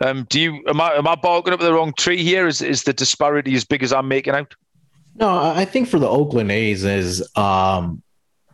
um, 0.00 0.26
do 0.30 0.40
you 0.40 0.62
am 0.68 0.80
I 0.80 0.92
am 0.92 1.08
I 1.08 1.16
barking 1.16 1.52
up 1.52 1.60
the 1.60 1.74
wrong 1.74 1.92
tree 1.98 2.22
here? 2.22 2.46
Is 2.46 2.62
is 2.62 2.84
the 2.84 2.92
disparity 2.92 3.54
as 3.54 3.64
big 3.64 3.82
as 3.82 3.92
I'm 3.92 4.08
making 4.08 4.34
out? 4.34 4.54
No, 5.16 5.28
I 5.28 5.64
think 5.64 5.88
for 5.88 5.98
the 5.98 6.08
Oakland 6.08 6.52
A's 6.52 6.84
is 6.84 7.28
um, 7.36 8.02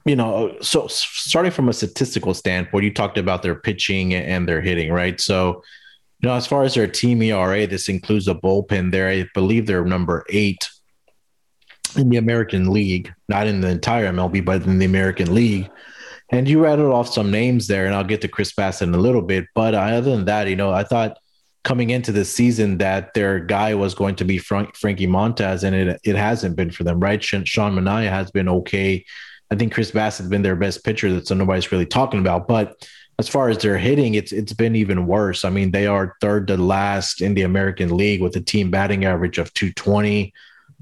you 0.06 0.14
know, 0.14 0.56
so 0.60 0.86
starting 0.86 1.50
from 1.50 1.68
a 1.68 1.72
statistical 1.72 2.32
standpoint, 2.32 2.84
you 2.84 2.94
talked 2.94 3.18
about 3.18 3.42
their 3.42 3.56
pitching 3.56 4.14
and 4.14 4.48
their 4.48 4.60
hitting, 4.60 4.92
right? 4.92 5.20
So, 5.20 5.64
you 6.20 6.28
know, 6.28 6.34
as 6.34 6.46
far 6.46 6.62
as 6.62 6.74
their 6.74 6.86
team 6.86 7.20
ERA, 7.22 7.66
this 7.66 7.88
includes 7.88 8.28
a 8.28 8.34
bullpen 8.34 8.92
there. 8.92 9.08
I 9.08 9.26
believe 9.34 9.66
they're 9.66 9.84
number 9.84 10.24
eight 10.30 10.68
in 11.98 12.08
the 12.08 12.16
American 12.16 12.72
League, 12.72 13.12
not 13.28 13.46
in 13.46 13.60
the 13.60 13.68
entire 13.68 14.12
MLB, 14.12 14.44
but 14.44 14.62
in 14.62 14.78
the 14.78 14.86
American 14.86 15.34
League. 15.34 15.70
And 16.30 16.48
you 16.48 16.62
rattled 16.62 16.92
off 16.92 17.08
some 17.08 17.30
names 17.30 17.68
there, 17.68 17.86
and 17.86 17.94
I'll 17.94 18.04
get 18.04 18.20
to 18.22 18.28
Chris 18.28 18.52
Bassitt 18.52 18.82
in 18.82 18.94
a 18.94 18.98
little 18.98 19.22
bit. 19.22 19.46
But 19.54 19.74
other 19.74 20.10
than 20.10 20.24
that, 20.24 20.48
you 20.48 20.56
know, 20.56 20.72
I 20.72 20.82
thought 20.82 21.18
coming 21.62 21.90
into 21.90 22.12
the 22.12 22.24
season 22.24 22.78
that 22.78 23.12
their 23.14 23.40
guy 23.40 23.74
was 23.74 23.94
going 23.94 24.14
to 24.16 24.24
be 24.24 24.38
Frank, 24.38 24.76
Frankie 24.76 25.06
Montas, 25.06 25.64
and 25.64 25.74
it 25.74 26.00
it 26.04 26.16
hasn't 26.16 26.56
been 26.56 26.70
for 26.70 26.84
them, 26.84 27.00
right? 27.00 27.22
Sean 27.22 27.44
Manaea 27.44 28.10
has 28.10 28.30
been 28.30 28.48
okay. 28.48 29.04
I 29.50 29.54
think 29.54 29.72
Chris 29.72 29.90
Bassitt's 29.90 30.28
been 30.28 30.42
their 30.42 30.56
best 30.56 30.84
pitcher 30.84 31.12
that 31.12 31.26
so 31.26 31.34
nobody's 31.34 31.70
really 31.70 31.86
talking 31.86 32.20
about. 32.20 32.48
But 32.48 32.88
as 33.18 33.28
far 33.28 33.48
as 33.48 33.58
their 33.58 33.78
hitting, 33.78 34.14
it's 34.14 34.32
it's 34.32 34.52
been 34.52 34.76
even 34.76 35.06
worse. 35.06 35.44
I 35.44 35.50
mean, 35.50 35.70
they 35.70 35.86
are 35.86 36.16
third 36.20 36.46
to 36.48 36.56
last 36.56 37.20
in 37.20 37.34
the 37.34 37.42
American 37.42 37.96
League 37.96 38.22
with 38.22 38.36
a 38.36 38.40
team 38.40 38.70
batting 38.70 39.04
average 39.04 39.38
of 39.38 39.52
220. 39.54 40.32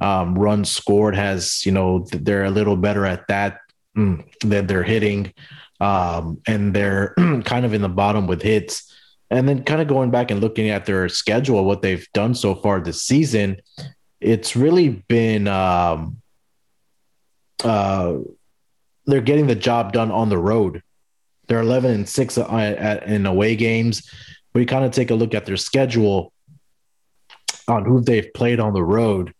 Um, 0.00 0.34
runs 0.34 0.70
scored 0.70 1.14
has, 1.14 1.64
you 1.64 1.72
know, 1.72 2.06
they're 2.10 2.44
a 2.44 2.50
little 2.50 2.76
better 2.76 3.06
at 3.06 3.28
that 3.28 3.60
Mm, 3.96 4.24
that 4.40 4.66
they're 4.66 4.82
hitting, 4.82 5.32
um, 5.80 6.40
and 6.48 6.74
they're 6.74 7.14
kind 7.44 7.64
of 7.64 7.74
in 7.74 7.82
the 7.82 7.88
bottom 7.88 8.26
with 8.26 8.42
hits. 8.42 8.92
And 9.30 9.48
then 9.48 9.62
kind 9.62 9.80
of 9.80 9.86
going 9.86 10.10
back 10.10 10.30
and 10.30 10.40
looking 10.40 10.68
at 10.68 10.84
their 10.84 11.08
schedule, 11.08 11.64
what 11.64 11.80
they've 11.80 12.06
done 12.12 12.34
so 12.34 12.56
far 12.56 12.80
this 12.80 13.02
season, 13.02 13.58
it's 14.20 14.56
really 14.56 14.88
been 14.88 15.46
um, 15.46 16.20
uh, 17.62 18.16
they're 19.06 19.20
getting 19.20 19.46
the 19.46 19.54
job 19.54 19.92
done 19.92 20.10
on 20.10 20.28
the 20.28 20.38
road. 20.38 20.82
They're 21.46 21.60
11 21.60 21.92
and 21.92 22.08
six 22.08 22.36
at, 22.36 22.48
at, 22.50 23.04
in 23.04 23.26
away 23.26 23.54
games. 23.54 24.10
We 24.54 24.66
kind 24.66 24.84
of 24.84 24.90
take 24.90 25.10
a 25.10 25.14
look 25.14 25.34
at 25.34 25.46
their 25.46 25.56
schedule 25.56 26.32
on 27.68 27.84
who 27.84 28.00
they've 28.00 28.32
played 28.34 28.58
on 28.60 28.72
the 28.72 28.82
road. 28.84 29.34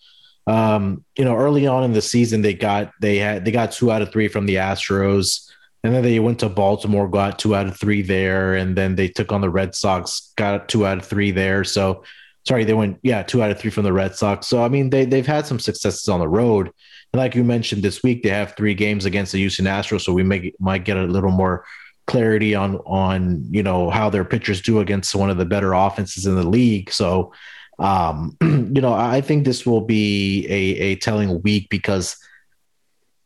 Um, 0.46 1.04
you 1.16 1.24
know, 1.24 1.36
early 1.36 1.66
on 1.66 1.84
in 1.84 1.92
the 1.92 2.02
season, 2.02 2.42
they 2.42 2.54
got 2.54 2.92
they 3.00 3.16
had 3.16 3.44
they 3.44 3.50
got 3.50 3.72
two 3.72 3.90
out 3.90 4.02
of 4.02 4.12
three 4.12 4.28
from 4.28 4.46
the 4.46 4.56
Astros. 4.56 5.50
And 5.82 5.94
then 5.94 6.02
they 6.02 6.18
went 6.18 6.38
to 6.40 6.48
Baltimore, 6.48 7.06
got 7.08 7.38
two 7.38 7.54
out 7.54 7.66
of 7.66 7.78
three 7.78 8.00
there, 8.00 8.54
and 8.54 8.74
then 8.74 8.94
they 8.96 9.06
took 9.06 9.32
on 9.32 9.42
the 9.42 9.50
Red 9.50 9.74
Sox, 9.74 10.32
got 10.34 10.66
two 10.66 10.86
out 10.86 10.96
of 10.96 11.04
three 11.04 11.30
there. 11.30 11.62
So, 11.62 12.04
sorry, 12.46 12.64
they 12.64 12.72
went 12.72 12.98
yeah 13.02 13.22
two 13.22 13.42
out 13.42 13.50
of 13.50 13.58
three 13.58 13.70
from 13.70 13.84
the 13.84 13.92
Red 13.92 14.16
Sox. 14.16 14.46
So 14.46 14.64
I 14.64 14.68
mean 14.68 14.90
they 14.90 15.04
they've 15.04 15.26
had 15.26 15.46
some 15.46 15.58
successes 15.58 16.08
on 16.08 16.20
the 16.20 16.28
road. 16.28 16.70
And 17.12 17.20
like 17.20 17.34
you 17.34 17.44
mentioned 17.44 17.82
this 17.82 18.02
week, 18.02 18.22
they 18.22 18.30
have 18.30 18.56
three 18.56 18.74
games 18.74 19.04
against 19.04 19.32
the 19.32 19.38
Houston 19.38 19.66
Astros, 19.66 20.00
so 20.00 20.12
we 20.12 20.22
may 20.22 20.52
might 20.58 20.84
get 20.84 20.96
a 20.96 21.04
little 21.04 21.30
more 21.30 21.64
clarity 22.06 22.54
on 22.54 22.76
on 22.78 23.46
you 23.50 23.62
know 23.62 23.90
how 23.90 24.10
their 24.10 24.24
pitchers 24.24 24.60
do 24.60 24.80
against 24.80 25.14
one 25.14 25.30
of 25.30 25.36
the 25.36 25.44
better 25.44 25.72
offenses 25.72 26.26
in 26.26 26.34
the 26.34 26.46
league. 26.46 26.90
So, 26.90 27.32
um, 27.78 28.36
you 28.42 28.80
know, 28.80 28.92
I 28.92 29.20
think 29.20 29.44
this 29.44 29.66
will 29.66 29.80
be 29.80 30.46
a 30.48 30.92
a 30.92 30.96
telling 30.96 31.42
week 31.42 31.68
because 31.70 32.16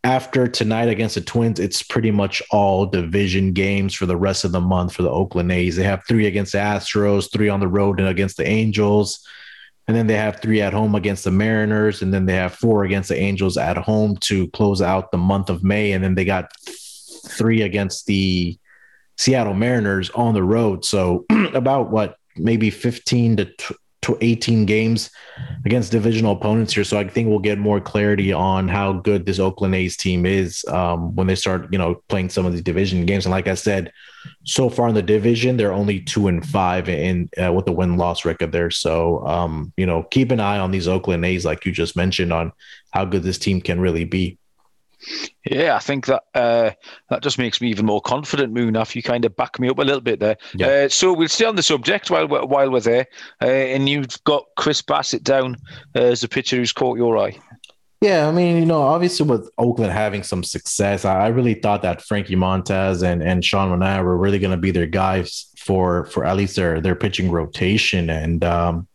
after 0.05 0.47
tonight 0.47 0.89
against 0.89 1.17
the 1.17 1.21
Twins, 1.21 1.59
it's 1.59 1.83
pretty 1.83 2.11
much 2.11 2.43
all 2.51 2.87
division 2.87 3.53
games 3.53 3.95
for 3.95 4.07
the 4.07 4.17
rest 4.17 4.45
of 4.45 4.53
the 4.53 4.61
month 4.61 4.95
for 4.95 5.03
the 5.03 5.11
Oakland 5.11 5.51
A's. 5.51 5.77
They 5.77 5.83
have 5.83 6.05
three 6.07 6.27
against 6.27 6.53
the 6.53 6.59
Astros, 6.59 7.31
three 7.33 7.49
on 7.49 7.61
the 7.61 7.69
road 7.69 7.99
and 7.99 8.09
against 8.09 8.37
the 8.37 8.47
Angels. 8.47 9.27
And 9.87 9.97
then 9.97 10.07
they 10.07 10.15
have 10.15 10.41
three 10.41 10.61
at 10.61 10.73
home 10.73 10.95
against 10.95 11.25
the 11.25 11.31
Mariners. 11.31 12.03
And 12.03 12.15
then 12.15 12.27
they 12.27 12.35
have 12.35 12.55
four 12.55 12.85
against 12.85 13.09
the 13.09 13.19
Angels 13.19 13.57
at 13.57 13.77
home 13.77 14.17
to 14.19 14.49
close 14.49 14.83
out 14.83 15.11
the 15.11 15.19
month 15.19 15.51
of 15.51 15.65
May. 15.65 15.93
And 15.93 16.05
then 16.05 16.15
they 16.15 16.25
got 16.25 16.53
three 17.27 17.63
against 17.63 18.07
the 18.07 18.57
Seattle 19.17 19.55
Mariners 19.55 20.11
on 20.11 20.35
the 20.35 20.45
road. 20.45 20.85
So 20.85 21.27
about 21.55 21.91
what, 21.91 22.17
maybe 22.37 22.71
15 22.71 23.37
to 23.39 23.51
18 24.21 24.65
games 24.65 25.11
against 25.65 25.93
divisional 25.93 26.33
opponents 26.33 26.73
here. 26.73 26.85
So 26.85 26.99
I 26.99 27.07
think 27.07 27.29
we'll 27.29 27.39
get 27.39 27.59
more 27.59 27.81
clarity 27.81 28.33
on 28.33 28.69
how 28.69 28.93
good 28.93 29.27
this 29.27 29.39
Oakland 29.39 29.75
A's 29.75 29.97
team 29.97 30.25
is 30.25 30.65
um, 30.69 31.15
when 31.15 31.27
they 31.27 31.35
start, 31.35 31.69
you 31.73 31.79
know, 31.79 32.03
playing 32.09 32.31
some 32.31 32.47
of 32.47 32.53
these 32.53 32.63
division 32.63 33.05
games. 33.07 33.27
And 33.27 33.33
like 33.33 33.49
I 33.49 33.55
said, 33.55 33.93
so 34.45 34.69
far 34.69 34.89
in 34.89 34.95
the 34.95 35.03
division, 35.03 35.57
they're 35.57 35.73
only 35.73 36.01
two 36.01 36.29
and 36.29 36.47
five 36.47 36.89
in 36.89 37.29
uh, 37.43 37.53
with 37.53 37.67
the 37.67 37.73
win 37.73 37.97
loss 37.97 38.25
record 38.25 38.53
there. 38.53 38.71
So, 38.71 39.27
um, 39.27 39.73
you 39.77 39.87
know, 39.87 40.03
keep 40.05 40.31
an 40.31 40.41
eye 40.41 40.59
on 40.59 40.71
these 40.71 40.89
Oakland 40.89 41.25
A's, 41.25 41.45
like 41.45 41.67
you 41.67 41.73
just 41.73 41.97
mentioned, 41.97 42.33
on 42.33 42.53
how 42.93 43.05
good 43.05 43.23
this 43.23 43.39
team 43.39 43.61
can 43.61 43.81
really 43.81 44.05
be. 44.05 44.39
Yeah, 45.49 45.77
I 45.77 45.79
think 45.79 46.07
that 46.07 46.25
uh, 46.35 46.71
that 47.09 47.23
just 47.23 47.39
makes 47.39 47.61
me 47.61 47.71
even 47.71 47.87
more 47.87 48.01
confident, 48.01 48.53
Moon, 48.53 48.75
Munaf. 48.75 48.95
You 48.95 49.03
kind 49.03 49.25
of 49.25 49.37
back 49.37 49.59
me 49.59 49.69
up 49.69 49.79
a 49.79 49.83
little 49.83 50.01
bit 50.01 50.21
there. 50.21 50.37
Yeah. 50.55 50.67
Uh, 50.67 50.89
so 50.89 51.13
we'll 51.13 51.29
stay 51.29 51.45
on 51.45 51.57
the 51.57 51.63
subject 51.63 52.11
while 52.11 52.27
we're, 52.27 52.45
while 52.45 52.71
we're 52.71 52.81
there. 52.81 53.07
Uh, 53.41 53.47
and 53.47 53.89
you've 53.89 54.23
got 54.25 54.45
Chris 54.57 54.83
Bassitt 54.83 55.23
down 55.23 55.57
uh, 55.95 56.01
as 56.01 56.25
a 56.25 56.29
pitcher 56.29 56.57
who's 56.57 56.73
caught 56.73 56.99
your 56.99 57.17
eye. 57.17 57.39
Yeah, 58.01 58.29
I 58.29 58.33
mean, 58.33 58.59
you 58.59 58.67
know, 58.67 58.83
obviously 58.83 59.27
with 59.27 59.49
Oakland 59.57 59.93
having 59.93 60.23
some 60.23 60.45
success, 60.45 61.05
I 61.05 61.29
really 61.29 61.55
thought 61.55 61.83
that 61.83 62.03
Frankie 62.03 62.37
Montas 62.37 63.03
and, 63.03 63.23
and 63.23 63.45
Sean 63.45 63.71
Manaea 63.71 64.05
were 64.05 64.19
really 64.19 64.39
going 64.39 64.51
to 64.51 64.57
be 64.57 64.71
their 64.71 64.87
guys 64.87 65.47
for 65.59 66.07
for 66.07 66.25
at 66.25 66.37
least 66.37 66.57
their 66.57 66.81
their 66.81 66.95
pitching 66.97 67.31
rotation. 67.31 68.11
And 68.11 68.45
um, 68.45 68.89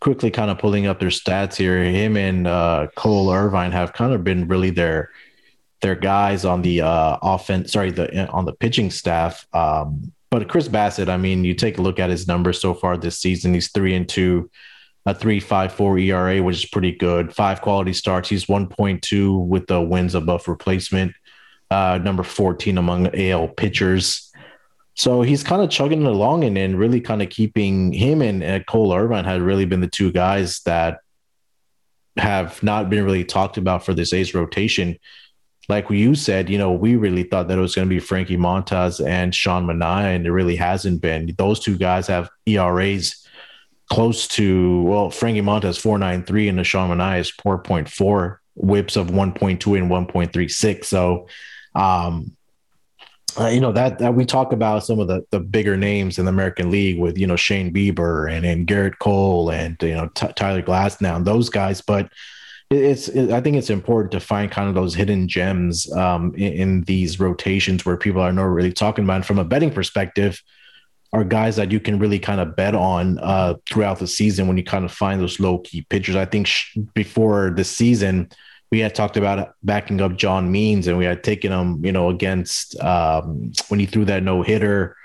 quickly 0.00 0.30
kind 0.30 0.50
of 0.50 0.58
pulling 0.58 0.86
up 0.86 1.00
their 1.00 1.10
stats 1.10 1.56
here, 1.56 1.82
him 1.82 2.16
and 2.16 2.46
uh, 2.46 2.86
Cole 2.96 3.30
Irvine 3.30 3.72
have 3.72 3.92
kind 3.92 4.12
of 4.12 4.22
been 4.22 4.46
really 4.46 4.70
their– 4.70 5.10
their 5.82 5.96
guys 5.96 6.44
on 6.44 6.62
the 6.62 6.80
uh, 6.80 7.18
offense, 7.22 7.72
sorry, 7.72 7.90
the 7.90 8.28
on 8.28 8.44
the 8.44 8.52
pitching 8.52 8.90
staff. 8.90 9.46
Um, 9.52 10.12
but 10.30 10.48
Chris 10.48 10.68
Bassitt, 10.68 11.08
I 11.08 11.18
mean, 11.18 11.44
you 11.44 11.52
take 11.54 11.76
a 11.76 11.82
look 11.82 11.98
at 11.98 12.08
his 12.08 12.26
numbers 12.26 12.60
so 12.60 12.72
far 12.72 12.96
this 12.96 13.18
season. 13.18 13.52
He's 13.52 13.70
three 13.70 13.94
and 13.94 14.08
two, 14.08 14.48
a 15.04 15.14
three 15.14 15.40
five 15.40 15.72
four 15.74 15.98
ERA, 15.98 16.42
which 16.42 16.64
is 16.64 16.70
pretty 16.70 16.92
good. 16.92 17.34
Five 17.34 17.60
quality 17.60 17.92
starts. 17.92 18.28
He's 18.28 18.48
one 18.48 18.68
point 18.68 19.02
two 19.02 19.36
with 19.36 19.66
the 19.66 19.80
wins 19.82 20.14
above 20.14 20.48
replacement. 20.48 21.12
Uh, 21.70 21.98
number 22.02 22.22
fourteen 22.22 22.78
among 22.78 23.14
AL 23.14 23.48
pitchers. 23.48 24.32
So 24.94 25.22
he's 25.22 25.42
kind 25.42 25.62
of 25.62 25.70
chugging 25.70 26.04
along 26.04 26.44
and, 26.44 26.56
and 26.56 26.78
really 26.78 27.00
kind 27.00 27.22
of 27.22 27.30
keeping 27.30 27.92
him 27.92 28.20
and 28.20 28.66
Cole 28.66 28.92
Irvine 28.92 29.24
had 29.24 29.40
really 29.40 29.64
been 29.64 29.80
the 29.80 29.86
two 29.86 30.12
guys 30.12 30.60
that 30.66 30.98
have 32.18 32.62
not 32.62 32.90
been 32.90 33.02
really 33.02 33.24
talked 33.24 33.56
about 33.56 33.86
for 33.86 33.94
this 33.94 34.12
A's 34.12 34.34
rotation 34.34 34.98
like 35.68 35.88
you 35.90 36.14
said, 36.14 36.50
you 36.50 36.58
know, 36.58 36.72
we 36.72 36.96
really 36.96 37.22
thought 37.22 37.48
that 37.48 37.58
it 37.58 37.60
was 37.60 37.74
going 37.74 37.88
to 37.88 37.94
be 37.94 38.00
Frankie 38.00 38.36
Montas 38.36 39.04
and 39.04 39.34
Sean 39.34 39.66
Manaea, 39.66 40.16
and 40.16 40.26
it 40.26 40.32
really 40.32 40.56
hasn't 40.56 41.00
been. 41.00 41.34
Those 41.38 41.60
two 41.60 41.78
guys 41.78 42.06
have 42.08 42.28
ERAs 42.46 43.26
close 43.90 44.26
to 44.26 44.82
well, 44.82 45.10
Frankie 45.10 45.42
Montas 45.42 45.80
four 45.80 45.98
nine 45.98 46.24
three, 46.24 46.48
and 46.48 46.58
the 46.58 46.64
Sean 46.64 46.90
Manaea 46.90 47.20
is 47.20 47.30
four 47.30 47.58
point 47.58 47.88
four, 47.88 48.40
whips 48.54 48.96
of 48.96 49.10
one 49.10 49.32
point 49.32 49.60
two 49.60 49.74
and 49.74 49.88
one 49.88 50.06
point 50.06 50.32
three 50.32 50.48
six. 50.48 50.88
So, 50.88 51.28
um, 51.74 52.36
uh, 53.38 53.46
you 53.46 53.60
know 53.60 53.72
that, 53.72 53.98
that 53.98 54.14
we 54.14 54.26
talk 54.26 54.52
about 54.52 54.84
some 54.84 54.98
of 54.98 55.08
the 55.08 55.24
the 55.30 55.40
bigger 55.40 55.76
names 55.76 56.18
in 56.18 56.24
the 56.24 56.30
American 56.30 56.70
League 56.70 56.98
with 56.98 57.16
you 57.16 57.26
know 57.26 57.36
Shane 57.36 57.72
Bieber 57.72 58.30
and 58.30 58.44
and 58.44 58.66
Gerrit 58.66 58.98
Cole 58.98 59.50
and 59.50 59.76
you 59.80 59.94
know 59.94 60.08
T- 60.08 60.32
Tyler 60.34 60.62
Glasnow 60.62 61.16
and 61.16 61.24
those 61.24 61.48
guys, 61.48 61.80
but 61.80 62.10
it's 62.72 63.08
it, 63.08 63.30
I 63.30 63.40
think 63.40 63.56
it's 63.56 63.70
important 63.70 64.12
to 64.12 64.20
find 64.20 64.50
kind 64.50 64.68
of 64.68 64.74
those 64.74 64.94
hidden 64.94 65.28
gems 65.28 65.90
um, 65.92 66.34
in, 66.34 66.52
in, 66.52 66.80
these 66.82 67.20
rotations 67.20 67.84
where 67.84 67.96
people 67.96 68.20
are 68.20 68.32
not 68.32 68.44
really 68.44 68.72
talking 68.72 69.04
about. 69.04 69.16
And 69.16 69.26
from 69.26 69.38
a 69.38 69.44
betting 69.44 69.70
perspective, 69.70 70.40
are 71.12 71.24
guys 71.24 71.56
that 71.56 71.70
you 71.70 71.78
can 71.78 71.98
really 71.98 72.18
kind 72.18 72.40
of 72.40 72.56
bet 72.56 72.74
on 72.74 73.18
uh, 73.18 73.54
throughout 73.66 73.98
the 73.98 74.06
season 74.06 74.48
when 74.48 74.56
you 74.56 74.64
kind 74.64 74.84
of 74.84 74.92
find 74.92 75.20
those 75.20 75.38
low 75.38 75.58
key 75.58 75.82
pitchers. 75.82 76.16
I 76.16 76.24
think 76.24 76.46
sh- 76.46 76.76
before 76.94 77.50
the 77.50 77.64
season, 77.64 78.30
we 78.70 78.78
had 78.78 78.94
talked 78.94 79.18
about 79.18 79.54
backing 79.62 80.00
up 80.00 80.16
John 80.16 80.50
Means, 80.50 80.86
and 80.86 80.96
we 80.96 81.04
had 81.04 81.22
taken 81.22 81.52
him, 81.52 81.84
you 81.84 81.92
know, 81.92 82.08
against 82.08 82.80
um, 82.80 83.52
when 83.68 83.78
he 83.78 83.84
threw 83.86 84.06
that 84.06 84.22
no 84.22 84.42
hitter. 84.42 84.96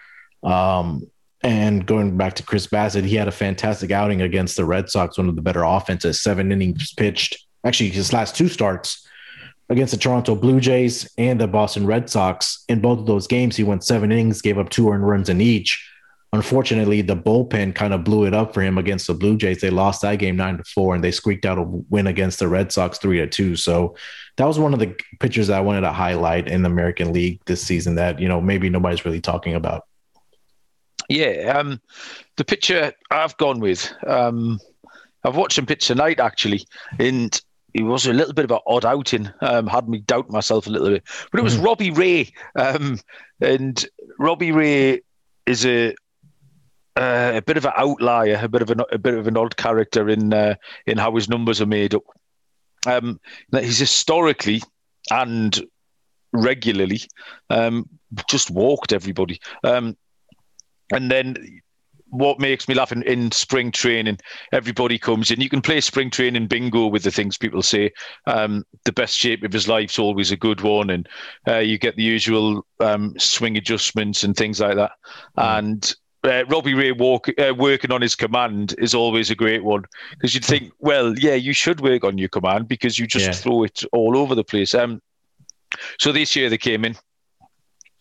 Um, 0.44 1.06
and 1.44 1.86
going 1.86 2.18
back 2.18 2.36
to 2.36 2.44
Chris 2.44 2.68
Bassitt, 2.68 3.04
he 3.04 3.16
had 3.16 3.28
a 3.28 3.32
fantastic 3.32 3.92
outing 3.92 4.22
against 4.22 4.56
the 4.56 4.66
Red 4.66 4.90
Sox, 4.90 5.18
one 5.18 5.28
of 5.28 5.36
the 5.36 5.42
better 5.42 5.64
offenses, 5.64 6.22
seven 6.22 6.52
innings 6.52 6.94
pitched, 6.94 7.47
actually 7.68 7.90
his 7.90 8.14
last 8.14 8.36
two 8.36 8.48
starts 8.48 9.08
against 9.70 9.92
the 9.92 10.00
Toronto 10.00 10.36
Blue 10.36 10.60
Jays 10.60 11.10
and 11.18 11.40
the 11.40 11.48
Boston 11.48 11.86
Red 11.86 12.10
Sox. 12.10 12.64
In 12.70 12.80
both 12.80 13.00
of 13.00 13.06
those 13.06 13.28
games, 13.28 13.56
he 13.56 13.64
went 13.64 13.84
seven 13.84 14.12
innings, 14.12 14.42
gave 14.42 14.58
up 14.58 14.70
two 14.70 14.90
earned 14.90 15.08
runs 15.08 15.30
in 15.30 15.42
each. 15.42 15.84
Unfortunately, 16.34 17.02
the 17.02 17.16
bullpen 17.16 17.74
kind 17.74 17.94
of 17.94 18.04
blew 18.04 18.26
it 18.26 18.34
up 18.34 18.54
for 18.54 18.62
him 18.62 18.78
against 18.78 19.08
the 19.08 19.14
Blue 19.14 19.38
Jays. 19.38 19.62
They 19.62 19.70
lost 19.70 20.02
that 20.02 20.20
game 20.20 20.36
nine 20.36 20.58
to 20.58 20.64
four, 20.64 20.94
and 20.94 21.04
they 21.04 21.12
squeaked 21.12 21.46
out 21.46 21.58
a 21.58 21.64
win 21.64 22.08
against 22.08 22.40
the 22.40 22.50
Red 22.50 22.72
Sox 22.72 22.98
three 22.98 23.18
to 23.18 23.28
two. 23.28 23.56
So 23.56 23.96
that 24.36 24.46
was 24.46 24.60
one 24.60 24.74
of 24.74 24.80
the 24.80 24.96
pitchers 25.20 25.48
that 25.48 25.58
I 25.58 25.62
wanted 25.62 25.82
to 25.82 25.92
highlight 25.92 26.48
in 26.48 26.64
the 26.64 26.70
American 26.70 27.14
League 27.14 27.40
this 27.46 27.62
season 27.62 27.96
that 27.96 28.20
you 28.20 28.28
know 28.28 28.42
maybe 28.42 28.70
nobody's 28.70 29.06
really 29.06 29.22
talking 29.22 29.56
about. 29.56 29.86
Yeah, 31.10 31.58
um, 31.58 31.80
the 32.36 32.44
pitcher 32.44 32.92
I've 33.10 33.38
gone 33.38 33.62
with. 33.62 33.90
Um, 34.06 34.60
I've 35.24 35.38
watched 35.38 35.58
him 35.58 35.66
pitch 35.66 35.88
tonight 35.88 36.20
actually, 36.20 36.66
and 37.00 37.42
it 37.78 37.84
was 37.84 38.08
a 38.08 38.14
little 38.14 38.34
bit 38.34 38.46
of 38.46 38.52
an 38.52 38.60
odd 38.66 38.86
outing. 38.86 39.30
Um, 39.42 39.68
had 39.68 39.88
me 39.88 40.00
doubt 40.00 40.32
myself 40.32 40.66
a 40.66 40.72
little 40.72 40.90
bit, 40.90 41.04
but 41.32 41.40
it 41.40 41.44
was 41.44 41.58
mm. 41.58 41.64
Robbie 41.64 41.92
Ray, 41.92 42.34
um, 42.56 43.00
and 43.40 43.86
Robbie 44.18 44.52
Ray 44.52 45.02
is 45.46 45.64
a 45.64 45.94
uh, 46.96 47.34
a 47.36 47.42
bit 47.44 47.58
of 47.58 47.66
an 47.66 47.74
outlier, 47.76 48.40
a 48.42 48.50
bit 48.50 48.64
of 48.64 48.72
an 48.72 48.82
a 48.92 48.98
bit 48.98 49.14
of 49.14 49.28
an 49.28 49.38
odd 49.38 49.58
character 49.58 50.10
in 50.10 50.34
uh, 50.34 50.56
in 50.88 50.98
how 50.98 51.16
his 51.16 51.30
numbers 51.30 51.62
are 51.62 51.68
made 51.68 51.94
up. 51.94 52.02
Um, 52.88 53.20
he's 53.52 53.78
historically 53.78 54.64
and 55.12 55.64
regularly 56.34 57.02
um, 57.52 57.88
just 58.28 58.50
walked 58.50 58.92
everybody, 58.92 59.40
um, 59.64 59.96
and 60.92 61.12
then 61.12 61.62
what 62.10 62.40
makes 62.40 62.68
me 62.68 62.76
laugh 62.76 62.92
in, 62.92 63.04
in, 63.04 63.32
spring 63.32 63.72
training, 63.72 64.18
everybody 64.52 64.98
comes 64.98 65.32
in. 65.32 65.42
You 65.42 65.50
can 65.50 65.62
play 65.62 65.82
spring 65.82 66.10
training 66.10 66.48
bingo 66.48 66.88
with 66.88 67.04
the 67.04 67.12
things 67.12 67.38
people 67.38 67.62
say. 67.62 67.92
Um, 68.26 68.66
the 68.86 68.94
best 68.94 69.16
shape 69.16 69.44
of 69.44 69.54
his 69.54 69.68
life's 69.68 70.00
always 70.00 70.32
a 70.32 70.38
good 70.38 70.62
one, 70.62 70.90
and 70.90 71.08
uh, 71.48 71.58
you 71.58 71.78
get 71.78 71.96
the 71.96 72.04
usual 72.04 72.66
um, 72.80 73.14
swing 73.18 73.58
adjustments 73.58 74.24
and 74.24 74.36
things 74.36 74.60
like 74.60 74.76
that. 74.76 74.92
Mm. 75.38 75.60
And 75.60 75.96
uh, 76.24 76.46
Robbie 76.46 76.74
Ray 76.74 76.92
walk, 76.92 77.28
uh, 77.38 77.54
working 77.56 77.92
on 77.92 78.02
his 78.02 78.16
command 78.16 78.76
is 78.78 78.94
always 78.94 79.30
a 79.30 79.36
great 79.36 79.64
one 79.64 79.84
because 80.12 80.34
you'd 80.34 80.46
think, 80.46 80.72
well, 80.80 81.18
yeah, 81.18 81.36
you 81.36 81.54
should 81.54 81.82
work 81.82 82.04
on 82.04 82.18
your 82.18 82.30
command 82.30 82.68
because 82.68 82.98
you 82.98 83.08
just 83.08 83.26
yeah. 83.26 83.32
throw 83.34 83.64
it 83.64 83.84
all 83.92 84.18
over 84.18 84.34
the 84.34 84.44
place. 84.44 84.74
Um, 84.74 85.02
so 86.00 86.12
this 86.12 86.36
year 86.36 86.50
they 86.50 86.58
came 86.58 86.86
in. 86.86 86.96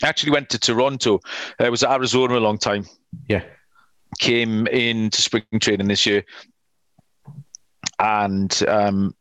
Actually 0.03 0.33
went 0.33 0.51
to 0.51 0.59
Toronto. 0.59 1.21
Uh, 1.59 1.71
was 1.71 1.83
at 1.83 1.91
Arizona 1.91 2.39
a 2.39 2.41
long 2.41 2.59
time. 2.59 2.85
Yeah 3.29 3.43
came 4.19 4.67
into 4.69 5.21
spring 5.21 5.45
training 5.61 5.89
this 5.89 6.07
year 6.07 6.25
and 7.99 8.63
um, 8.69 9.15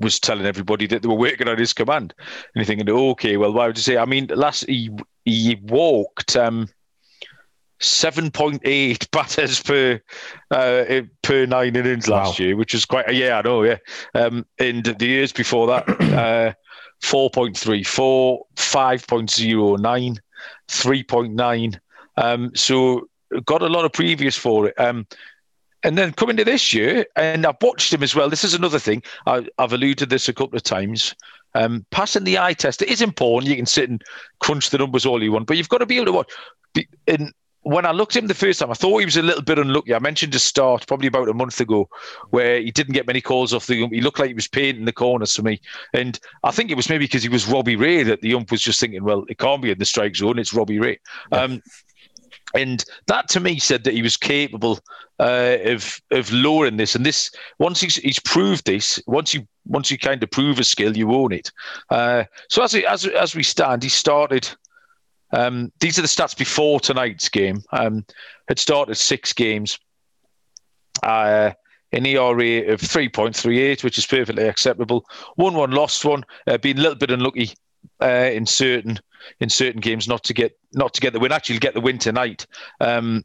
was 0.00 0.20
telling 0.20 0.46
everybody 0.46 0.86
that 0.86 1.02
they 1.02 1.08
were 1.08 1.14
working 1.14 1.48
on 1.48 1.58
his 1.58 1.72
command. 1.72 2.14
And 2.18 2.28
you're 2.54 2.64
thinking, 2.64 2.88
okay, 2.88 3.36
well, 3.36 3.52
why 3.52 3.66
would 3.66 3.76
you 3.76 3.82
say? 3.82 3.96
I 3.96 4.04
mean, 4.04 4.26
last 4.28 4.66
he 4.66 4.90
he 5.24 5.56
walked 5.62 6.36
um, 6.36 6.68
seven 7.80 8.30
point 8.30 8.62
eight 8.64 9.10
batters 9.12 9.62
per 9.62 10.00
uh, 10.50 11.00
per 11.22 11.46
nine 11.46 11.76
innings 11.76 12.08
last 12.08 12.38
wow. 12.38 12.46
year, 12.46 12.56
which 12.56 12.74
was 12.74 12.84
quite 12.84 13.12
yeah, 13.14 13.38
I 13.38 13.42
know, 13.42 13.62
yeah. 13.62 13.78
Um, 14.14 14.46
and 14.58 14.84
the 14.84 15.06
years 15.06 15.32
before 15.32 15.66
that, 15.68 15.88
uh, 16.00 16.52
4.34, 17.02 18.38
5.09, 18.56 20.18
3.9. 20.68 21.78
Um, 22.16 22.50
so 22.54 23.08
got 23.44 23.62
a 23.62 23.68
lot 23.68 23.84
of 23.84 23.92
previous 23.92 24.36
for 24.36 24.68
it. 24.68 24.78
Um, 24.78 25.06
and 25.82 25.96
then 25.96 26.12
coming 26.12 26.36
to 26.36 26.44
this 26.44 26.72
year, 26.72 27.06
and 27.16 27.46
I've 27.46 27.62
watched 27.62 27.92
him 27.92 28.02
as 28.02 28.14
well. 28.14 28.28
This 28.28 28.44
is 28.44 28.54
another 28.54 28.78
thing. 28.78 29.02
I, 29.26 29.46
have 29.58 29.72
alluded 29.72 29.98
to 29.98 30.06
this 30.06 30.28
a 30.28 30.34
couple 30.34 30.56
of 30.56 30.62
times. 30.62 31.14
Um, 31.54 31.86
passing 31.90 32.24
the 32.24 32.38
eye 32.38 32.52
test 32.52 32.82
it 32.82 32.88
is 32.88 33.00
important. 33.00 33.48
You 33.48 33.56
can 33.56 33.66
sit 33.66 33.88
and 33.88 34.02
crunch 34.40 34.70
the 34.70 34.78
numbers 34.78 35.06
all 35.06 35.22
you 35.22 35.32
want, 35.32 35.46
but 35.46 35.56
you've 35.56 35.68
got 35.68 35.78
to 35.78 35.86
be 35.86 35.96
able 35.96 36.06
to 36.06 36.12
watch. 36.12 36.32
And 37.06 37.32
when 37.66 37.84
I 37.84 37.90
looked 37.90 38.14
at 38.14 38.22
him 38.22 38.28
the 38.28 38.34
first 38.34 38.60
time, 38.60 38.70
I 38.70 38.74
thought 38.74 38.98
he 38.98 39.04
was 39.04 39.16
a 39.16 39.22
little 39.22 39.42
bit 39.42 39.58
unlucky. 39.58 39.92
I 39.92 39.98
mentioned 39.98 40.32
to 40.34 40.38
start 40.38 40.86
probably 40.86 41.08
about 41.08 41.28
a 41.28 41.34
month 41.34 41.60
ago 41.60 41.88
where 42.30 42.60
he 42.60 42.70
didn't 42.70 42.94
get 42.94 43.08
many 43.08 43.20
calls 43.20 43.52
off 43.52 43.66
the 43.66 43.82
ump. 43.82 43.92
He 43.92 44.00
looked 44.00 44.20
like 44.20 44.28
he 44.28 44.34
was 44.34 44.46
painting 44.46 44.84
the 44.84 44.92
corners 44.92 45.34
for 45.34 45.42
me. 45.42 45.60
And 45.92 46.18
I 46.44 46.52
think 46.52 46.70
it 46.70 46.76
was 46.76 46.88
maybe 46.88 47.06
because 47.06 47.24
he 47.24 47.28
was 47.28 47.48
Robbie 47.48 47.74
Ray 47.74 48.04
that 48.04 48.20
the 48.20 48.34
ump 48.34 48.52
was 48.52 48.62
just 48.62 48.78
thinking, 48.78 49.02
well, 49.02 49.24
it 49.28 49.38
can't 49.38 49.62
be 49.62 49.72
in 49.72 49.78
the 49.78 49.84
strike 49.84 50.14
zone. 50.14 50.38
It's 50.38 50.54
Robbie 50.54 50.78
Ray. 50.78 51.00
Um, 51.32 51.60
and 52.56 52.84
that 53.06 53.28
to 53.28 53.40
me 53.40 53.58
said 53.58 53.84
that 53.84 53.94
he 53.94 54.02
was 54.02 54.16
capable 54.16 54.80
uh, 55.20 55.58
of 55.64 56.00
of 56.10 56.32
lowering 56.32 56.76
this. 56.76 56.94
And 56.94 57.04
this 57.04 57.30
once 57.58 57.80
he's, 57.80 57.96
he's 57.96 58.18
proved 58.18 58.64
this, 58.64 59.00
once 59.06 59.34
you 59.34 59.46
once 59.66 59.90
you 59.90 59.98
kind 59.98 60.22
of 60.22 60.30
prove 60.30 60.58
a 60.58 60.64
skill, 60.64 60.96
you 60.96 61.12
own 61.12 61.32
it. 61.32 61.52
Uh, 61.90 62.24
so 62.48 62.62
as 62.62 62.74
as 62.74 63.06
as 63.06 63.34
we 63.34 63.42
stand, 63.42 63.82
he 63.82 63.88
started. 63.88 64.48
Um, 65.32 65.72
these 65.80 65.98
are 65.98 66.02
the 66.02 66.08
stats 66.08 66.36
before 66.36 66.80
tonight's 66.80 67.28
game. 67.28 67.62
Um, 67.72 68.04
had 68.48 68.58
started 68.58 68.94
six 68.94 69.32
games. 69.32 69.78
Uh, 71.02 71.50
an 71.92 72.04
ERA 72.04 72.72
of 72.72 72.80
3.38, 72.80 73.84
which 73.84 73.96
is 73.96 74.06
perfectly 74.06 74.42
acceptable. 74.44 75.04
One 75.36 75.54
one, 75.54 75.70
lost 75.70 76.04
one. 76.04 76.24
Uh, 76.46 76.58
been 76.58 76.78
a 76.78 76.80
little 76.80 76.96
bit 76.96 77.10
unlucky 77.10 77.54
uh, 78.00 78.30
in 78.32 78.46
certain 78.46 78.98
in 79.40 79.48
certain 79.48 79.80
games 79.80 80.06
not 80.08 80.22
to 80.24 80.34
get 80.34 80.58
not 80.72 80.94
to 80.94 81.00
get 81.00 81.12
the 81.12 81.20
win. 81.20 81.32
Actually, 81.32 81.58
get 81.58 81.74
the 81.74 81.80
win 81.80 81.98
tonight. 81.98 82.46
Um, 82.80 83.24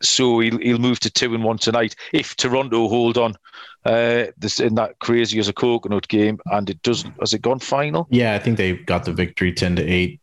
so 0.00 0.40
he'll, 0.40 0.58
he'll 0.58 0.78
move 0.78 0.98
to 1.00 1.10
two 1.10 1.34
and 1.34 1.44
one 1.44 1.58
tonight 1.58 1.94
if 2.12 2.36
Toronto 2.36 2.88
hold 2.88 3.16
on 3.16 3.36
uh, 3.84 4.26
this 4.36 4.58
in 4.58 4.74
that 4.74 4.98
crazy 4.98 5.38
as 5.38 5.48
a 5.48 5.52
coconut 5.52 6.08
game, 6.08 6.40
and 6.46 6.68
it 6.68 6.82
doesn't. 6.82 7.14
Has 7.20 7.32
it 7.32 7.42
gone 7.42 7.58
final? 7.58 8.06
Yeah, 8.10 8.34
I 8.34 8.38
think 8.38 8.56
they 8.56 8.76
got 8.76 9.04
the 9.04 9.12
victory 9.12 9.52
ten 9.52 9.76
to 9.76 9.82
eight. 9.82 10.20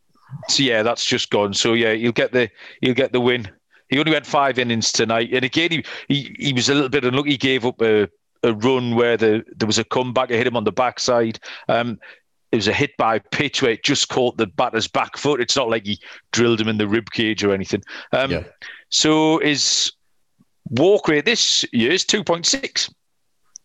So 0.48 0.62
yeah, 0.62 0.82
that's 0.82 1.04
just 1.04 1.30
gone. 1.30 1.54
So 1.54 1.72
yeah, 1.72 1.94
he'll 1.94 2.12
get 2.12 2.32
the 2.32 2.50
he'll 2.80 2.94
get 2.94 3.12
the 3.12 3.20
win. 3.20 3.48
He 3.88 3.98
only 3.98 4.12
went 4.12 4.26
five 4.26 4.58
innings 4.58 4.92
tonight, 4.92 5.30
and 5.32 5.44
again 5.44 5.70
he 5.70 5.84
he, 6.08 6.36
he 6.38 6.52
was 6.52 6.68
a 6.68 6.74
little 6.74 6.88
bit 6.88 7.04
unlucky. 7.04 7.30
He 7.30 7.36
gave 7.36 7.66
up 7.66 7.80
a 7.80 8.08
a 8.42 8.54
run 8.54 8.94
where 8.94 9.16
the, 9.16 9.44
there 9.56 9.66
was 9.66 9.78
a 9.78 9.84
comeback. 9.84 10.30
I 10.30 10.36
hit 10.36 10.46
him 10.46 10.56
on 10.56 10.64
the 10.64 10.72
backside. 10.72 11.38
Um, 11.68 11.98
it 12.52 12.56
was 12.56 12.68
a 12.68 12.72
hit 12.72 12.96
by 12.96 13.18
pitch 13.18 13.62
where 13.62 13.72
it 13.72 13.84
just 13.84 14.08
caught 14.08 14.36
the 14.36 14.46
batter's 14.46 14.88
back 14.88 15.16
foot. 15.16 15.40
It's 15.40 15.56
not 15.56 15.70
like 15.70 15.86
he 15.86 16.00
drilled 16.32 16.60
him 16.60 16.68
in 16.68 16.78
the 16.78 16.88
rib 16.88 17.10
cage 17.10 17.44
or 17.44 17.52
anything. 17.52 17.82
Um, 18.12 18.30
yeah. 18.30 18.44
So 18.88 19.38
his 19.38 19.92
walk 20.68 21.08
rate 21.08 21.24
this 21.24 21.64
year 21.72 21.92
is 21.92 22.04
2.6. 22.04 22.92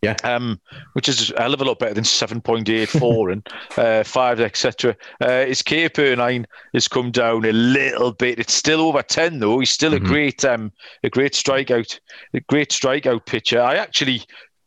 Yeah. 0.02 0.16
Um, 0.24 0.60
which 0.94 1.10
is 1.10 1.32
a 1.32 1.42
hell 1.42 1.54
of 1.56 1.62
a 1.62 1.66
lot 1.66 1.80
better 1.80 1.96
than 1.96 2.04
7.84 2.04 3.32
and 3.32 3.48
uh, 3.78 4.04
5, 4.04 4.40
etc. 4.40 4.96
Uh, 5.20 5.46
his 5.46 5.64
K 5.64 5.90
per 5.90 6.16
9 6.16 6.46
has 6.74 6.88
come 6.88 7.10
down 7.10 7.44
a 7.46 7.52
little 7.52 8.12
bit. 8.12 8.38
It's 8.38 8.54
still 8.54 8.82
over 8.82 9.02
10, 9.02 9.40
though. 9.40 9.58
He's 9.60 9.72
still 9.72 9.94
mm-hmm. 9.94 10.06
a 10.06 10.08
great 10.08 10.46
um, 10.46 10.72
a 11.04 11.10
great 11.10 11.34
strikeout, 11.34 12.00
a 12.36 12.40
great 12.42 12.70
strikeout 12.70 13.26
pitcher. 13.26 13.60
I 13.60 13.78
actually 13.78 14.22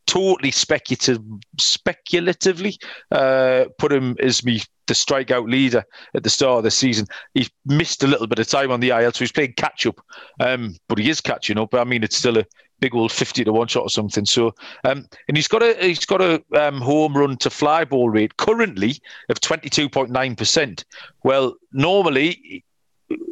totally 0.09 0.51
speculative, 0.51 1.21
speculatively 1.61 2.79
uh, 3.13 3.67
put 3.79 3.93
him 3.93 4.17
as 4.21 4.45
me 4.45 4.63
the 4.87 4.95
strikeout 4.95 5.49
leader 5.49 5.85
at 6.15 6.23
the 6.23 6.31
start 6.31 6.59
of 6.59 6.65
the 6.65 6.71
season. 6.71 7.07
He's 7.35 7.51
missed 7.67 8.03
a 8.03 8.07
little 8.07 8.27
bit 8.27 8.39
of 8.39 8.49
time 8.49 8.73
on 8.73 8.81
the 8.81 8.89
IL, 8.89 9.13
so 9.13 9.21
he's 9.21 9.31
playing 9.31 9.53
catch 9.53 9.87
up. 9.87 10.01
Um, 10.41 10.75
but 10.89 10.99
he 10.99 11.11
is 11.11 11.21
catching 11.21 11.59
up. 11.59 11.75
I 11.75 11.85
mean, 11.85 12.03
it's 12.03 12.17
still 12.17 12.39
a 12.39 12.45
big 12.81 12.95
old 12.95 13.13
fifty 13.13 13.45
to 13.45 13.53
one 13.53 13.69
shot 13.69 13.83
or 13.83 13.91
something. 13.91 14.25
So, 14.25 14.55
um, 14.85 15.07
and 15.29 15.37
he's 15.37 15.49
got 15.49 15.63
a 15.63 15.77
he's 15.81 16.07
got 16.07 16.23
a 16.23 16.43
um, 16.57 16.81
home 16.81 17.15
run 17.15 17.37
to 17.39 17.51
fly 17.51 17.85
ball 17.85 18.09
rate 18.09 18.39
currently 18.39 19.01
of 19.29 19.41
twenty 19.41 19.69
two 19.69 19.91
point 19.91 20.11
nine 20.11 20.35
percent. 20.35 20.87
Well, 21.23 21.55
normally 21.73 22.65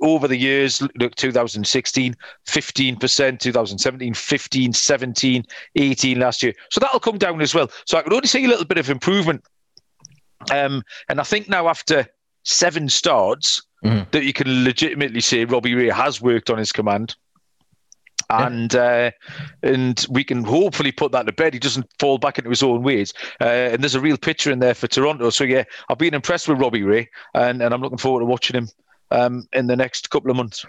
over 0.02 0.28
the 0.28 0.36
years, 0.36 0.82
look, 0.98 1.14
2016, 1.16 2.16
15%, 2.46 3.38
2017, 3.38 4.14
15, 4.14 4.72
17, 4.72 5.44
18 5.76 6.18
last 6.18 6.42
year. 6.42 6.54
So 6.70 6.80
that'll 6.80 7.00
come 7.00 7.18
down 7.18 7.40
as 7.40 7.54
well. 7.54 7.70
So 7.86 7.98
I 7.98 8.02
can 8.02 8.12
only 8.12 8.26
see 8.28 8.44
a 8.44 8.48
little 8.48 8.64
bit 8.64 8.78
of 8.78 8.90
improvement. 8.90 9.44
Um, 10.50 10.82
and 11.08 11.20
I 11.20 11.24
think 11.24 11.48
now 11.48 11.68
after 11.68 12.06
seven 12.44 12.88
starts, 12.88 13.62
mm-hmm. 13.84 14.08
that 14.12 14.24
you 14.24 14.32
can 14.32 14.64
legitimately 14.64 15.20
say 15.20 15.44
Robbie 15.44 15.74
Ray 15.74 15.90
has 15.90 16.20
worked 16.20 16.50
on 16.50 16.58
his 16.58 16.72
command. 16.72 17.16
And 18.28 18.74
uh, 18.74 19.12
and 19.62 20.04
we 20.10 20.24
can 20.24 20.42
hopefully 20.42 20.90
put 20.90 21.12
that 21.12 21.26
to 21.26 21.32
bed. 21.32 21.52
He 21.54 21.60
doesn't 21.60 21.86
fall 22.00 22.18
back 22.18 22.38
into 22.38 22.50
his 22.50 22.62
own 22.62 22.82
ways. 22.82 23.14
Uh, 23.40 23.44
and 23.44 23.82
there's 23.82 23.94
a 23.94 24.00
real 24.00 24.16
picture 24.16 24.50
in 24.50 24.58
there 24.58 24.74
for 24.74 24.88
Toronto. 24.88 25.30
So 25.30 25.44
yeah, 25.44 25.62
I've 25.88 25.98
been 25.98 26.12
impressed 26.12 26.48
with 26.48 26.58
Robbie 26.58 26.82
Ray, 26.82 27.08
and, 27.34 27.62
and 27.62 27.72
I'm 27.72 27.80
looking 27.80 27.98
forward 27.98 28.20
to 28.20 28.26
watching 28.26 28.56
him 28.56 28.68
um, 29.10 29.46
in 29.52 29.66
the 29.66 29.76
next 29.76 30.10
couple 30.10 30.30
of 30.30 30.36
months. 30.36 30.64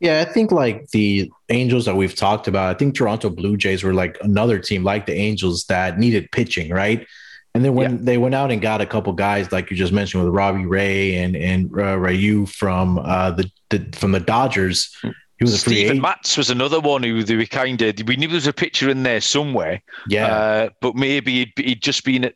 Yeah, 0.00 0.20
I 0.20 0.24
think 0.24 0.50
like 0.50 0.88
the 0.90 1.30
Angels 1.48 1.84
that 1.84 1.94
we've 1.94 2.14
talked 2.14 2.48
about, 2.48 2.74
I 2.74 2.78
think 2.78 2.94
Toronto 2.94 3.30
Blue 3.30 3.56
Jays 3.56 3.82
were 3.82 3.94
like 3.94 4.16
another 4.22 4.58
team 4.58 4.82
like 4.82 5.06
the 5.06 5.14
Angels 5.14 5.64
that 5.64 5.98
needed 5.98 6.30
pitching, 6.32 6.70
right? 6.70 7.06
And 7.54 7.64
then 7.64 7.74
when 7.74 7.90
yeah. 7.90 7.98
they 8.02 8.18
went 8.18 8.34
out 8.34 8.50
and 8.52 8.62
got 8.62 8.80
a 8.80 8.86
couple 8.86 9.12
guys 9.12 9.50
like 9.50 9.70
you 9.70 9.76
just 9.76 9.92
mentioned 9.92 10.24
with 10.24 10.32
Robbie 10.32 10.66
Ray 10.66 11.16
and 11.16 11.34
and 11.34 11.70
uh, 11.76 11.98
Ryu 11.98 12.46
from 12.46 12.98
uh, 12.98 13.32
the, 13.32 13.50
the 13.70 13.88
from 13.92 14.12
the 14.12 14.20
Dodgers, 14.20 14.96
he 15.02 15.44
was 15.44 15.54
a 15.54 15.58
free 15.58 15.98
Matz 15.98 16.36
was 16.36 16.50
another 16.50 16.78
one 16.78 17.02
who 17.02 17.24
we 17.26 17.46
kind 17.46 17.80
of 17.82 17.94
we 18.06 18.16
knew 18.16 18.28
there 18.28 18.36
was 18.36 18.46
a 18.46 18.52
picture 18.52 18.88
in 18.88 19.02
there 19.02 19.20
somewhere. 19.20 19.82
Yeah, 20.08 20.26
uh, 20.26 20.68
but 20.80 20.94
maybe 20.94 21.32
he'd, 21.32 21.52
he'd, 21.56 21.82
just 21.82 22.04
been 22.04 22.24
at 22.24 22.34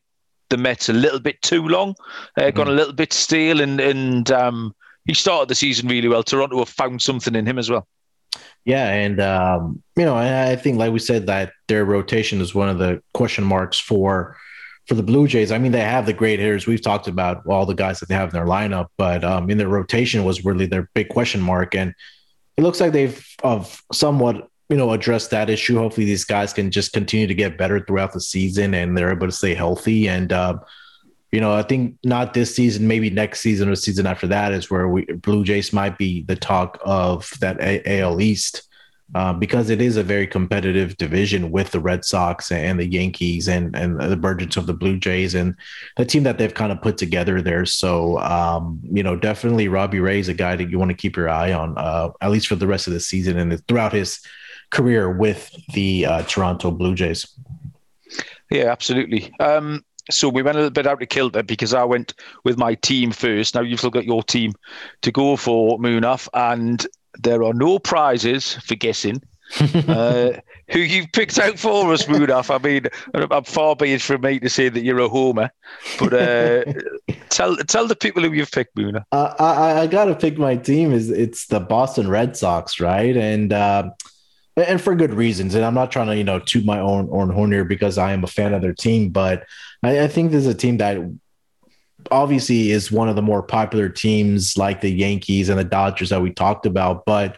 the 0.49 0.57
Mets 0.57 0.89
a 0.89 0.93
little 0.93 1.21
bit 1.21 1.41
too 1.43 1.69
long, 1.69 1.95
uh, 2.37 2.43
mm-hmm. 2.43 2.57
gone 2.57 2.69
a 2.69 2.73
little 2.73 2.93
bit 2.93 3.13
stale, 3.13 3.61
and 3.61 3.81
and 3.81 4.33
um, 4.33 4.75
he 5.07 5.15
started 5.15 5.49
the 5.49 5.55
season 5.55 5.89
really 5.89 6.09
well. 6.09 6.23
Toronto 6.23 6.59
have 6.59 6.69
found 6.69 7.03
something 7.03 7.35
in 7.35 7.47
him 7.47 7.59
as 7.59 7.71
well. 7.71 7.87
Yeah, 8.65 8.89
and 8.91 9.21
um, 9.21 9.83
you 9.97 10.05
know, 10.05 10.17
I 10.17 10.57
think 10.57 10.79
like 10.79 10.93
we 10.93 10.99
said 10.99 11.27
that 11.27 11.53
their 11.69 11.85
rotation 11.85 12.41
is 12.41 12.55
one 12.55 12.69
of 12.69 12.79
the 12.79 13.03
question 13.13 13.45
marks 13.45 13.79
for 13.79 14.37
for 14.87 14.95
the 14.95 15.03
Blue 15.03 15.27
Jays. 15.27 15.53
I 15.53 15.59
mean, 15.59 15.73
they 15.73 15.81
have 15.81 16.07
the 16.07 16.13
great 16.13 16.41
hitters. 16.41 16.67
We've 16.67 16.83
talked 16.83 17.09
about 17.09 17.47
all 17.47 17.67
the 17.67 17.75
guys 17.75 18.01
that 18.01 18.09
they 18.09 18.15
have 18.15 18.29
in 18.31 18.35
their 18.35 18.47
lineup, 18.47 18.89
but 18.97 19.25
um, 19.25 19.51
in 19.51 19.59
their 19.59 19.69
rotation 19.69 20.25
was 20.25 20.45
really 20.45 20.67
their 20.67 20.91
big 20.95 21.09
question 21.09 21.41
mark. 21.41 21.75
And 21.75 21.95
it 22.57 22.63
looks 22.63 22.81
like 22.81 22.93
they've 22.93 23.27
of 23.43 23.83
somewhat 23.93 24.49
you 24.71 24.77
know 24.77 24.93
addressed 24.93 25.31
that 25.31 25.51
issue. 25.51 25.77
Hopefully, 25.77 26.07
these 26.07 26.25
guys 26.25 26.53
can 26.53 26.71
just 26.71 26.93
continue 26.93 27.27
to 27.27 27.35
get 27.35 27.59
better 27.59 27.81
throughout 27.81 28.13
the 28.13 28.21
season, 28.21 28.73
and 28.73 28.97
they're 28.97 29.13
able 29.13 29.27
to 29.27 29.33
stay 29.33 29.55
healthy. 29.55 30.09
And 30.09 30.33
uh, 30.33 30.59
you 31.35 31.41
know, 31.41 31.53
I 31.53 31.63
think 31.63 31.99
not 32.05 32.33
this 32.33 32.55
season, 32.55 32.87
maybe 32.87 33.11
next 33.11 33.41
season 33.41 33.69
or 33.69 33.75
season 33.75 34.07
after 34.07 34.29
that 34.29 34.53
is 34.53 34.71
where 34.71 34.87
we 34.87 35.05
Blue 35.05 35.43
Jays 35.43 35.73
might 35.73 35.99
be 35.99 36.23
the 36.23 36.37
talk 36.37 36.79
of 36.85 37.29
that 37.41 37.59
AL 37.61 38.21
East. 38.21 38.69
Uh, 39.15 39.33
because 39.33 39.69
it 39.69 39.83
is 39.83 39.97
a 39.97 40.03
very 40.03 40.27
competitive 40.27 40.97
division 40.97 41.51
with 41.51 41.71
the 41.71 41.79
Red 41.79 42.05
Sox 42.05 42.51
and 42.51 42.81
the 42.81 42.87
Yankees 42.87 43.49
and 43.49 43.77
and 43.77 44.01
the 44.01 44.13
emergence 44.13 44.57
of 44.57 44.67
the 44.67 44.73
Blue 44.73 44.97
Jays 44.97 45.35
and 45.35 45.55
the 45.97 46.05
team 46.05 46.23
that 46.23 46.39
they've 46.39 46.55
kind 46.55 46.73
of 46.73 46.81
put 46.81 46.97
together 46.99 47.43
there. 47.43 47.67
So 47.67 48.19
um, 48.21 48.81
you 48.83 49.03
know, 49.03 49.17
definitely 49.17 49.67
Robbie 49.69 50.01
Ray 50.01 50.21
is 50.21 50.29
a 50.29 50.35
guy 50.35 50.55
that 50.55 50.71
you 50.71 50.79
want 50.79 50.91
to 50.93 50.97
keep 50.97 51.17
your 51.17 51.29
eye 51.29 51.53
on, 51.53 51.77
uh, 51.77 52.11
at 52.21 52.31
least 52.31 52.47
for 52.47 52.57
the 52.57 52.67
rest 52.67 52.87
of 52.87 52.93
the 52.93 53.01
season 53.01 53.39
and 53.39 53.67
throughout 53.67 53.93
his 53.93 54.21
career 54.71 55.11
with 55.11 55.51
the 55.75 56.07
uh, 56.07 56.23
Toronto 56.23 56.71
Blue 56.71 56.95
Jays. 56.95 57.27
Yeah, 58.51 58.71
absolutely. 58.71 59.33
Um, 59.41 59.85
so 60.11 60.29
we 60.29 60.43
went 60.43 60.57
a 60.57 60.61
little 60.61 60.71
bit 60.71 60.87
out 60.87 61.03
of 61.03 61.09
kilter 61.09 61.43
because 61.43 61.75
I 61.75 61.85
went 61.85 62.15
with 62.45 62.59
my 62.59 62.75
team 62.75 63.11
first. 63.11 63.55
Now 63.55 63.63
you've 63.63 63.81
still 63.81 63.91
got 63.91 64.05
your 64.05 64.23
team 64.23 64.53
to 65.03 65.13
go 65.13 65.37
for, 65.37 65.79
Munaf, 65.79 66.29
and 66.35 66.87
there 67.19 67.43
are 67.45 67.55
no 67.55 67.79
prizes 67.79 68.55
for 68.55 68.75
guessing. 68.75 69.23
uh, 69.89 70.33
who 70.71 70.79
you've 70.79 71.13
picked 71.13 71.39
out 71.39 71.59
for 71.59 71.93
us, 71.93 72.05
Munaf. 72.05 72.53
I 72.53 72.59
mean, 72.67 72.87
I'm 73.31 73.45
far 73.45 73.77
be 73.77 73.93
it 73.93 74.01
from 74.01 74.23
me 74.23 74.41
to 74.41 74.49
say 74.49 74.69
that 74.69 74.83
you're 74.83 74.99
a 75.01 75.09
homer, 75.09 75.51
but 75.99 76.15
uh, 76.15 76.65
tell 77.29 77.57
tell 77.57 77.87
the 77.87 77.95
people 77.95 78.23
who 78.23 78.33
you've 78.33 78.51
picked, 78.51 78.75
Munaf. 78.75 79.05
Uh, 79.13 79.35
I 79.39 79.83
I 79.83 79.87
got 79.87 80.07
to 80.07 80.15
pick 80.15 80.39
my 80.39 80.57
team. 80.57 80.93
Is 80.93 81.11
it's 81.11 81.47
the 81.47 81.61
Boston 81.61 82.09
Red 82.09 82.37
Sox, 82.37 82.81
right? 82.81 83.17
And 83.17 83.53
uh, 83.53 83.91
and 84.57 84.81
for 84.81 84.95
good 84.95 85.15
reasons. 85.15 85.55
And 85.55 85.65
I'm 85.65 85.75
not 85.75 85.91
trying 85.91 86.07
to, 86.09 86.17
you 86.17 86.25
know, 86.25 86.39
toot 86.39 86.65
my 86.65 86.79
own, 86.79 87.09
own 87.11 87.31
horn 87.31 87.53
here 87.53 87.65
because 87.65 87.99
I 87.99 88.13
am 88.13 88.25
a 88.25 88.29
fan 88.29 88.55
of 88.55 88.63
their 88.63 88.75
team, 88.75 89.11
but 89.11 89.45
I, 89.83 90.03
I 90.03 90.09
think 90.09 90.31
this 90.31 90.47
is 90.47 90.55
a 90.55 90.55
team 90.55 90.79
that 90.79 90.99
obviously 92.11 92.71
is 92.71 92.93
one 92.93 93.09
of 93.09 93.17
the 93.17 93.23
more 93.23 93.43
popular 93.43 93.89
teams 93.89 94.57
like 94.57 94.81
the 94.81 94.91
Yankees 94.91 95.49
and 95.49 95.59
the 95.59 95.65
Dodgers 95.65 96.11
that 96.11 96.23
we 96.23 96.33
talked 96.33 96.67
about. 96.67 97.05
But 97.05 97.37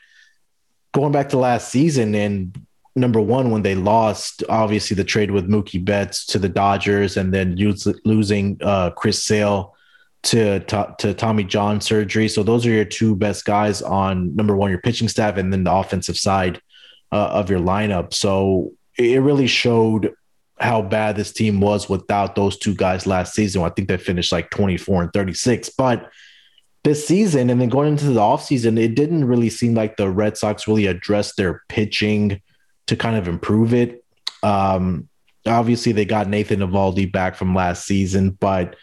going 0.92 1.12
back 1.12 1.30
to 1.30 1.38
last 1.38 1.70
season 1.70 2.14
and 2.14 2.58
number 2.94 3.20
one, 3.20 3.50
when 3.50 3.62
they 3.62 3.74
lost, 3.74 4.42
obviously 4.48 4.94
the 4.94 5.04
trade 5.04 5.30
with 5.30 5.48
Mookie 5.48 5.84
Betts 5.84 6.26
to 6.26 6.38
the 6.38 6.48
Dodgers, 6.48 7.16
and 7.16 7.32
then 7.32 7.54
losing 8.04 8.58
uh, 8.62 8.90
Chris 8.90 9.22
Sale 9.22 9.74
to, 10.24 10.60
to, 10.60 10.94
to 10.98 11.14
Tommy 11.14 11.44
John 11.44 11.80
surgery. 11.80 12.28
So 12.28 12.42
those 12.42 12.66
are 12.66 12.70
your 12.70 12.84
two 12.84 13.14
best 13.14 13.44
guys 13.44 13.82
on 13.82 14.34
number 14.34 14.56
one, 14.56 14.70
your 14.70 14.80
pitching 14.80 15.08
staff, 15.08 15.36
and 15.36 15.52
then 15.52 15.64
the 15.64 15.72
offensive 15.72 16.16
side 16.16 16.60
uh, 17.16 17.28
of 17.28 17.48
your 17.48 17.60
lineup. 17.60 18.12
So 18.12 18.72
it 18.98 19.20
really 19.22 19.46
showed 19.46 20.14
how 20.58 20.82
bad 20.82 21.16
this 21.16 21.32
team 21.32 21.60
was 21.60 21.88
without 21.88 22.34
those 22.34 22.58
two 22.58 22.74
guys 22.74 23.06
last 23.06 23.34
season. 23.34 23.62
I 23.62 23.70
think 23.70 23.88
they 23.88 23.96
finished 23.96 24.32
like 24.32 24.50
24 24.50 25.04
and 25.04 25.12
36. 25.12 25.70
But 25.70 26.10
this 26.84 27.06
season 27.06 27.50
and 27.50 27.60
then 27.60 27.68
going 27.68 27.88
into 27.88 28.06
the 28.06 28.20
offseason, 28.20 28.78
it 28.78 28.94
didn't 28.94 29.26
really 29.26 29.50
seem 29.50 29.74
like 29.74 29.96
the 29.96 30.10
Red 30.10 30.36
Sox 30.36 30.68
really 30.68 30.86
addressed 30.86 31.36
their 31.36 31.62
pitching 31.68 32.40
to 32.86 32.96
kind 32.96 33.16
of 33.16 33.28
improve 33.28 33.74
it. 33.74 34.04
Um, 34.42 35.08
obviously, 35.46 35.92
they 35.92 36.04
got 36.04 36.28
Nathan 36.28 36.60
Eovaldi 36.60 37.10
back 37.10 37.34
from 37.34 37.54
last 37.54 37.86
season, 37.86 38.30
but 38.30 38.76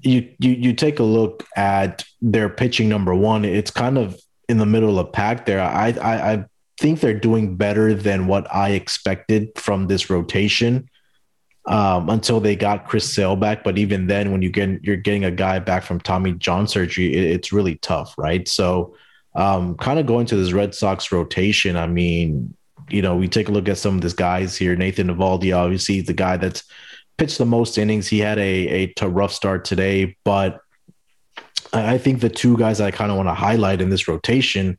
you, 0.00 0.32
you 0.38 0.52
you 0.52 0.72
take 0.72 0.98
a 0.98 1.02
look 1.02 1.46
at 1.56 2.04
their 2.22 2.48
pitching 2.48 2.88
number 2.88 3.14
one, 3.14 3.44
it's 3.44 3.70
kind 3.70 3.98
of 3.98 4.18
in 4.48 4.56
the 4.56 4.66
middle 4.66 4.98
of 4.98 5.12
pack 5.12 5.44
there. 5.44 5.60
I, 5.60 5.94
I, 6.00 6.32
I 6.32 6.44
think 6.78 7.00
they're 7.00 7.18
doing 7.18 7.56
better 7.56 7.94
than 7.94 8.26
what 8.26 8.52
I 8.54 8.70
expected 8.70 9.50
from 9.56 9.86
this 9.86 10.10
rotation 10.10 10.88
um, 11.66 12.10
until 12.10 12.40
they 12.40 12.56
got 12.56 12.88
Chris 12.88 13.12
Sale 13.12 13.36
back. 13.36 13.64
But 13.64 13.78
even 13.78 14.06
then, 14.06 14.32
when 14.32 14.42
you 14.42 14.50
get 14.50 14.84
you're 14.84 14.96
getting 14.96 15.24
a 15.24 15.30
guy 15.30 15.58
back 15.58 15.84
from 15.84 16.00
Tommy 16.00 16.32
John 16.32 16.66
surgery, 16.66 17.14
it, 17.14 17.24
it's 17.24 17.52
really 17.52 17.76
tough, 17.76 18.14
right? 18.18 18.46
So, 18.48 18.96
um, 19.34 19.76
kind 19.76 19.98
of 19.98 20.06
going 20.06 20.26
to 20.26 20.36
this 20.36 20.52
Red 20.52 20.74
Sox 20.74 21.10
rotation. 21.10 21.76
I 21.76 21.86
mean, 21.86 22.54
you 22.90 23.02
know, 23.02 23.16
we 23.16 23.28
take 23.28 23.48
a 23.48 23.52
look 23.52 23.68
at 23.68 23.78
some 23.78 23.96
of 23.96 24.02
these 24.02 24.14
guys 24.14 24.56
here. 24.56 24.76
Nathan 24.76 25.08
Eovaldi, 25.08 25.56
obviously, 25.56 26.00
the 26.00 26.12
guy 26.12 26.36
that's 26.36 26.64
pitched 27.16 27.38
the 27.38 27.46
most 27.46 27.78
innings. 27.78 28.08
He 28.08 28.18
had 28.18 28.38
a 28.38 28.92
a 29.00 29.08
rough 29.08 29.32
start 29.32 29.64
today, 29.64 30.16
but 30.24 30.60
I 31.72 31.98
think 31.98 32.20
the 32.20 32.28
two 32.28 32.56
guys 32.56 32.80
I 32.80 32.90
kind 32.90 33.10
of 33.10 33.16
want 33.16 33.28
to 33.28 33.34
highlight 33.34 33.80
in 33.80 33.90
this 33.90 34.06
rotation 34.06 34.78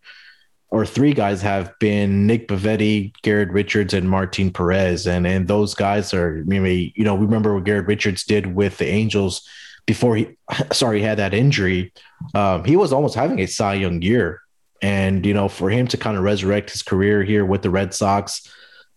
or 0.70 0.86
three 0.86 1.14
guys 1.14 1.42
have 1.42 1.74
been 1.80 2.28
Nick 2.28 2.48
Pivetta, 2.48 3.14
Garrett 3.22 3.50
Richards, 3.50 3.94
and 3.94 4.10
Martin 4.10 4.52
Perez. 4.52 5.08
And 5.08 5.26
and 5.26 5.48
those 5.48 5.74
guys 5.74 6.14
are 6.14 6.44
maybe, 6.46 6.94
you 6.96 7.04
know, 7.04 7.16
we 7.16 7.26
remember 7.26 7.54
what 7.54 7.64
Garrett 7.64 7.88
Richards 7.88 8.24
did 8.24 8.56
with 8.56 8.78
the 8.78 8.88
Angels 8.88 9.48
before 9.86 10.16
he 10.16 10.36
sorry, 10.72 11.00
he 11.00 11.06
had 11.06 11.20
that 11.20 11.34
injury. 11.34 11.94
Um, 12.34 12.64
he 12.64 12.76
was 12.76 12.94
almost 12.94 13.16
having 13.16 13.40
a 13.40 13.46
Cy 13.46 13.76
Young 13.76 14.02
year. 14.02 14.42
And, 14.82 15.26
you 15.26 15.34
know, 15.34 15.48
for 15.48 15.70
him 15.70 15.88
to 15.88 15.98
kind 15.98 16.18
of 16.18 16.24
resurrect 16.24 16.72
his 16.72 16.84
career 16.84 17.24
here 17.24 17.46
with 17.46 17.62
the 17.62 17.70
Red 17.70 17.94
Sox, 17.94 18.52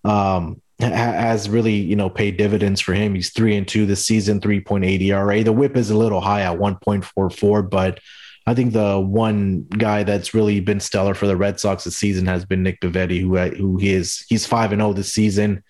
um, 0.04 0.60
has 0.80 1.48
really, 1.48 1.74
you 1.74 1.96
know, 1.96 2.10
paid 2.10 2.36
dividends 2.36 2.80
for 2.80 2.94
him. 2.94 3.14
He's 3.14 3.30
three 3.30 3.56
and 3.56 3.66
two 3.66 3.86
this 3.86 4.04
season, 4.04 4.40
3.8 4.40 5.00
ERA. 5.00 5.42
The 5.42 5.52
whip 5.52 5.76
is 5.76 5.90
a 5.90 5.96
little 5.96 6.20
high 6.20 6.42
at 6.42 6.58
1.44, 6.58 7.70
but 7.70 8.00
I 8.48 8.54
think 8.54 8.72
the 8.72 8.98
one 8.98 9.64
guy 9.64 10.04
that's 10.04 10.32
really 10.32 10.60
been 10.60 10.80
stellar 10.80 11.12
for 11.12 11.26
the 11.26 11.36
Red 11.36 11.60
Sox 11.60 11.84
this 11.84 11.98
season 11.98 12.24
has 12.24 12.46
been 12.46 12.62
Nick 12.62 12.80
Pivetta, 12.80 13.20
who 13.20 13.36
who 13.54 13.76
he 13.76 13.92
is 13.92 14.24
he's 14.26 14.46
five 14.46 14.72
and 14.72 14.80
zero 14.80 14.88
oh 14.88 14.92
this 14.94 15.12
season, 15.12 15.62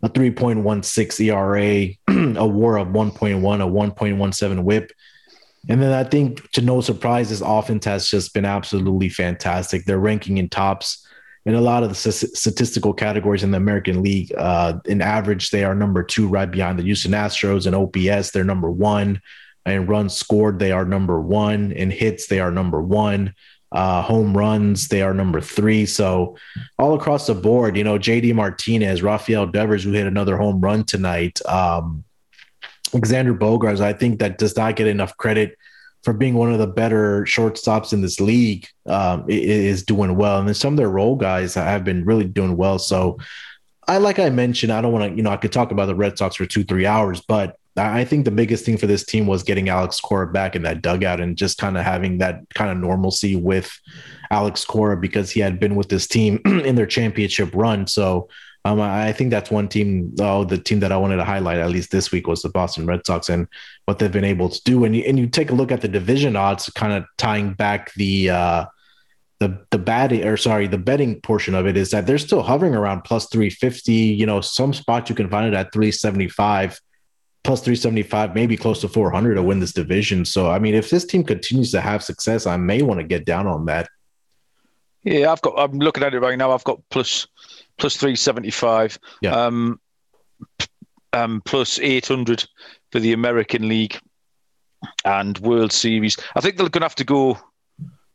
a 0.00 0.08
three 0.08 0.30
point 0.30 0.60
one 0.60 0.84
six 0.84 1.18
ERA, 1.18 1.60
a 1.60 1.98
WAR 2.08 2.78
of 2.78 2.92
one 2.92 3.10
point 3.10 3.40
one, 3.40 3.60
a 3.60 3.66
one 3.66 3.90
point 3.90 4.18
one 4.18 4.32
seven 4.32 4.62
WHIP, 4.62 4.92
and 5.68 5.82
then 5.82 5.92
I 5.92 6.04
think 6.04 6.48
to 6.52 6.62
no 6.62 6.80
surprise, 6.80 7.30
this 7.30 7.42
offense 7.44 7.84
has 7.86 8.08
just 8.08 8.32
been 8.32 8.44
absolutely 8.44 9.08
fantastic. 9.08 9.84
They're 9.84 9.98
ranking 9.98 10.38
in 10.38 10.48
tops 10.48 11.04
in 11.46 11.56
a 11.56 11.60
lot 11.60 11.82
of 11.82 11.88
the 11.88 11.96
statistical 11.96 12.94
categories 12.94 13.42
in 13.42 13.50
the 13.50 13.56
American 13.56 14.04
League. 14.04 14.32
Uh, 14.38 14.74
in 14.84 15.02
average, 15.02 15.50
they 15.50 15.64
are 15.64 15.74
number 15.74 16.04
two, 16.04 16.28
right 16.28 16.48
behind 16.48 16.78
the 16.78 16.84
Houston 16.84 17.10
Astros. 17.10 17.66
And 17.66 17.74
OPS, 17.74 18.30
they're 18.30 18.44
number 18.44 18.70
one. 18.70 19.20
In 19.70 19.86
runs 19.86 20.14
scored, 20.14 20.58
they 20.58 20.72
are 20.72 20.84
number 20.84 21.20
one. 21.20 21.72
In 21.72 21.90
hits, 21.90 22.26
they 22.26 22.40
are 22.40 22.50
number 22.50 22.80
one. 22.80 23.34
Uh, 23.72 24.02
home 24.02 24.36
runs, 24.36 24.88
they 24.88 25.00
are 25.00 25.14
number 25.14 25.40
three. 25.40 25.86
So 25.86 26.36
all 26.78 26.94
across 26.94 27.28
the 27.28 27.34
board, 27.34 27.76
you 27.76 27.84
know, 27.84 27.98
JD 27.98 28.34
Martinez, 28.34 29.02
Rafael 29.02 29.46
Devers, 29.46 29.84
who 29.84 29.92
hit 29.92 30.06
another 30.06 30.36
home 30.36 30.60
run 30.60 30.84
tonight. 30.84 31.40
Um, 31.46 32.04
Xander 32.92 33.38
Bogaerts, 33.38 33.80
I 33.80 33.92
think 33.92 34.18
that 34.18 34.38
does 34.38 34.56
not 34.56 34.74
get 34.74 34.88
enough 34.88 35.16
credit 35.16 35.56
for 36.02 36.12
being 36.12 36.34
one 36.34 36.52
of 36.52 36.58
the 36.58 36.66
better 36.66 37.22
shortstops 37.24 37.92
in 37.92 38.00
this 38.00 38.20
league. 38.20 38.66
Um, 38.86 39.24
is 39.28 39.84
doing 39.84 40.16
well, 40.16 40.40
and 40.40 40.48
then 40.48 40.54
some 40.54 40.74
of 40.74 40.76
their 40.76 40.90
role 40.90 41.14
guys 41.14 41.54
have 41.54 41.84
been 41.84 42.04
really 42.04 42.24
doing 42.24 42.56
well. 42.56 42.80
So, 42.80 43.18
I 43.86 43.98
like 43.98 44.18
I 44.18 44.30
mentioned, 44.30 44.72
I 44.72 44.80
don't 44.80 44.92
want 44.92 45.10
to, 45.10 45.16
you 45.16 45.22
know, 45.22 45.30
I 45.30 45.36
could 45.36 45.52
talk 45.52 45.70
about 45.70 45.86
the 45.86 45.94
Red 45.94 46.18
Sox 46.18 46.36
for 46.36 46.46
two, 46.46 46.64
three 46.64 46.86
hours, 46.86 47.20
but 47.20 47.56
I 47.80 48.04
think 48.04 48.24
the 48.24 48.30
biggest 48.30 48.64
thing 48.64 48.76
for 48.76 48.86
this 48.86 49.04
team 49.04 49.26
was 49.26 49.42
getting 49.42 49.68
Alex 49.68 50.00
Cora 50.00 50.26
back 50.26 50.54
in 50.54 50.62
that 50.62 50.82
dugout 50.82 51.20
and 51.20 51.36
just 51.36 51.58
kind 51.58 51.76
of 51.78 51.84
having 51.84 52.18
that 52.18 52.42
kind 52.54 52.70
of 52.70 52.78
normalcy 52.78 53.36
with 53.36 53.70
Alex 54.30 54.64
Cora 54.64 54.96
because 54.96 55.30
he 55.30 55.40
had 55.40 55.58
been 55.58 55.76
with 55.76 55.88
this 55.88 56.06
team 56.06 56.40
in 56.44 56.74
their 56.74 56.86
championship 56.86 57.50
run. 57.54 57.86
So 57.86 58.28
um, 58.64 58.80
I 58.80 59.12
think 59.12 59.30
that's 59.30 59.50
one 59.50 59.68
team. 59.68 60.14
Oh, 60.20 60.44
the 60.44 60.58
team 60.58 60.80
that 60.80 60.92
I 60.92 60.96
wanted 60.96 61.16
to 61.16 61.24
highlight 61.24 61.58
at 61.58 61.70
least 61.70 61.90
this 61.90 62.12
week 62.12 62.26
was 62.26 62.42
the 62.42 62.50
Boston 62.50 62.86
Red 62.86 63.06
Sox 63.06 63.28
and 63.28 63.48
what 63.86 63.98
they've 63.98 64.12
been 64.12 64.24
able 64.24 64.50
to 64.50 64.62
do. 64.64 64.84
And 64.84 64.94
you, 64.94 65.02
and 65.04 65.18
you 65.18 65.28
take 65.28 65.50
a 65.50 65.54
look 65.54 65.72
at 65.72 65.80
the 65.80 65.88
division 65.88 66.36
odds, 66.36 66.68
kind 66.70 66.92
of 66.92 67.04
tying 67.16 67.54
back 67.54 67.94
the 67.94 68.30
uh, 68.30 68.64
the 69.38 69.64
the 69.70 69.78
batting 69.78 70.24
or 70.24 70.36
sorry 70.36 70.66
the 70.66 70.78
betting 70.78 71.18
portion 71.22 71.54
of 71.54 71.66
it 71.66 71.76
is 71.76 71.90
that 71.90 72.06
they're 72.06 72.18
still 72.18 72.42
hovering 72.42 72.74
around 72.74 73.02
plus 73.04 73.26
350 73.30 73.92
you 73.92 74.26
know 74.26 74.42
some 74.42 74.74
spots 74.74 75.08
you 75.08 75.16
can 75.16 75.30
find 75.30 75.46
it 75.46 75.56
at 75.56 75.72
375 75.72 76.78
plus 77.42 77.60
375, 77.60 78.34
maybe 78.34 78.56
close 78.56 78.80
to 78.82 78.88
400 78.88 79.34
to 79.34 79.42
win 79.42 79.60
this 79.60 79.72
division. 79.72 80.24
So, 80.24 80.50
I 80.50 80.58
mean, 80.58 80.74
if 80.74 80.90
this 80.90 81.04
team 81.04 81.24
continues 81.24 81.70
to 81.72 81.80
have 81.80 82.02
success, 82.02 82.46
I 82.46 82.56
may 82.56 82.82
want 82.82 83.00
to 83.00 83.04
get 83.04 83.24
down 83.24 83.46
on 83.46 83.66
that. 83.66 83.88
Yeah, 85.02 85.32
I've 85.32 85.40
got, 85.40 85.54
I'm 85.56 85.78
looking 85.78 86.04
at 86.04 86.14
it 86.14 86.20
right 86.20 86.36
now. 86.36 86.52
I've 86.52 86.64
got 86.64 86.80
plus, 86.90 87.26
plus 87.78 87.96
375, 87.96 88.98
yeah. 89.22 89.32
um, 89.32 89.80
um, 91.14 91.42
plus 91.44 91.78
800 91.78 92.46
for 92.92 93.00
the 93.00 93.14
American 93.14 93.68
League 93.68 93.98
and 95.04 95.38
World 95.38 95.72
Series. 95.72 96.18
I 96.36 96.40
think 96.40 96.56
they're 96.56 96.68
going 96.68 96.82
to 96.82 96.86
have 96.86 96.94
to 96.96 97.04
go, 97.04 97.32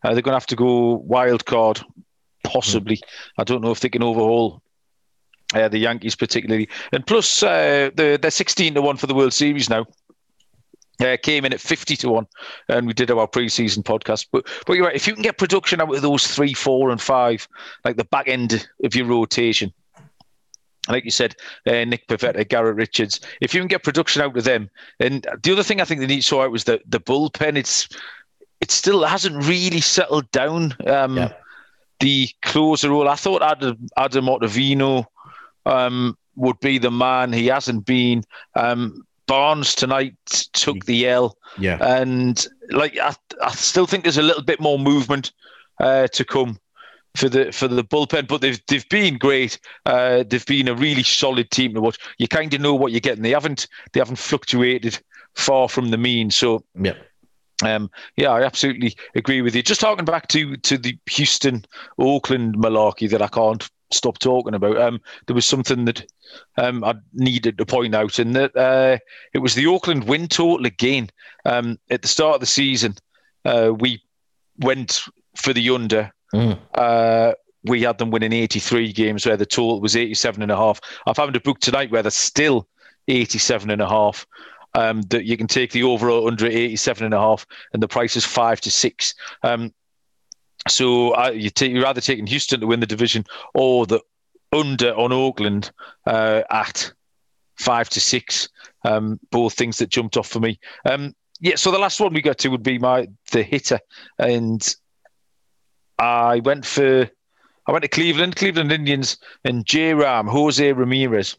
uh, 0.04 0.14
they're 0.14 0.22
going 0.22 0.34
to 0.34 0.40
have 0.40 0.46
to 0.48 0.56
go 0.56 0.94
wild 0.98 1.46
card, 1.46 1.82
possibly. 2.44 2.98
Mm-hmm. 2.98 3.42
I 3.42 3.44
don't 3.44 3.62
know 3.62 3.72
if 3.72 3.80
they 3.80 3.90
can 3.90 4.04
overhaul 4.04 4.62
uh, 5.56 5.68
the 5.68 5.80
Yankees 5.80 6.16
particularly, 6.16 6.70
and 6.92 7.06
plus 7.06 7.42
uh, 7.44 7.90
they're, 7.96 8.18
they're 8.18 8.32
sixteen 8.32 8.74
to 8.76 8.82
one 8.82 8.98
for 8.98 9.08
the 9.08 9.16
World 9.16 9.34
Series 9.34 9.70
now. 9.70 9.86
Uh, 11.02 11.18
came 11.22 11.44
in 11.44 11.52
at 11.52 11.60
50 11.60 11.98
to 11.98 12.10
1 12.10 12.26
and 12.70 12.88
we 12.88 12.94
did 12.94 13.12
our 13.12 13.28
preseason 13.28 13.84
podcast 13.84 14.28
but 14.32 14.48
but 14.66 14.78
you're 14.78 14.86
right 14.86 14.96
if 14.96 15.06
you 15.06 15.14
can 15.14 15.24
get 15.24 15.38
production 15.38 15.82
out 15.82 15.94
of 15.94 16.02
those 16.02 16.26
three 16.26 16.54
four 16.54 16.90
and 16.90 17.02
five 17.02 17.50
like 17.84 17.98
the 17.98 18.06
back 18.06 18.30
end 18.30 18.66
of 18.82 18.96
your 18.96 19.06
rotation 19.06 19.74
like 20.90 21.06
you 21.06 21.12
said, 21.12 21.36
uh, 21.68 21.84
Nick 21.84 22.08
Pivetta, 22.08 22.48
Garrett 22.48 22.76
Richards. 22.76 23.20
If 23.42 23.54
you 23.54 23.62
can 23.62 23.68
get 23.68 23.84
production 23.84 24.22
out 24.22 24.38
of 24.38 24.44
them, 24.44 24.70
and 25.00 25.26
the 25.44 25.52
other 25.52 25.64
thing 25.64 25.82
I 25.82 25.86
think 25.86 26.02
they 26.02 26.08
need 26.08 26.22
to 26.22 26.28
sort 26.28 26.46
out 26.46 26.52
was 26.52 26.66
the 26.66 26.82
the 26.88 27.00
bullpen. 27.00 27.58
It's 27.58 27.90
it 28.62 28.72
still 28.72 29.04
hasn't 29.04 29.46
really 29.46 29.82
settled 29.82 30.30
down. 30.32 30.76
Um, 30.88 31.18
yeah. 31.18 31.34
The 32.02 32.28
closer 32.42 32.90
role, 32.90 33.08
I 33.08 33.16
thought 33.16 33.42
Adam, 33.42 33.88
Adam 33.98 34.26
Ottavino 34.26 35.06
um, 35.66 36.18
would 36.36 36.60
be 36.60 36.78
the 36.78 36.92
man. 36.92 37.34
He 37.34 37.48
hasn't 37.48 37.86
been. 37.86 38.24
Um, 38.56 39.06
Barnes 39.28 39.74
tonight 39.74 40.16
took 40.54 40.86
the 40.86 41.08
L. 41.08 41.38
Yeah. 41.58 41.78
And 41.82 42.46
like 42.70 42.98
I, 43.00 43.16
I 43.42 43.52
still 43.52 43.88
think 43.88 44.04
there's 44.04 44.18
a 44.18 44.24
little 44.24 44.44
bit 44.44 44.60
more 44.60 44.78
movement 44.78 45.32
uh, 45.80 46.08
to 46.08 46.24
come 46.24 46.60
for 47.16 47.30
the 47.30 47.52
for 47.52 47.68
the 47.68 47.84
bullpen, 47.84 48.28
but 48.28 48.42
they've 48.42 48.60
they've 48.68 48.88
been 48.90 49.18
great. 49.18 49.60
Uh, 49.86 50.24
they've 50.28 50.46
been 50.46 50.68
a 50.68 50.76
really 50.76 51.04
solid 51.04 51.50
team 51.50 51.74
to 51.74 51.82
watch. 51.82 51.98
You 52.18 52.28
kind 52.28 52.54
of 52.54 52.62
know 52.62 52.76
what 52.76 52.92
you're 52.92 53.00
getting. 53.00 53.24
They 53.24 53.32
haven't 53.32 53.68
they 53.94 54.00
haven't 54.00 54.18
fluctuated 54.18 55.00
far 55.34 55.70
from 55.70 55.90
the 55.90 55.98
mean. 55.98 56.32
So 56.32 56.64
yeah. 56.80 56.94
Um, 57.64 57.90
yeah, 58.18 58.32
I 58.32 58.44
absolutely 58.44 58.98
agree 59.16 59.42
with 59.42 59.56
you. 59.56 59.64
Just 59.64 59.80
talking 59.82 60.06
back 60.06 60.28
to 60.30 60.58
to 60.58 60.78
the 60.78 60.98
Houston 61.12 61.66
Oakland 61.98 62.56
malarkey 62.56 63.10
that 63.10 63.22
I 63.22 63.28
can't 63.28 63.68
stop 63.96 64.20
talking 64.20 64.54
about. 64.54 64.78
Um, 64.78 65.02
there 65.26 65.36
was 65.36 65.46
something 65.46 65.86
that 65.86 66.06
um, 66.58 66.84
I 66.84 66.96
needed 67.14 67.58
to 67.58 67.66
point 67.66 67.96
out, 67.96 68.20
and 68.20 68.36
that 68.36 68.56
uh, 68.56 68.98
it 69.34 69.40
was 69.40 69.56
the 69.56 69.68
Oakland 69.68 70.06
win 70.06 70.28
total 70.28 70.66
again. 70.66 71.10
Um, 71.46 71.80
at 71.90 72.02
the 72.02 72.08
start 72.08 72.36
of 72.36 72.40
the 72.42 72.48
season, 72.48 72.96
uh, 73.46 73.72
we 73.78 74.02
went 74.60 75.02
for 75.36 75.54
the 75.54 75.70
under. 75.70 76.12
Mm. 76.34 76.60
Uh, 76.74 77.34
we 77.64 77.82
had 77.82 77.98
them 77.98 78.12
winning 78.12 78.34
83 78.34 78.94
games 78.94 79.26
where 79.26 79.38
the 79.38 79.46
total 79.46 79.82
was 79.82 79.96
87 79.96 80.42
and 80.42 80.52
a 80.52 80.56
half. 80.56 80.80
I've 81.08 81.16
found 81.16 81.36
a 81.36 81.40
book 81.40 81.60
tonight 81.60 81.92
where 81.92 82.04
there's 82.04 82.16
still 82.16 82.68
87 83.08 83.70
and 83.70 83.82
a 83.82 83.90
half. 83.90 84.26
Um, 84.74 85.04
that 85.04 85.24
you 85.24 85.38
can 85.38 85.48
take 85.48 85.72
the 85.72 85.84
overall 85.84 86.28
under 86.28 86.46
87 86.46 87.06
and 87.06 87.14
a 87.14 87.18
half, 87.18 87.48
and 87.72 87.82
the 87.82 87.88
price 87.88 88.18
is 88.18 88.26
five 88.26 88.60
to 88.60 88.70
six. 88.70 89.16
Um, 89.42 89.74
so 90.68 91.30
you 91.30 91.50
take, 91.50 91.72
you're 91.72 91.86
either 91.86 92.02
taking 92.02 92.28
Houston 92.28 92.60
to 92.60 92.68
win 92.68 92.80
the 92.80 92.88
division 92.88 93.26
or 93.54 93.86
the 93.86 94.02
under 94.52 94.94
on 94.94 95.12
Oakland 95.12 95.72
uh, 96.06 96.42
at 96.50 96.92
five 97.56 97.90
to 97.90 98.00
six. 98.00 98.50
Um, 98.84 99.20
both 99.32 99.54
things 99.54 99.78
that 99.80 99.90
jumped 99.90 100.16
off 100.18 100.28
for 100.28 100.40
me. 100.40 100.60
Um, 100.86 101.16
yeah, 101.40 101.56
so 101.56 101.72
the 101.72 101.80
last 101.80 102.00
one 102.00 102.14
we 102.14 102.22
got 102.22 102.38
to 102.40 102.50
would 102.50 102.64
be 102.64 102.78
my 102.78 103.08
the 103.32 103.44
hitter, 103.44 103.80
and 104.20 104.76
I 106.00 106.40
went 106.40 106.66
for 106.66 107.10
I 107.68 107.72
went 107.72 107.84
to 107.84 107.90
Cleveland, 107.90 108.36
Cleveland 108.36 108.72
Indians, 108.72 109.18
and 109.44 109.66
J 109.66 109.94
Ram, 109.94 110.28
Jose 110.28 110.72
Ramirez. 110.72 111.36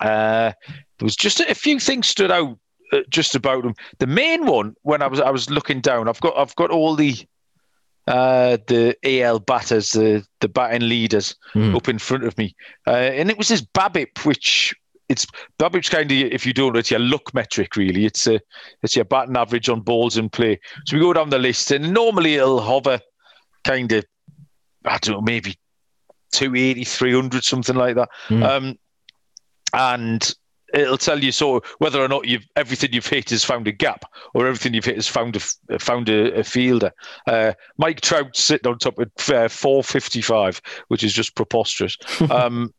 Uh, 0.00 0.52
there 0.98 1.04
was 1.04 1.16
just 1.16 1.40
a 1.40 1.54
few 1.54 1.78
things 1.78 2.08
stood 2.08 2.30
out 2.30 2.58
uh, 2.92 3.00
just 3.10 3.34
about 3.34 3.64
him. 3.64 3.74
The 3.98 4.06
main 4.06 4.46
one, 4.46 4.74
when 4.82 5.02
I 5.02 5.06
was 5.06 5.20
I 5.20 5.30
was 5.30 5.50
looking 5.50 5.80
down, 5.80 6.08
I've 6.08 6.20
got 6.20 6.36
I've 6.36 6.56
got 6.56 6.70
all 6.70 6.96
the 6.96 7.16
uh, 8.06 8.58
the 8.66 8.96
AL 9.04 9.40
batters, 9.40 9.90
the 9.90 10.26
the 10.40 10.48
batting 10.48 10.88
leaders 10.88 11.34
mm. 11.54 11.74
up 11.74 11.88
in 11.88 11.98
front 11.98 12.24
of 12.24 12.36
me, 12.36 12.54
uh, 12.86 12.90
and 12.90 13.30
it 13.30 13.38
was 13.38 13.48
this 13.48 13.62
BABIP, 13.62 14.24
which 14.24 14.74
it's 15.08 15.26
BABIP's 15.58 15.88
kind 15.88 16.10
of 16.10 16.16
if 16.16 16.46
you 16.46 16.52
don't, 16.52 16.76
it's 16.76 16.90
your 16.90 17.00
luck 17.00 17.32
metric 17.34 17.76
really. 17.76 18.04
It's 18.04 18.26
a 18.26 18.40
it's 18.82 18.96
your 18.96 19.04
batting 19.04 19.36
average 19.36 19.68
on 19.68 19.80
balls 19.80 20.16
in 20.16 20.28
play. 20.28 20.60
So 20.86 20.96
we 20.96 21.02
go 21.02 21.12
down 21.12 21.30
the 21.30 21.38
list, 21.38 21.70
and 21.70 21.92
normally 21.92 22.34
it'll 22.34 22.60
hover 22.60 23.00
kind 23.64 23.90
of 23.92 24.04
I 24.84 24.98
don't 24.98 25.14
know 25.14 25.20
maybe 25.22 25.56
280, 26.32 26.84
300, 26.84 27.44
something 27.44 27.76
like 27.76 27.94
that. 27.94 28.08
Mm. 28.28 28.42
Um, 28.42 28.78
and 29.72 30.34
it'll 30.74 30.98
tell 30.98 31.22
you 31.22 31.32
so 31.32 31.62
whether 31.78 32.02
or 32.02 32.08
not 32.08 32.26
you've 32.26 32.46
everything 32.56 32.92
you've 32.92 33.06
hit 33.06 33.30
has 33.30 33.44
found 33.44 33.66
a 33.68 33.72
gap 33.72 34.04
or 34.34 34.46
everything 34.46 34.74
you've 34.74 34.84
hit 34.84 34.96
has 34.96 35.08
found 35.08 35.36
a 35.36 35.78
found 35.78 36.08
a, 36.08 36.40
a 36.40 36.44
fielder. 36.44 36.92
Uh, 37.26 37.52
Mike 37.78 38.00
Trout 38.00 38.36
sitting 38.36 38.70
on 38.70 38.78
top 38.78 38.98
of 38.98 39.08
uh, 39.30 39.48
455, 39.48 40.60
which 40.88 41.04
is 41.04 41.12
just 41.12 41.34
preposterous. 41.34 41.96
um, 42.30 42.72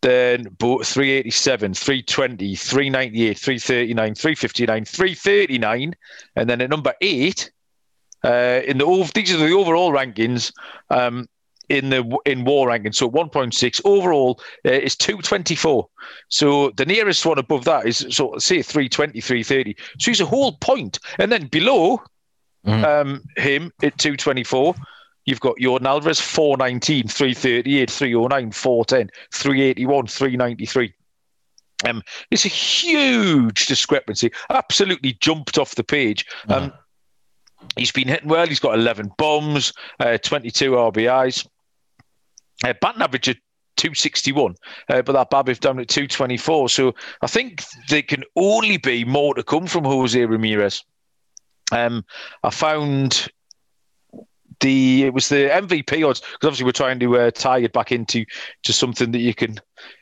then 0.00 0.44
387, 0.60 1.74
320, 1.74 2.54
398, 2.54 3.38
339, 3.38 4.14
359, 4.14 4.84
339, 4.84 5.94
and 6.36 6.48
then 6.48 6.60
at 6.60 6.70
number 6.70 6.94
eight, 7.00 7.50
uh, 8.24 8.60
in 8.66 8.78
the 8.78 9.10
these 9.14 9.32
are 9.32 9.38
the 9.38 9.52
overall 9.52 9.92
rankings. 9.92 10.52
Um, 10.90 11.28
in 11.68 11.90
the 11.90 12.18
in 12.24 12.44
war 12.44 12.68
ranking. 12.68 12.92
So 12.92 13.10
1.6 13.10 13.80
overall 13.84 14.40
uh, 14.64 14.70
is 14.70 14.96
224. 14.96 15.88
So 16.28 16.70
the 16.70 16.86
nearest 16.86 17.24
one 17.26 17.38
above 17.38 17.64
that 17.64 17.86
is 17.86 18.06
so 18.10 18.36
say 18.38 18.62
320, 18.62 19.20
330. 19.20 19.76
So 19.98 20.10
he's 20.10 20.20
a 20.20 20.26
whole 20.26 20.52
point. 20.58 20.98
And 21.18 21.30
then 21.30 21.46
below 21.46 22.02
mm. 22.66 22.84
um, 22.84 23.22
him 23.36 23.72
at 23.82 23.98
224. 23.98 24.74
You've 25.26 25.40
got 25.40 25.56
Yordan 25.58 25.84
Alvarez, 25.84 26.20
419, 26.20 27.08
338, 27.08 27.90
309, 27.90 28.50
410, 28.50 29.10
381, 29.30 30.06
393. 30.06 30.94
Um, 31.86 32.02
it's 32.30 32.46
a 32.46 32.48
huge 32.48 33.66
discrepancy. 33.66 34.32
Absolutely 34.48 35.18
jumped 35.20 35.58
off 35.58 35.74
the 35.74 35.84
page. 35.84 36.24
Um, 36.48 36.72
He's 37.76 37.92
been 37.92 38.08
hitting 38.08 38.28
well. 38.28 38.46
He's 38.46 38.60
got 38.60 38.74
11 38.74 39.12
bombs, 39.18 39.72
uh, 40.00 40.18
22 40.18 40.72
RBIs. 40.72 41.46
Uh, 42.64 42.74
batting 42.80 43.02
average 43.02 43.28
of 43.28 43.36
261, 43.76 44.54
uh, 44.88 45.02
but 45.02 45.12
that 45.12 45.30
BABIP 45.30 45.60
down 45.60 45.78
at 45.78 45.88
224. 45.88 46.68
So 46.68 46.94
I 47.22 47.26
think 47.26 47.64
there 47.88 48.02
can 48.02 48.24
only 48.36 48.76
be 48.76 49.04
more 49.04 49.34
to 49.34 49.42
come 49.42 49.66
from 49.66 49.84
Jose 49.84 50.24
Ramirez. 50.24 50.84
Um, 51.70 52.04
I 52.42 52.50
found 52.50 53.28
the 54.60 55.04
it 55.04 55.14
was 55.14 55.28
the 55.28 55.48
MVP 55.52 56.08
odds 56.08 56.20
because 56.20 56.34
obviously 56.42 56.64
we're 56.64 56.72
trying 56.72 56.98
to 56.98 57.16
uh, 57.16 57.30
tie 57.30 57.58
it 57.58 57.72
back 57.72 57.92
into 57.92 58.24
to 58.64 58.72
something 58.72 59.12
that 59.12 59.20
you 59.20 59.34
can 59.34 59.60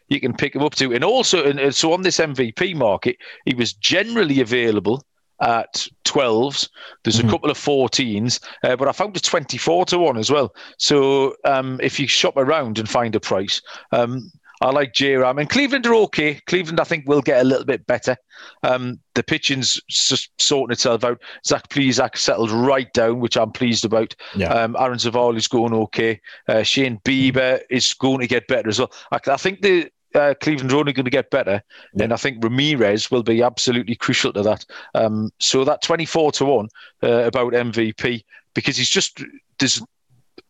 you 0.08 0.20
can 0.20 0.32
pick 0.34 0.54
him 0.54 0.62
up 0.62 0.74
to, 0.76 0.94
and 0.94 1.04
also 1.04 1.44
and 1.44 1.74
so 1.74 1.92
on 1.92 2.02
this 2.02 2.18
MVP 2.18 2.74
market, 2.74 3.16
he 3.44 3.54
was 3.54 3.72
generally 3.74 4.40
available 4.40 5.04
at 5.40 5.86
12s. 6.04 6.68
There's 7.04 7.18
mm-hmm. 7.18 7.28
a 7.28 7.30
couple 7.30 7.50
of 7.50 7.58
14s, 7.58 8.40
uh, 8.64 8.76
but 8.76 8.88
I 8.88 8.92
found 8.92 9.16
a 9.16 9.20
24 9.20 9.86
to 9.86 9.98
1 9.98 10.16
as 10.16 10.30
well. 10.30 10.54
So 10.78 11.34
um, 11.44 11.80
if 11.82 12.00
you 12.00 12.06
shop 12.06 12.36
around 12.36 12.78
and 12.78 12.88
find 12.88 13.14
a 13.14 13.20
price, 13.20 13.60
um, 13.92 14.30
I 14.62 14.70
like 14.70 14.94
J 14.94 15.16
Ram. 15.16 15.38
And 15.38 15.50
Cleveland 15.50 15.86
are 15.86 15.94
okay. 15.94 16.40
Cleveland, 16.46 16.80
I 16.80 16.84
think, 16.84 17.06
will 17.06 17.20
get 17.20 17.40
a 17.40 17.44
little 17.44 17.64
bit 17.64 17.86
better. 17.86 18.16
Um, 18.62 18.98
the 19.14 19.22
pitching's 19.22 19.80
just 19.88 20.30
sorting 20.40 20.72
itself 20.72 21.04
out. 21.04 21.20
Zach 21.44 21.68
Plesac 21.68 22.16
settled 22.16 22.50
right 22.50 22.90
down, 22.94 23.20
which 23.20 23.36
I'm 23.36 23.52
pleased 23.52 23.84
about. 23.84 24.14
Yeah. 24.34 24.48
Um, 24.48 24.76
Aaron 24.78 24.98
Civale 24.98 25.46
going 25.48 25.74
okay. 25.74 26.20
Uh, 26.48 26.62
Shane 26.62 26.98
Bieber 27.04 27.60
is 27.70 27.92
going 27.94 28.20
to 28.20 28.26
get 28.26 28.48
better 28.48 28.68
as 28.68 28.78
well. 28.78 28.92
I, 29.12 29.18
I 29.26 29.36
think 29.36 29.60
the 29.60 29.90
uh, 30.16 30.34
Cleveland's 30.40 30.74
only 30.74 30.92
going 30.92 31.04
to 31.04 31.10
get 31.10 31.30
better, 31.30 31.62
yeah. 31.94 32.04
and 32.04 32.12
I 32.12 32.16
think 32.16 32.42
Ramirez 32.42 33.10
will 33.10 33.22
be 33.22 33.42
absolutely 33.42 33.96
crucial 33.96 34.32
to 34.32 34.42
that. 34.42 34.64
Um, 34.94 35.30
so 35.38 35.64
that 35.64 35.82
24 35.82 36.32
to 36.32 36.44
1 36.44 36.68
uh, 37.02 37.08
about 37.24 37.52
MVP, 37.52 38.24
because 38.54 38.76
he's 38.76 38.90
just, 38.90 39.22
there's 39.58 39.82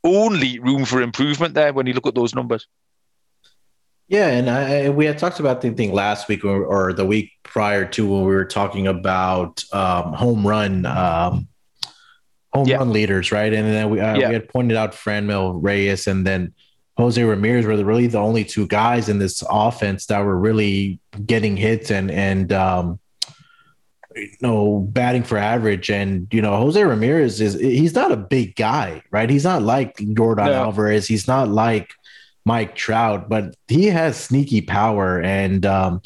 only 0.04 0.58
room 0.58 0.84
for 0.84 1.02
improvement 1.02 1.54
there 1.54 1.72
when 1.72 1.86
you 1.86 1.92
look 1.92 2.06
at 2.06 2.14
those 2.14 2.34
numbers. 2.34 2.66
Yeah, 4.08 4.28
and 4.28 4.48
I, 4.48 4.88
we 4.90 5.04
had 5.04 5.18
talked 5.18 5.40
about 5.40 5.60
the 5.60 5.70
thing 5.72 5.92
last 5.92 6.28
week 6.28 6.44
or, 6.44 6.64
or, 6.64 6.92
the 6.92 7.04
week 7.04 7.32
prior 7.42 7.84
to 7.86 8.06
when 8.06 8.20
we 8.20 8.36
were 8.36 8.44
talking 8.44 8.86
about 8.86 9.64
um, 9.72 10.12
home 10.12 10.46
run 10.46 10.86
um, 10.86 11.48
home 12.52 12.68
yeah. 12.68 12.76
run 12.76 12.92
leaders, 12.92 13.32
right? 13.32 13.52
And 13.52 13.66
then 13.66 13.90
we, 13.90 14.00
uh, 14.00 14.16
yeah. 14.16 14.28
we 14.28 14.34
had 14.34 14.48
pointed 14.48 14.76
out 14.76 14.92
Franmil 14.92 15.58
Reyes, 15.60 16.06
and 16.06 16.26
then 16.26 16.54
Jose 16.96 17.22
Ramirez 17.22 17.66
were 17.66 17.82
really 17.84 18.06
the 18.06 18.18
only 18.18 18.44
two 18.44 18.66
guys 18.66 19.08
in 19.08 19.18
this 19.18 19.42
offense 19.48 20.06
that 20.06 20.20
were 20.20 20.36
really 20.36 20.98
getting 21.26 21.56
hits 21.56 21.90
and 21.90 22.10
and 22.10 22.52
um, 22.52 22.98
you 24.14 24.28
know 24.40 24.80
batting 24.90 25.22
for 25.22 25.36
average. 25.36 25.90
And 25.90 26.26
you 26.32 26.40
know 26.40 26.56
Jose 26.56 26.82
Ramirez 26.82 27.40
is 27.40 27.54
he's 27.54 27.94
not 27.94 28.12
a 28.12 28.16
big 28.16 28.56
guy, 28.56 29.02
right? 29.10 29.28
He's 29.28 29.44
not 29.44 29.62
like 29.62 29.96
Yordan 29.96 30.46
no. 30.46 30.54
Alvarez. 30.54 31.06
He's 31.06 31.28
not 31.28 31.48
like 31.48 31.92
Mike 32.46 32.74
Trout, 32.74 33.28
but 33.28 33.54
he 33.68 33.86
has 33.86 34.16
sneaky 34.16 34.62
power 34.62 35.20
and. 35.20 35.64
Um, 35.64 36.02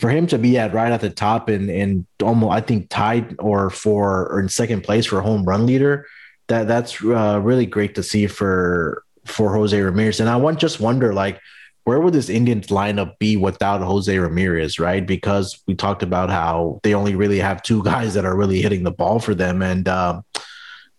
for 0.00 0.10
him 0.10 0.26
to 0.26 0.38
be 0.38 0.58
at 0.58 0.74
right 0.74 0.90
at 0.90 1.00
the 1.00 1.08
top 1.08 1.48
and 1.48 1.70
and 1.70 2.04
almost 2.22 2.52
I 2.52 2.60
think 2.60 2.88
tied 2.90 3.36
or 3.38 3.70
for 3.70 4.26
or 4.30 4.40
in 4.40 4.48
second 4.48 4.82
place 4.82 5.06
for 5.06 5.20
home 5.22 5.44
run 5.44 5.66
leader, 5.66 6.06
that 6.48 6.66
that's 6.66 7.02
uh, 7.02 7.40
really 7.40 7.64
great 7.64 7.94
to 7.94 8.02
see 8.02 8.26
for 8.26 9.03
for 9.26 9.54
Jose 9.54 9.78
Ramirez. 9.78 10.20
And 10.20 10.28
I 10.28 10.36
want 10.36 10.58
just 10.58 10.80
wonder 10.80 11.12
like 11.12 11.40
where 11.84 12.00
would 12.00 12.14
this 12.14 12.30
Indians 12.30 12.68
lineup 12.68 13.18
be 13.18 13.36
without 13.36 13.82
Jose 13.82 14.18
Ramirez, 14.18 14.78
right? 14.78 15.06
Because 15.06 15.62
we 15.66 15.74
talked 15.74 16.02
about 16.02 16.30
how 16.30 16.80
they 16.82 16.94
only 16.94 17.14
really 17.14 17.38
have 17.38 17.62
two 17.62 17.82
guys 17.84 18.14
that 18.14 18.24
are 18.24 18.36
really 18.36 18.60
hitting 18.60 18.82
the 18.82 18.90
ball 18.90 19.18
for 19.18 19.34
them, 19.34 19.62
and 19.62 19.88
um, 19.88 20.24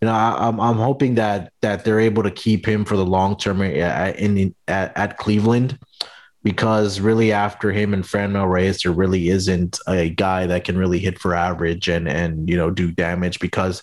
you 0.01 0.07
know, 0.07 0.13
I, 0.13 0.47
am 0.47 0.59
I'm, 0.59 0.61
I'm 0.61 0.77
hoping 0.77 1.15
that 1.15 1.51
that 1.61 1.83
they're 1.83 1.99
able 1.99 2.23
to 2.23 2.31
keep 2.31 2.65
him 2.65 2.85
for 2.85 2.97
the 2.97 3.05
long 3.05 3.37
term 3.37 3.61
at, 3.61 4.19
in 4.19 4.53
at, 4.67 4.95
at 4.95 5.17
Cleveland, 5.17 5.79
because 6.43 6.99
really 6.99 7.31
after 7.31 7.71
him 7.71 7.93
and 7.93 8.03
Franmil 8.03 8.49
Reyes, 8.49 8.83
there 8.83 8.91
really 8.91 9.29
isn't 9.29 9.79
a 9.87 10.09
guy 10.09 10.45
that 10.45 10.63
can 10.63 10.77
really 10.77 10.99
hit 10.99 11.17
for 11.17 11.33
average 11.33 11.87
and 11.87 12.07
and 12.07 12.47
you 12.47 12.57
know 12.57 12.69
do 12.69 12.91
damage 12.91 13.39
because 13.39 13.81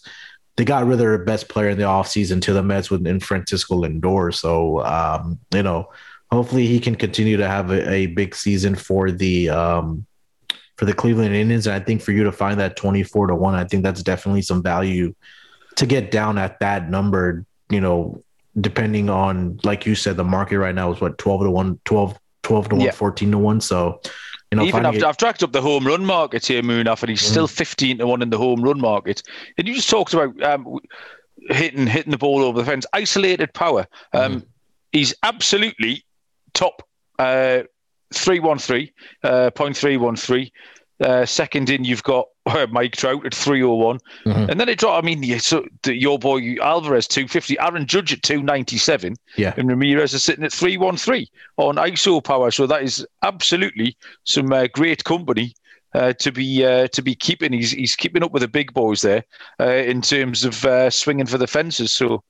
they 0.57 0.65
got 0.65 0.85
rid 0.85 0.95
of 0.95 0.99
their 0.99 1.19
best 1.19 1.49
player 1.49 1.71
in 1.71 1.79
the 1.79 1.85
offseason 1.85 2.43
to 2.43 2.53
the 2.53 2.63
Mets 2.63 2.91
with 2.91 3.07
in 3.07 3.21
Francisco 3.21 3.83
Lindor. 3.83 4.35
So 4.35 4.85
um, 4.85 5.39
you 5.55 5.63
know, 5.63 5.91
hopefully 6.31 6.67
he 6.67 6.81
can 6.81 6.95
continue 6.95 7.37
to 7.37 7.49
have 7.49 7.71
a, 7.71 7.91
a 7.91 8.07
big 8.07 8.35
season 8.35 8.75
for 8.75 9.11
the 9.11 9.51
um, 9.51 10.07
for 10.77 10.85
the 10.85 10.95
Cleveland 10.95 11.35
Indians. 11.35 11.67
And 11.67 11.75
I 11.75 11.81
think 11.81 12.03
for 12.03 12.13
you 12.13 12.25
to 12.25 12.33
find 12.33 12.59
that 12.61 12.77
24 12.77 13.29
to 13.29 13.35
1, 13.35 13.55
I 13.55 13.65
think 13.65 13.83
that's 13.83 14.03
definitely 14.03 14.43
some 14.43 14.63
value 14.63 15.15
to 15.77 15.87
get 15.87 16.11
down 16.11 16.39
at 16.39 16.61
that 16.61 16.91
number, 16.91 17.45
you 17.71 17.81
know, 17.81 18.23
depending 18.61 19.09
on 19.09 19.59
like 19.65 19.87
you 19.87 19.95
said, 19.95 20.17
the 20.17 20.25
market 20.25 20.59
right 20.59 20.75
now 20.75 20.93
is 20.93 21.01
what 21.01 21.19
12 21.19 21.43
to 21.43 21.51
1, 21.51 21.81
12, 21.85 22.19
12 22.43 22.69
to 22.69 22.75
1, 22.77 22.85
yeah. 22.85 22.91
14 22.91 23.31
to 23.31 23.39
1. 23.39 23.61
So 23.61 24.01
you 24.53 24.57
know, 24.57 24.65
Even 24.65 24.85
I've, 24.85 25.03
I've, 25.03 25.17
tracked 25.17 25.43
up 25.43 25.53
the 25.53 25.63
home 25.63 25.87
run 25.87 26.05
market 26.05 26.47
here, 26.47 26.63
Munaf, 26.63 27.03
and 27.03 27.09
he's 27.09 27.23
mm. 27.23 27.31
still 27.31 27.49
15 27.49 27.99
to 27.99 28.07
1 28.07 28.21
in 28.21 28.29
the 28.29 28.37
home 28.37 28.63
run 28.63 28.79
market. 28.79 29.23
And 29.57 29.67
you 29.67 29.75
just 29.75 29.89
talked 29.89 30.13
about 30.13 30.41
um, 30.43 30.79
hitting 31.49 31.87
hitting 31.87 32.11
the 32.11 32.19
ball 32.19 32.43
over 32.43 32.61
the 32.61 32.67
fence, 32.67 32.85
isolated 32.93 33.55
power. 33.55 33.87
Um, 34.13 34.43
mm. 34.43 34.47
He's 34.93 35.15
absolutely 35.23 36.05
top 36.53 36.87
uh, 37.19 37.63
313, 38.13 38.91
uh, 39.25 39.51
0.313. 39.55 40.51
Uh, 41.01 41.25
second 41.25 41.71
in, 41.71 41.85
you've 41.85 42.03
got 42.03 42.27
Mike 42.70 42.97
Trout 42.97 43.24
at 43.24 43.34
301. 43.34 43.99
Mm-hmm. 44.26 44.51
And 44.51 44.61
then 44.61 44.68
it 44.68 44.78
dropped. 44.78 45.03
I 45.03 45.07
mean, 45.07 45.38
so 45.38 45.64
the, 45.82 45.95
your 45.95 46.18
boy 46.18 46.57
Alvarez 46.61 47.07
250, 47.07 47.59
Aaron 47.59 47.86
Judge 47.86 48.12
at 48.12 48.22
297. 48.22 49.16
Yeah. 49.36 49.55
And 49.57 49.68
Ramirez 49.68 50.14
is 50.14 50.24
sitting 50.24 50.45
at 50.45 50.53
313 50.53 51.26
on 51.57 51.76
ISO 51.76 52.22
power. 52.22 52.51
So 52.51 52.66
that 52.66 52.82
is 52.82 53.07
absolutely 53.22 53.97
some 54.24 54.53
uh, 54.53 54.66
great 54.72 55.05
company. 55.05 55.55
Uh, 55.95 56.14
to 56.14 56.32
be 56.32 56.64
uh, 56.64 56.88
to 56.88 57.03
be 57.03 57.14
keeping, 57.14 57.53
he's 57.53 57.72
he's 57.72 57.95
keeping 57.95 58.22
up 58.22 58.32
with 58.32 58.40
the 58.40 58.49
big 58.49 58.72
boys 58.72 59.03
there 59.03 59.22
uh, 59.61 59.66
in 59.66 60.01
terms 60.01 60.43
of 60.43 60.64
uh, 60.64 60.88
swinging 60.88 61.26
for 61.26 61.36
the 61.36 61.47
fences. 61.47 61.93
So 61.93 62.24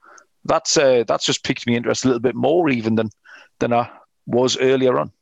that's 0.44 0.74
that's 0.74 1.24
just 1.24 1.44
piqued 1.44 1.64
me 1.68 1.76
interest 1.76 2.04
a 2.04 2.08
little 2.08 2.18
bit 2.18 2.34
more 2.34 2.68
even 2.70 2.96
than 2.96 3.10
than 3.60 3.72
I 3.72 3.88
was 4.26 4.56
earlier 4.58 4.98
on. 4.98 5.12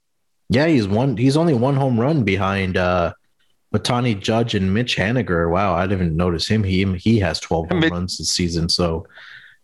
Yeah, 0.48 0.68
he's 0.68 0.88
one. 0.88 1.18
He's 1.18 1.36
only 1.36 1.52
one 1.52 1.76
home 1.76 2.00
run 2.00 2.24
behind 2.24 2.78
uh, 2.78 3.12
Ohtani 3.74 4.18
Judge 4.18 4.54
and 4.54 4.72
Mitch 4.74 4.96
Haniger. 4.96 5.50
Wow, 5.50 5.74
I 5.74 5.86
didn't 5.86 6.06
even 6.06 6.16
notice 6.16 6.48
him. 6.48 6.64
He 6.64 6.84
he 6.96 7.18
has 7.20 7.38
twelve 7.38 7.70
home 7.70 7.82
runs 7.82 8.18
this 8.18 8.30
season. 8.30 8.68
So, 8.68 9.06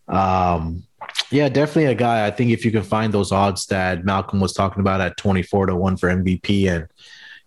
um, 0.09 0.84
yeah, 1.30 1.48
definitely 1.48 1.86
a 1.86 1.94
guy. 1.94 2.26
I 2.26 2.30
think 2.30 2.50
if 2.52 2.64
you 2.64 2.70
can 2.70 2.82
find 2.82 3.12
those 3.12 3.32
odds 3.32 3.66
that 3.66 4.04
Malcolm 4.04 4.38
was 4.38 4.52
talking 4.52 4.80
about 4.80 5.00
at 5.00 5.16
twenty 5.16 5.42
four 5.42 5.66
to 5.66 5.74
one 5.74 5.96
for 5.96 6.09
MVP 6.09 6.68
and 6.70 6.88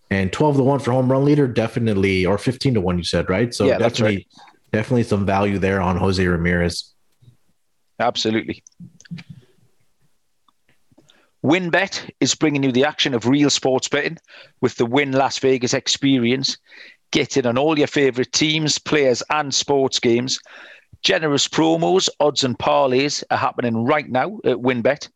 and 0.10 0.34
twelve 0.34 0.58
to 0.58 0.64
one 0.64 0.80
for 0.80 0.92
home 0.92 1.10
run 1.10 1.24
leader, 1.24 1.48
definitely, 1.48 2.26
or 2.26 2.38
fifteen 2.38 2.74
to 2.74 2.82
one, 2.82 2.98
you 2.98 3.06
said 3.06 3.30
right. 3.30 3.54
So 3.54 3.66
yeah, 3.66 3.78
definitely, 3.78 4.16
right. 4.18 4.28
definitely 4.74 5.04
some 5.04 5.26
value 5.26 5.60
there 5.60 5.82
on 5.82 5.96
Jose 5.96 6.26
Ramirez. 6.26 6.94
Absolutely. 8.00 8.64
WynnBET 11.44 12.10
is 12.20 12.36
bringing 12.36 12.64
you 12.64 12.72
the 12.72 12.84
action 12.84 13.14
of 13.14 13.26
real 13.26 13.50
sports 13.50 13.88
betting 13.88 14.18
with 14.60 14.76
the 14.76 14.86
Wynn 14.86 15.14
Las 15.14 15.40
Vegas 15.40 15.74
experience. 15.74 16.58
Get 17.12 17.38
in 17.38 17.46
on 17.46 17.58
all 17.58 17.78
your 17.78 17.88
favourite 17.88 18.34
teams, 18.34 18.78
players, 18.78 19.24
and 19.30 19.54
sports 19.54 20.00
games. 20.00 20.40
Generous 21.02 21.48
promos, 21.48 22.10
odds, 22.20 22.44
and 22.44 22.60
parlays 22.60 23.24
are 23.32 23.38
happening 23.38 23.86
right 23.86 24.10
now 24.10 24.40
at 24.44 24.58
WynnBET. 24.58 25.08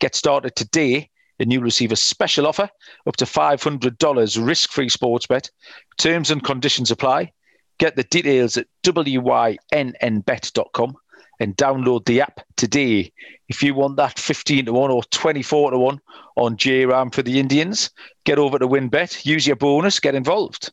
Get 0.00 0.16
started 0.16 0.56
today 0.56 1.10
and 1.38 1.52
you'll 1.52 1.62
receive 1.62 1.92
a 1.92 1.96
special 1.96 2.48
offer 2.48 2.68
up 3.06 3.14
to 3.16 3.24
$500 3.24 4.46
risk 4.46 4.70
free 4.70 4.88
sports 4.88 5.28
bet. 5.28 5.48
Terms 5.96 6.32
and 6.32 6.42
conditions 6.42 6.90
apply. 6.90 7.30
Get 7.78 7.94
the 7.94 8.02
details 8.02 8.56
at 8.56 8.66
wynnbet.com 8.82 10.96
and 11.40 11.56
download 11.56 12.04
the 12.04 12.20
app 12.20 12.40
today. 12.56 13.12
If 13.48 13.62
you 13.62 13.74
want 13.74 13.96
that 13.96 14.18
15 14.18 14.66
to 14.66 14.72
1 14.72 14.90
or 14.90 15.02
24 15.04 15.70
to 15.70 15.78
1 15.78 16.00
on 16.36 16.56
JRAM 16.56 17.14
for 17.14 17.22
the 17.22 17.38
Indians, 17.38 17.90
get 18.24 18.38
over 18.38 18.58
to 18.58 18.68
WynnBET, 18.68 19.24
use 19.24 19.46
your 19.46 19.56
bonus, 19.56 20.00
get 20.00 20.14
involved. 20.14 20.72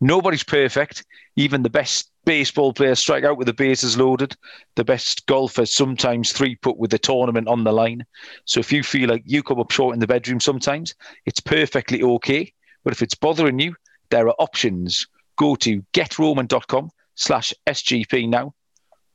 Nobody's 0.00 0.44
perfect. 0.44 1.04
Even 1.36 1.62
the 1.62 1.70
best 1.70 2.10
baseball 2.24 2.72
players 2.72 2.98
strike 2.98 3.24
out 3.24 3.36
with 3.36 3.46
the 3.46 3.52
bases 3.52 3.98
loaded. 3.98 4.36
The 4.76 4.84
best 4.84 5.26
golfers 5.26 5.74
sometimes 5.74 6.32
three 6.32 6.54
put 6.56 6.78
with 6.78 6.90
the 6.90 6.98
tournament 6.98 7.48
on 7.48 7.64
the 7.64 7.72
line. 7.72 8.04
So 8.44 8.60
if 8.60 8.72
you 8.72 8.82
feel 8.82 9.08
like 9.08 9.22
you 9.26 9.42
come 9.42 9.60
up 9.60 9.70
short 9.70 9.94
in 9.94 10.00
the 10.00 10.06
bedroom 10.06 10.40
sometimes, 10.40 10.94
it's 11.26 11.40
perfectly 11.40 12.02
okay. 12.02 12.52
But 12.82 12.92
if 12.92 13.02
it's 13.02 13.14
bothering 13.14 13.58
you, 13.58 13.74
there 14.10 14.26
are 14.26 14.34
options. 14.38 15.06
Go 15.36 15.54
to 15.56 15.82
getroman.com 15.92 16.90
slash 17.14 17.52
SGP 17.66 18.28
now 18.28 18.54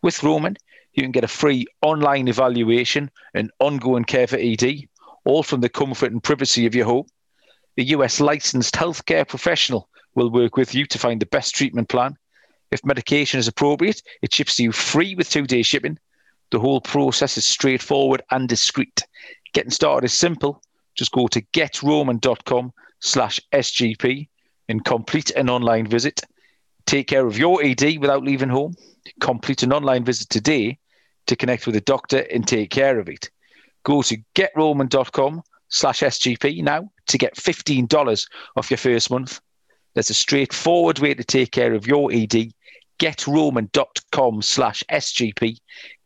with 0.06 0.22
Roman, 0.22 0.56
you 0.94 1.02
can 1.02 1.12
get 1.12 1.24
a 1.24 1.28
free 1.28 1.66
online 1.82 2.28
evaluation 2.28 3.10
and 3.34 3.52
ongoing 3.60 4.04
care 4.04 4.28
for 4.28 4.38
ED, 4.38 4.88
all 5.26 5.42
from 5.42 5.62
the 5.62 5.68
comfort 5.68 6.12
and 6.12 6.24
privacy 6.24 6.68
of 6.68 6.76
your 6.76 6.86
home. 6.86 7.08
A 7.80 7.84
US 7.96 8.20
licensed 8.20 8.76
healthcare 8.76 9.28
professional 9.28 9.90
will 10.14 10.30
work 10.30 10.58
with 10.58 10.76
you 10.76 10.86
to 10.86 11.00
find 11.00 11.20
the 11.20 11.26
best 11.26 11.56
treatment 11.56 11.90
plan. 11.90 12.16
If 12.70 12.86
medication 12.86 13.40
is 13.40 13.48
appropriate, 13.48 14.04
it 14.22 14.32
ships 14.32 14.58
to 14.58 14.64
you 14.64 14.72
free 14.72 15.16
with 15.16 15.28
two 15.28 15.48
day 15.48 15.64
shipping. 15.64 15.98
The 16.52 16.60
whole 16.60 16.82
process 16.82 17.36
is 17.36 17.48
straightforward 17.48 18.22
and 18.30 18.48
discreet. 18.48 19.02
Getting 19.54 19.72
started 19.72 20.06
is 20.06 20.14
simple. 20.14 20.62
Just 20.94 21.14
go 21.14 21.28
to 21.30 21.42
getroman.com 21.52 22.74
slash 23.00 23.40
SGP 23.52 24.28
and 24.70 24.86
complete 24.86 25.32
an 25.32 25.50
online 25.50 25.88
visit. 25.88 26.22
Take 26.86 27.08
care 27.08 27.26
of 27.26 27.40
your 27.40 27.64
ED 27.64 27.98
without 27.98 28.24
leaving 28.24 28.50
home. 28.50 28.76
Complete 29.20 29.64
an 29.64 29.74
online 29.74 30.04
visit 30.04 30.30
today 30.30 30.80
to 31.28 31.36
connect 31.36 31.66
with 31.66 31.76
a 31.76 31.82
doctor 31.82 32.26
and 32.32 32.48
take 32.48 32.70
care 32.70 33.00
of 33.00 33.10
it. 33.10 33.30
Go 33.84 34.02
to 34.04 34.18
getroman.com 34.36 35.42
slash 35.70 36.02
SGP 36.02 36.64
now 36.64 36.90
to 37.08 37.18
get 37.18 37.36
$15 37.36 38.28
off 38.56 38.72
your 38.72 38.78
first 38.78 39.12
month. 39.12 39.40
That's 39.94 40.10
a 40.10 40.16
straightforward 40.16 41.00
way 41.00 41.14
to 41.14 41.24
take 41.24 41.52
care 41.52 41.74
of 41.74 41.88
your 41.88 42.12
ED. 42.12 42.52
Getroman.com 43.00 44.42
slash 44.42 44.84
SGP. 44.92 45.58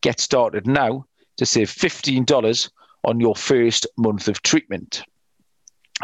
Get 0.02 0.20
started 0.20 0.68
now 0.68 1.06
to 1.38 1.46
save 1.46 1.70
$15 1.70 2.70
on 3.06 3.20
your 3.20 3.36
first 3.36 3.88
month 3.98 4.28
of 4.28 4.42
treatment. 4.42 5.04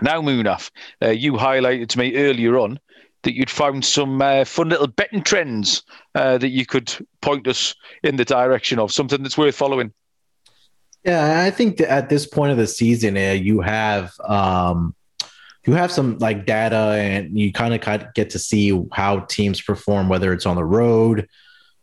Now, 0.02 0.22
Munaf, 0.22 0.72
uh, 1.02 1.10
you 1.10 1.34
highlighted 1.34 1.90
to 1.90 2.00
me 2.00 2.16
earlier 2.16 2.58
on 2.58 2.80
that 3.26 3.36
you'd 3.36 3.50
found 3.50 3.84
some 3.84 4.22
uh, 4.22 4.46
fun 4.46 4.70
little 4.70 4.88
betting 4.88 5.22
trends 5.22 5.84
uh, 6.16 6.38
that 6.38 6.50
you 6.50 6.66
could 6.66 6.92
point 7.22 7.48
us 7.48 7.76
in 8.04 8.16
the 8.16 8.26
direction 8.26 8.80
of, 8.80 8.92
something 8.92 9.22
that's 9.22 9.38
worth 9.38 9.56
following. 9.56 9.92
Yeah, 11.04 11.44
I 11.46 11.52
think 11.52 11.82
at 11.82 12.10
this 12.10 12.26
point 12.26 12.52
of 12.52 12.58
the 12.58 12.66
season, 12.66 13.16
uh, 13.16 13.34
you 13.34 13.62
have 13.62 14.12
um, 14.24 14.96
you 15.68 15.74
have 15.74 15.92
some 15.92 16.18
like 16.20 16.46
data, 16.46 16.96
and 16.98 17.38
you 17.38 17.52
kind 17.52 17.76
of 17.76 18.14
get 18.14 18.32
to 18.32 18.40
see 18.40 18.82
how 18.92 19.20
teams 19.20 19.62
perform, 19.62 20.10
whether 20.10 20.34
it's 20.34 20.46
on 20.46 20.56
the 20.56 20.66
road, 20.66 21.28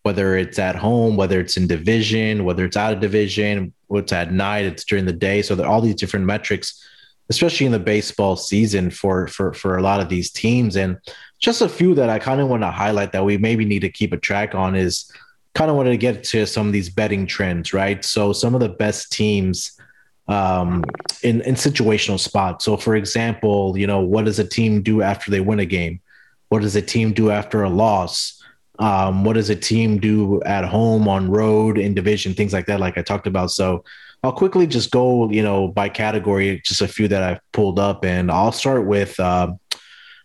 whether 0.02 0.36
it's 0.36 0.58
at 0.58 0.74
home, 0.74 1.16
whether 1.16 1.40
it's 1.40 1.56
in 1.56 1.68
division, 1.68 2.44
whether 2.44 2.64
it's 2.64 2.76
out 2.76 2.92
of 2.92 3.00
division, 3.00 3.72
what's 3.86 4.12
at 4.12 4.32
night, 4.32 4.64
it's 4.64 4.84
during 4.84 5.04
the 5.04 5.12
day. 5.12 5.42
So 5.42 5.56
are 5.56 5.66
all 5.66 5.80
these 5.80 5.94
different 5.94 6.26
metrics, 6.26 6.84
especially 7.28 7.66
in 7.66 7.72
the 7.72 7.78
baseball 7.78 8.34
season 8.36 8.90
for 8.90 9.28
for 9.28 9.52
for 9.52 9.76
a 9.76 9.82
lot 9.82 10.00
of 10.00 10.08
these 10.08 10.32
teams. 10.32 10.74
And 10.74 10.98
just 11.42 11.60
a 11.60 11.68
few 11.68 11.94
that 11.96 12.08
I 12.08 12.20
kind 12.20 12.40
of 12.40 12.48
want 12.48 12.62
to 12.62 12.70
highlight 12.70 13.12
that 13.12 13.24
we 13.24 13.36
maybe 13.36 13.64
need 13.64 13.80
to 13.80 13.90
keep 13.90 14.12
a 14.12 14.16
track 14.16 14.54
on 14.54 14.76
is 14.76 15.10
kind 15.54 15.70
of 15.70 15.76
wanted 15.76 15.90
to 15.90 15.96
get 15.98 16.22
to 16.24 16.46
some 16.46 16.68
of 16.68 16.72
these 16.72 16.88
betting 16.88 17.26
trends, 17.26 17.74
right? 17.74 18.02
So 18.04 18.32
some 18.32 18.54
of 18.54 18.60
the 18.60 18.68
best 18.68 19.12
teams 19.12 19.78
um, 20.28 20.84
in 21.22 21.42
in 21.42 21.56
situational 21.56 22.18
spots. 22.18 22.64
So 22.64 22.76
for 22.76 22.94
example, 22.94 23.76
you 23.76 23.88
know, 23.88 24.00
what 24.00 24.24
does 24.24 24.38
a 24.38 24.46
team 24.46 24.82
do 24.82 25.02
after 25.02 25.30
they 25.32 25.40
win 25.40 25.58
a 25.58 25.66
game? 25.66 26.00
What 26.48 26.62
does 26.62 26.76
a 26.76 26.82
team 26.82 27.12
do 27.12 27.30
after 27.30 27.64
a 27.64 27.68
loss? 27.68 28.40
Um, 28.78 29.24
what 29.24 29.34
does 29.34 29.50
a 29.50 29.56
team 29.56 29.98
do 29.98 30.40
at 30.44 30.64
home, 30.64 31.08
on 31.08 31.30
road, 31.30 31.76
in 31.76 31.92
division, 31.92 32.34
things 32.34 32.52
like 32.52 32.66
that, 32.66 32.80
like 32.80 32.96
I 32.96 33.02
talked 33.02 33.26
about. 33.26 33.50
So 33.50 33.84
I'll 34.22 34.32
quickly 34.32 34.66
just 34.66 34.92
go, 34.92 35.28
you 35.30 35.42
know, 35.42 35.68
by 35.68 35.88
category, 35.88 36.62
just 36.64 36.80
a 36.80 36.88
few 36.88 37.08
that 37.08 37.22
I've 37.22 37.40
pulled 37.52 37.78
up, 37.80 38.04
and 38.04 38.30
I'll 38.30 38.52
start 38.52 38.86
with 38.86 39.18
uh, 39.18 39.52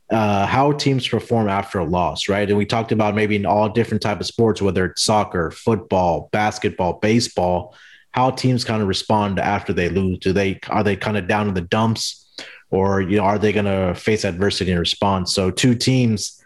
uh, 0.10 0.46
how 0.46 0.72
teams 0.72 1.08
perform 1.08 1.50
after 1.50 1.80
a 1.80 1.86
loss, 1.86 2.30
right? 2.30 2.48
And 2.48 2.58
we 2.58 2.66
talked 2.66 2.92
about 2.92 3.16
maybe 3.16 3.36
in 3.36 3.46
all 3.46 3.70
different 3.70 4.02
type 4.02 4.20
of 4.20 4.26
sports, 4.26 4.62
whether 4.62 4.86
it's 4.86 5.04
soccer, 5.04 5.52
football, 5.52 6.30
basketball, 6.32 6.94
baseball, 6.94 7.76
how 8.12 8.32
teams 8.32 8.64
kind 8.64 8.82
of 8.82 8.88
respond 8.88 9.38
after 9.38 9.74
they 9.74 9.90
lose. 9.90 10.20
Do 10.20 10.32
they 10.32 10.60
are 10.70 10.84
they 10.84 10.96
kind 10.96 11.18
of 11.18 11.28
down 11.28 11.50
in 11.50 11.54
the 11.54 11.62
dumps, 11.62 12.26
or 12.70 13.02
you 13.02 13.18
know 13.18 13.24
are 13.24 13.38
they 13.38 13.52
going 13.52 13.66
to 13.66 13.94
face 13.96 14.24
adversity 14.24 14.72
in 14.72 14.80
response? 14.80 15.34
So 15.34 15.52
two 15.52 15.76
teams 15.76 16.42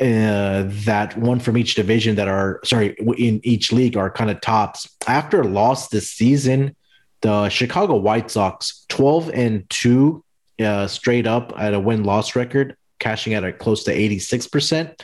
uh, 0.00 0.64
that 0.66 1.16
one 1.18 1.38
from 1.38 1.58
each 1.58 1.74
division 1.74 2.16
that 2.16 2.28
are 2.28 2.60
sorry 2.64 2.96
in 3.18 3.40
each 3.44 3.72
league 3.72 3.96
are 3.96 4.10
kind 4.10 4.30
of 4.30 4.40
tops 4.40 4.88
after 5.06 5.42
a 5.42 5.46
loss 5.46 5.88
this 5.88 6.10
season. 6.10 6.74
The 7.20 7.50
Chicago 7.50 7.96
White 7.96 8.30
Sox, 8.30 8.86
twelve 8.88 9.30
and 9.30 9.68
two 9.68 10.24
uh, 10.58 10.86
straight 10.86 11.26
up 11.26 11.52
at 11.58 11.74
a 11.74 11.80
win 11.80 12.02
loss 12.02 12.34
record 12.34 12.74
cashing 12.98 13.34
at 13.34 13.44
a 13.44 13.52
close 13.52 13.84
to 13.84 13.94
86%. 13.94 15.00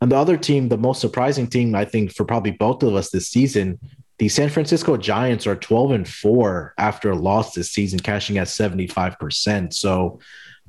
And 0.00 0.12
the 0.12 0.16
other 0.16 0.36
team, 0.36 0.68
the 0.68 0.76
most 0.76 1.00
surprising 1.00 1.46
team, 1.46 1.74
I 1.74 1.84
think, 1.84 2.12
for 2.12 2.24
probably 2.24 2.50
both 2.50 2.82
of 2.82 2.94
us 2.94 3.10
this 3.10 3.28
season, 3.28 3.78
the 4.18 4.28
San 4.28 4.48
Francisco 4.48 4.96
Giants 4.96 5.46
are 5.46 5.56
12 5.56 5.90
and 5.92 6.08
4 6.08 6.74
after 6.78 7.10
a 7.10 7.16
loss 7.16 7.54
this 7.54 7.72
season, 7.72 7.98
cashing 7.98 8.38
at 8.38 8.46
75%. 8.46 9.72
So, 9.72 10.20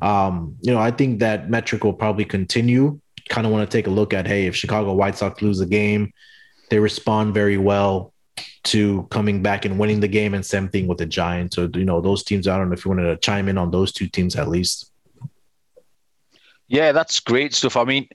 um, 0.02 0.56
you 0.62 0.74
know, 0.74 0.80
I 0.80 0.92
think 0.92 1.20
that 1.20 1.50
metric 1.50 1.84
will 1.84 1.94
probably 1.94 2.26
continue. 2.26 3.00
Kind 3.30 3.46
of 3.46 3.54
want 3.54 3.70
to 3.70 3.78
take 3.78 3.88
a 3.88 3.92
look 3.92 4.14
at 4.14 4.28
hey, 4.28 4.46
if 4.46 4.56
Chicago 4.56 4.94
White 4.94 5.18
Sox 5.18 5.42
lose 5.42 5.60
a 5.60 5.66
game, 5.66 6.12
they 6.70 6.80
respond 6.80 7.34
very 7.34 7.58
well 7.58 8.14
to 8.66 9.04
coming 9.12 9.42
back 9.42 9.66
and 9.66 9.78
winning 9.78 10.00
the 10.00 10.08
game, 10.08 10.34
and 10.34 10.46
same 10.46 10.70
thing 10.70 10.88
with 10.88 10.98
the 10.98 11.06
Giants. 11.06 11.56
So, 11.56 11.70
you 11.74 11.86
know, 11.86 12.02
those 12.02 12.24
teams, 12.24 12.48
I 12.48 12.58
don't 12.58 12.70
know 12.70 12.74
if 12.74 12.84
you 12.84 12.90
wanted 12.90 13.06
to 13.06 13.18
chime 13.18 13.48
in 13.48 13.58
on 13.58 13.72
those 13.72 13.92
two 13.92 14.08
teams 14.08 14.36
at 14.36 14.48
least. 14.48 14.92
Yeah, 16.68 16.92
that's 16.92 17.20
great 17.20 17.54
stuff. 17.54 17.78
I 17.78 17.84
mean, 17.84 18.08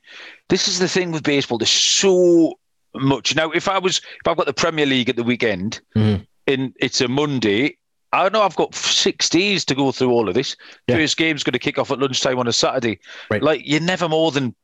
this 0.48 0.68
is 0.68 0.78
the 0.78 0.88
thing 0.88 1.12
with 1.12 1.22
baseball. 1.22 1.58
There's 1.58 1.70
so 1.70 2.58
much. 2.94 3.36
Now, 3.36 3.50
if 3.50 3.68
I 3.68 3.78
was, 3.78 3.98
if 3.98 4.28
I've 4.28 4.36
got 4.36 4.46
the 4.46 4.52
Premier 4.52 4.86
League 4.86 5.08
at 5.08 5.16
the 5.16 5.22
weekend, 5.22 5.80
mm-hmm. 5.96 6.22
and 6.46 6.74
it's 6.80 7.00
a 7.00 7.08
Monday, 7.08 7.76
I 8.12 8.28
know 8.28 8.42
I've 8.42 8.56
got 8.56 8.74
six 8.74 9.28
days 9.28 9.64
to 9.66 9.74
go 9.74 9.92
through 9.92 10.10
all 10.10 10.28
of 10.28 10.34
this. 10.34 10.56
Yeah. 10.88 10.96
First 10.96 11.16
game's 11.16 11.44
going 11.44 11.52
to 11.52 11.58
kick 11.58 11.78
off 11.78 11.90
at 11.90 12.00
lunchtime 12.00 12.38
on 12.38 12.48
a 12.48 12.52
Saturday. 12.52 12.98
Right. 13.30 13.42
Like 13.42 13.62
you're 13.64 13.80
never 13.80 14.08
more 14.08 14.32
than 14.32 14.54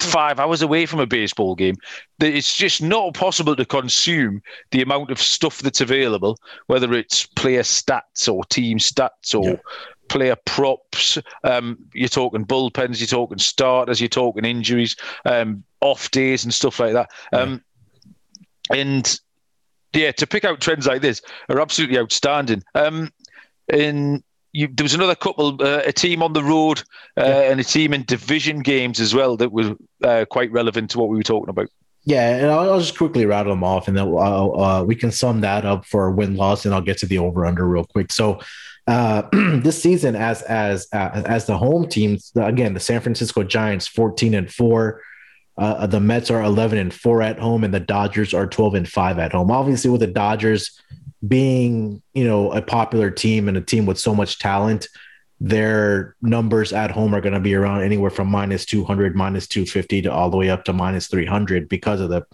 five 0.00 0.38
hours 0.38 0.60
away 0.60 0.84
from 0.84 1.00
a 1.00 1.06
baseball 1.06 1.54
game. 1.54 1.76
It's 2.20 2.54
just 2.54 2.82
not 2.82 3.14
possible 3.14 3.56
to 3.56 3.64
consume 3.64 4.42
the 4.70 4.82
amount 4.82 5.10
of 5.10 5.18
stuff 5.18 5.60
that's 5.60 5.80
available, 5.80 6.36
whether 6.66 6.92
it's 6.92 7.26
player 7.26 7.62
stats 7.62 8.30
or 8.30 8.44
team 8.44 8.78
stats 8.78 9.34
or 9.34 9.50
yeah 9.50 9.56
player 10.08 10.36
props. 10.44 11.18
Um, 11.44 11.78
you're 11.92 12.08
talking 12.08 12.44
bullpens, 12.44 13.00
you're 13.00 13.06
talking 13.06 13.38
starters, 13.38 14.00
you're 14.00 14.08
talking 14.08 14.44
injuries, 14.44 14.96
um, 15.24 15.64
off 15.80 16.10
days, 16.10 16.44
and 16.44 16.52
stuff 16.52 16.80
like 16.80 16.92
that. 16.94 17.10
Um, 17.32 17.62
and 18.70 19.20
yeah, 19.92 20.12
to 20.12 20.26
pick 20.26 20.44
out 20.44 20.60
trends 20.60 20.86
like 20.86 21.02
this 21.02 21.22
are 21.48 21.60
absolutely 21.60 21.98
outstanding. 21.98 22.62
Um, 22.74 23.12
and 23.68 24.22
you, 24.52 24.68
there 24.72 24.84
was 24.84 24.94
another 24.94 25.14
couple, 25.14 25.62
uh, 25.62 25.82
a 25.84 25.92
team 25.92 26.22
on 26.22 26.32
the 26.32 26.42
road 26.42 26.80
uh, 27.18 27.24
yeah. 27.24 27.50
and 27.50 27.60
a 27.60 27.64
team 27.64 27.92
in 27.92 28.04
division 28.04 28.60
games 28.60 29.00
as 29.00 29.14
well 29.14 29.36
that 29.36 29.52
were 29.52 29.76
uh, 30.02 30.24
quite 30.30 30.50
relevant 30.50 30.90
to 30.90 30.98
what 30.98 31.08
we 31.08 31.16
were 31.16 31.22
talking 31.22 31.50
about. 31.50 31.68
Yeah, 32.04 32.36
and 32.36 32.46
I'll, 32.46 32.72
I'll 32.72 32.80
just 32.80 32.96
quickly 32.96 33.26
rattle 33.26 33.52
them 33.52 33.64
off, 33.64 33.88
and 33.88 33.96
then 33.96 34.06
uh, 34.16 34.84
we 34.86 34.94
can 34.94 35.10
sum 35.10 35.40
that 35.40 35.64
up 35.64 35.84
for 35.84 36.10
win 36.12 36.36
loss, 36.36 36.64
and 36.64 36.72
I'll 36.72 36.80
get 36.80 36.98
to 36.98 37.06
the 37.06 37.18
over 37.18 37.44
under 37.44 37.66
real 37.66 37.84
quick. 37.84 38.12
So, 38.12 38.40
uh, 38.86 39.22
this 39.32 39.82
season, 39.82 40.16
as 40.16 40.42
as 40.42 40.86
as 40.92 41.46
the 41.46 41.56
home 41.56 41.88
teams, 41.88 42.32
again, 42.36 42.74
the 42.74 42.80
San 42.80 43.00
Francisco 43.00 43.42
Giants, 43.42 43.86
fourteen 43.86 44.34
and 44.34 44.52
four. 44.52 45.02
Uh, 45.58 45.86
the 45.86 46.00
Mets 46.00 46.30
are 46.30 46.42
11 46.42 46.76
and 46.76 46.92
4 46.92 47.22
at 47.22 47.38
home, 47.38 47.64
and 47.64 47.72
the 47.72 47.80
Dodgers 47.80 48.34
are 48.34 48.46
12 48.46 48.74
and 48.74 48.86
5 48.86 49.18
at 49.18 49.32
home. 49.32 49.50
Obviously, 49.50 49.88
with 49.88 50.02
the 50.02 50.06
Dodgers 50.06 50.78
being, 51.26 52.02
you 52.12 52.24
know, 52.24 52.52
a 52.52 52.60
popular 52.60 53.10
team 53.10 53.48
and 53.48 53.56
a 53.56 53.62
team 53.62 53.86
with 53.86 53.98
so 53.98 54.14
much 54.14 54.38
talent, 54.38 54.86
their 55.38 56.16
numbers 56.22 56.72
at 56.72 56.90
home 56.90 57.14
are 57.14 57.20
going 57.20 57.34
to 57.34 57.40
be 57.40 57.54
around 57.54 57.82
anywhere 57.82 58.10
from 58.10 58.28
minus 58.28 58.64
200, 58.64 59.14
minus 59.14 59.46
250 59.46 60.02
to 60.02 60.12
all 60.12 60.30
the 60.30 60.36
way 60.36 60.48
up 60.48 60.64
to 60.64 60.72
minus 60.72 61.08
300 61.08 61.68
because 61.68 62.00
of 62.00 62.08
the 62.08 62.24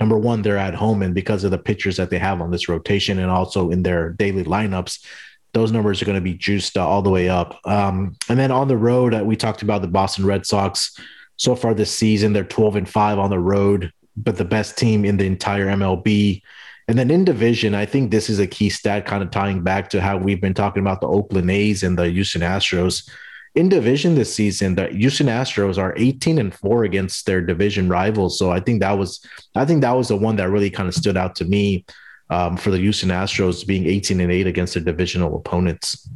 number 0.00 0.18
one, 0.18 0.42
they're 0.42 0.56
at 0.56 0.74
home 0.74 1.02
and 1.02 1.14
because 1.14 1.44
of 1.44 1.52
the 1.52 1.58
pitchers 1.58 1.96
that 1.96 2.10
they 2.10 2.18
have 2.18 2.40
on 2.40 2.50
this 2.50 2.68
rotation 2.68 3.20
and 3.20 3.30
also 3.30 3.70
in 3.70 3.84
their 3.84 4.10
daily 4.10 4.42
lineups. 4.42 5.04
Those 5.52 5.72
numbers 5.72 6.02
are 6.02 6.04
going 6.04 6.18
to 6.18 6.22
be 6.22 6.34
juiced 6.34 6.76
all 6.76 7.02
the 7.02 7.10
way 7.10 7.28
up. 7.28 7.58
Um, 7.64 8.16
and 8.28 8.38
then 8.38 8.50
on 8.50 8.68
the 8.68 8.76
road, 8.76 9.14
uh, 9.14 9.24
we 9.24 9.36
talked 9.36 9.62
about 9.62 9.82
the 9.82 9.88
Boston 9.88 10.26
Red 10.26 10.46
Sox 10.46 10.96
so 11.38 11.54
far 11.54 11.72
this 11.72 11.96
season, 11.96 12.32
they're 12.32 12.44
12 12.44 12.76
and 12.76 12.88
5 12.88 13.18
on 13.18 13.30
the 13.30 13.38
road, 13.38 13.92
but 14.16 14.36
the 14.36 14.44
best 14.44 14.76
team 14.76 15.04
in 15.04 15.16
the 15.16 15.26
entire 15.26 15.66
MLB. 15.66 16.42
And 16.88 16.98
then 16.98 17.10
in 17.10 17.24
division, 17.24 17.74
I 17.74 17.86
think 17.86 18.10
this 18.10 18.28
is 18.28 18.40
a 18.40 18.46
key 18.46 18.70
stat, 18.70 19.06
kind 19.06 19.22
of 19.22 19.30
tying 19.30 19.62
back 19.62 19.88
to 19.90 20.00
how 20.00 20.16
we've 20.16 20.40
been 20.40 20.54
talking 20.54 20.80
about 20.80 21.00
the 21.00 21.06
Oakland 21.06 21.50
A's 21.50 21.84
and 21.84 21.96
the 21.96 22.10
Houston 22.10 22.42
Astros. 22.42 23.08
In 23.54 23.68
division 23.68 24.14
this 24.14 24.34
season, 24.34 24.74
the 24.74 24.88
Houston 24.88 25.28
Astros 25.28 25.78
are 25.78 25.94
18 25.96 26.38
and 26.38 26.52
4 26.52 26.84
against 26.84 27.24
their 27.26 27.40
division 27.40 27.88
rivals. 27.88 28.36
So 28.38 28.50
I 28.50 28.60
think 28.60 28.80
that 28.80 28.98
was 28.98 29.24
I 29.54 29.64
think 29.64 29.82
that 29.82 29.92
was 29.92 30.08
the 30.08 30.16
one 30.16 30.36
that 30.36 30.50
really 30.50 30.70
kind 30.70 30.88
of 30.88 30.94
stood 30.94 31.16
out 31.16 31.36
to 31.36 31.44
me 31.44 31.84
um, 32.30 32.56
for 32.56 32.70
the 32.70 32.78
Houston 32.78 33.10
Astros 33.10 33.66
being 33.66 33.86
18 33.86 34.20
and 34.20 34.32
8 34.32 34.46
against 34.46 34.74
their 34.74 34.82
divisional 34.82 35.36
opponents. 35.36 36.08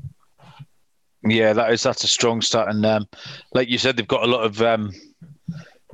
Yeah, 1.24 1.52
that 1.52 1.72
is 1.72 1.82
that's 1.82 2.02
a 2.02 2.08
strong 2.08 2.40
start, 2.40 2.68
and 2.68 2.84
um, 2.84 3.06
like 3.54 3.68
you 3.68 3.78
said, 3.78 3.96
they've 3.96 4.08
got 4.08 4.24
a 4.24 4.26
lot 4.26 4.44
of 4.44 4.60
um, 4.60 4.92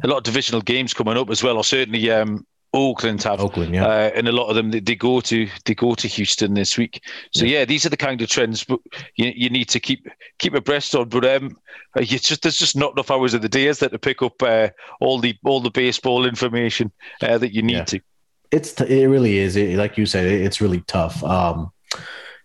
a 0.02 0.06
lot 0.06 0.16
of 0.16 0.22
divisional 0.22 0.62
games 0.62 0.94
coming 0.94 1.18
up 1.18 1.28
as 1.28 1.42
well, 1.42 1.58
or 1.58 1.64
certainly 1.64 2.10
um, 2.10 2.46
Oakland 2.72 3.22
have. 3.22 3.40
Oakland, 3.40 3.74
yeah. 3.74 3.86
Uh, 3.86 4.10
and 4.14 4.28
a 4.28 4.32
lot 4.32 4.48
of 4.48 4.56
them 4.56 4.70
they, 4.70 4.80
they, 4.80 4.94
go 4.94 5.20
to 5.20 5.48
they 5.64 5.74
go 5.74 5.94
to 5.94 6.08
Houston 6.08 6.54
this 6.54 6.78
week. 6.78 7.02
So 7.32 7.44
yeah, 7.44 7.58
yeah 7.58 7.64
these 7.64 7.86
are 7.86 7.90
the 7.90 7.96
kind 7.96 8.20
of 8.20 8.28
trends 8.28 8.64
you, 8.68 9.32
you 9.34 9.50
need 9.50 9.68
to 9.70 9.80
keep 9.80 10.06
keep 10.38 10.54
abreast 10.54 10.94
on. 10.94 11.08
But 11.08 11.24
um, 11.24 11.56
just 12.00 12.42
there's 12.42 12.56
just 12.56 12.76
not 12.76 12.92
enough 12.92 13.10
hours 13.10 13.34
of 13.34 13.42
the 13.42 13.48
day 13.48 13.66
is 13.66 13.78
there 13.78 13.88
to 13.88 13.98
pick 13.98 14.22
up 14.22 14.42
uh, 14.42 14.68
all 15.00 15.18
the 15.18 15.36
all 15.44 15.60
the 15.60 15.70
baseball 15.70 16.26
information 16.26 16.92
uh, 17.22 17.38
that 17.38 17.54
you 17.54 17.62
need 17.62 17.74
yeah. 17.74 17.84
to. 17.84 18.00
It's 18.50 18.72
t- 18.72 19.02
it 19.02 19.06
really 19.06 19.38
is. 19.38 19.56
It, 19.56 19.76
like 19.76 19.98
you 19.98 20.06
said, 20.06 20.26
it, 20.26 20.40
it's 20.42 20.60
really 20.60 20.80
tough. 20.82 21.22
Um, 21.22 21.72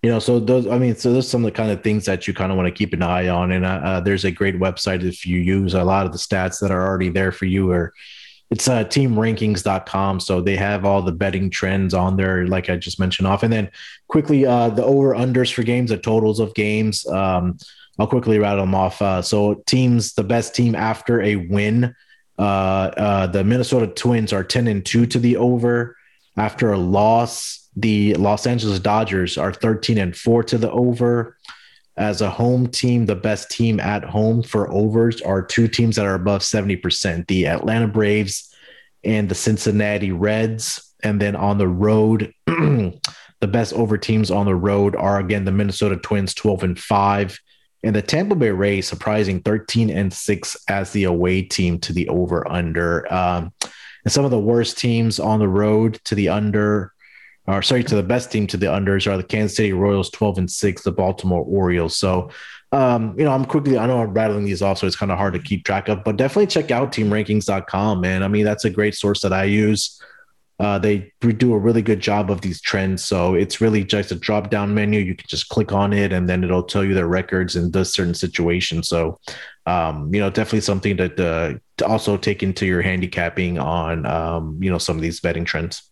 you 0.04 0.10
know 0.10 0.20
so 0.20 0.38
those 0.38 0.68
i 0.68 0.78
mean 0.78 0.96
so 0.96 1.12
those 1.14 1.28
some 1.28 1.44
of 1.44 1.52
the 1.52 1.56
kind 1.56 1.72
of 1.72 1.82
things 1.82 2.06
that 2.06 2.28
you 2.28 2.34
kind 2.34 2.52
of 2.52 2.58
want 2.58 2.68
to 2.68 2.74
keep 2.74 2.94
an 2.94 3.02
eye 3.02 3.30
on 3.30 3.52
and 3.52 3.66
uh, 3.66 3.82
uh, 3.84 4.00
there's 4.02 4.26
a 4.26 4.32
great 4.32 4.60
website 4.60 5.02
if 5.02 5.26
you 5.26 5.40
use 5.40 5.74
a 5.74 5.84
lot 5.84 6.06
of 6.06 6.12
the 6.12 6.18
stats 6.18 6.60
that 6.60 6.70
are 6.70 6.86
already 6.86 7.10
there 7.10 7.32
for 7.32 7.46
you 7.46 7.72
or 7.72 7.94
it's 8.52 8.68
uh, 8.68 8.84
teamrankings.com 8.84 10.20
so 10.20 10.42
they 10.42 10.56
have 10.56 10.86
all 10.86 11.02
the 11.02 11.12
betting 11.12 11.50
trends 11.50 11.94
on 11.94 12.18
there 12.18 12.46
like 12.46 12.70
i 12.70 12.76
just 12.76 13.00
mentioned 13.00 13.28
off 13.28 13.42
and 13.42 13.52
then 13.52 13.72
quickly 14.08 14.46
uh, 14.46 14.70
the 14.70 14.84
over 14.84 15.16
unders 15.16 15.52
for 15.52 15.64
games 15.64 15.90
the 15.90 15.98
totals 15.98 16.40
of 16.40 16.54
games 16.54 17.08
um, 17.08 17.58
i'll 17.98 18.06
quickly 18.06 18.38
rattle 18.38 18.66
them 18.66 18.76
off 18.76 19.02
uh, 19.02 19.22
so 19.22 19.56
teams 19.66 20.14
the 20.14 20.24
best 20.24 20.54
team 20.54 20.76
after 20.76 21.22
a 21.22 21.38
win 21.38 21.96
uh, 22.40 22.42
uh, 22.42 23.28
the 23.28 23.44
minnesota 23.44 23.88
twins 23.88 24.34
are 24.34 24.44
10 24.44 24.68
and 24.68 24.86
2 24.86 25.06
to 25.06 25.20
the 25.20 25.38
over 25.38 25.96
after 26.38 26.72
a 26.72 26.78
loss 26.78 27.64
the 27.76 28.14
Los 28.16 28.46
Angeles 28.46 28.80
Dodgers 28.80 29.38
are 29.38 29.54
13 29.54 29.98
and 29.98 30.16
4 30.16 30.44
to 30.44 30.58
the 30.58 30.72
over. 30.72 31.38
As 31.96 32.22
a 32.22 32.30
home 32.30 32.68
team, 32.68 33.06
the 33.06 33.16
best 33.16 33.52
team 33.52 33.80
at 33.80 34.04
home 34.04 34.42
for 34.42 34.72
overs 34.72 35.22
are 35.22 35.44
two 35.44 35.68
teams 35.68 35.96
that 35.96 36.06
are 36.06 36.16
above 36.16 36.42
70% 36.42 37.28
the 37.28 37.48
Atlanta 37.48 37.88
Braves 37.88 38.54
and 39.04 39.30
the 39.30 39.36
Cincinnati 39.36 40.12
Reds. 40.12 40.94
And 41.04 41.22
then 41.22 41.36
on 41.36 41.58
the 41.58 41.68
road, 41.68 42.34
the 42.46 43.02
best 43.42 43.74
over 43.74 43.98
teams 43.98 44.32
on 44.32 44.46
the 44.46 44.56
road 44.56 44.96
are 44.96 45.20
again 45.20 45.46
the 45.46 45.52
Minnesota 45.52 45.98
Twins 45.98 46.34
12 46.34 46.64
and 46.64 46.80
5 46.80 47.40
and 47.84 47.96
the 47.96 48.02
Tampa 48.02 48.36
Bay 48.36 48.52
Rays 48.52 48.88
surprising 48.88 49.42
13 49.42 49.90
and 49.90 50.12
6 50.12 50.58
as 50.70 50.92
the 50.92 51.04
away 51.04 51.42
team 51.42 51.80
to 51.80 51.94
the 51.94 52.08
over 52.10 52.50
under. 52.50 53.12
Um, 53.14 53.54
and 54.04 54.12
some 54.12 54.26
of 54.26 54.32
the 54.32 54.40
worst 54.40 54.78
teams 54.78 55.20
on 55.20 55.40
the 55.40 55.48
road 55.48 56.00
to 56.06 56.16
the 56.16 56.30
under 56.30 56.94
or 57.46 57.62
sorry, 57.62 57.84
to 57.84 57.96
the 57.96 58.04
best 58.04 58.32
team 58.32 58.48
to 58.48 58.58
the 58.58 58.68
unders 58.68 59.12
are 59.12 59.18
the 59.18 59.24
Kansas 59.24 59.58
City 59.58 59.74
Royals, 59.74 60.10
12 60.12 60.38
and 60.40 60.52
6, 60.52 60.84
the 60.84 60.92
Baltimore 60.92 61.44
Orioles. 61.44 61.96
So, 61.96 62.30
um, 62.72 63.16
you 63.18 63.26
know, 63.26 63.32
I'm 63.32 63.46
quickly, 63.46 63.78
I 63.78 63.86
know 63.86 64.02
I'm 64.02 64.14
rattling 64.14 64.46
these 64.46 64.62
off, 64.62 64.80
so 64.80 64.88
it's 64.88 64.96
kind 64.96 65.12
of 65.12 65.18
hard 65.18 65.34
to 65.34 65.40
keep 65.40 65.66
track 65.66 65.90
of, 65.90 66.04
but 66.04 66.16
definitely 66.16 66.48
check 66.48 66.72
out 66.72 66.92
teamrankings.com, 66.94 68.02
man. 68.02 68.24
I 68.24 68.28
mean, 68.30 68.46
that's 68.46 68.66
a 68.66 68.70
great 68.70 68.96
source 68.96 69.22
that 69.22 69.34
I 69.34 69.44
use. 69.44 70.02
Uh, 70.60 70.78
they 70.78 71.12
do 71.20 71.54
a 71.54 71.58
really 71.58 71.82
good 71.82 72.00
job 72.00 72.30
of 72.30 72.42
these 72.42 72.62
trends. 72.62 73.04
So 73.04 73.34
it's 73.34 73.60
really 73.60 73.84
just 73.84 74.12
a 74.12 74.16
drop 74.16 74.50
down 74.50 74.74
menu. 74.74 75.00
You 75.00 75.16
can 75.16 75.26
just 75.28 75.50
click 75.50 75.72
on 75.72 75.94
it 75.94 76.14
and 76.14 76.30
then 76.30 76.44
it'll 76.44 76.64
tell 76.64 76.84
you 76.84 76.94
their 76.94 77.08
records 77.08 77.56
in 77.56 77.72
those 77.72 77.92
certain 77.92 78.14
situations. 78.14 78.88
So, 78.88 79.20
um, 79.66 80.14
you 80.14 80.20
know, 80.20 80.30
definitely 80.30 80.62
something 80.62 80.96
that, 80.98 81.20
uh, 81.20 81.60
to 81.78 81.86
also 81.86 82.18
take 82.18 82.44
into 82.44 82.66
your 82.66 82.82
handicapping 82.82 83.58
on, 83.58 84.06
um, 84.06 84.60
you 84.62 84.70
know, 84.70 84.78
some 84.78 84.96
of 84.96 85.02
these 85.02 85.20
betting 85.20 85.46
trends 85.46 85.90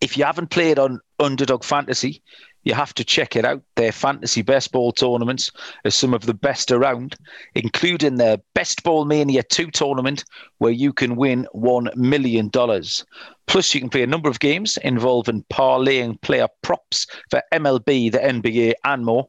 if 0.00 0.16
you 0.16 0.24
haven't 0.24 0.50
played 0.50 0.78
on 0.78 1.00
Underdog 1.18 1.64
Fantasy, 1.64 2.22
you 2.66 2.74
have 2.74 2.92
to 2.94 3.04
check 3.04 3.36
it 3.36 3.44
out. 3.44 3.62
Their 3.76 3.92
fantasy 3.92 4.42
best 4.42 4.72
ball 4.72 4.90
tournaments 4.90 5.52
are 5.84 5.90
some 5.90 6.12
of 6.12 6.26
the 6.26 6.34
best 6.34 6.72
around, 6.72 7.14
including 7.54 8.16
their 8.16 8.38
Best 8.54 8.82
Ball 8.82 9.04
Mania 9.04 9.44
2 9.44 9.70
tournament, 9.70 10.24
where 10.58 10.72
you 10.72 10.92
can 10.92 11.14
win 11.14 11.46
$1 11.54 11.94
million. 11.94 12.50
Plus, 12.50 13.72
you 13.72 13.80
can 13.80 13.88
play 13.88 14.02
a 14.02 14.06
number 14.08 14.28
of 14.28 14.40
games 14.40 14.78
involving 14.78 15.44
parlaying 15.48 16.20
player 16.22 16.48
props 16.62 17.06
for 17.30 17.40
MLB, 17.54 18.10
the 18.10 18.18
NBA, 18.18 18.74
and 18.82 19.04
more. 19.04 19.28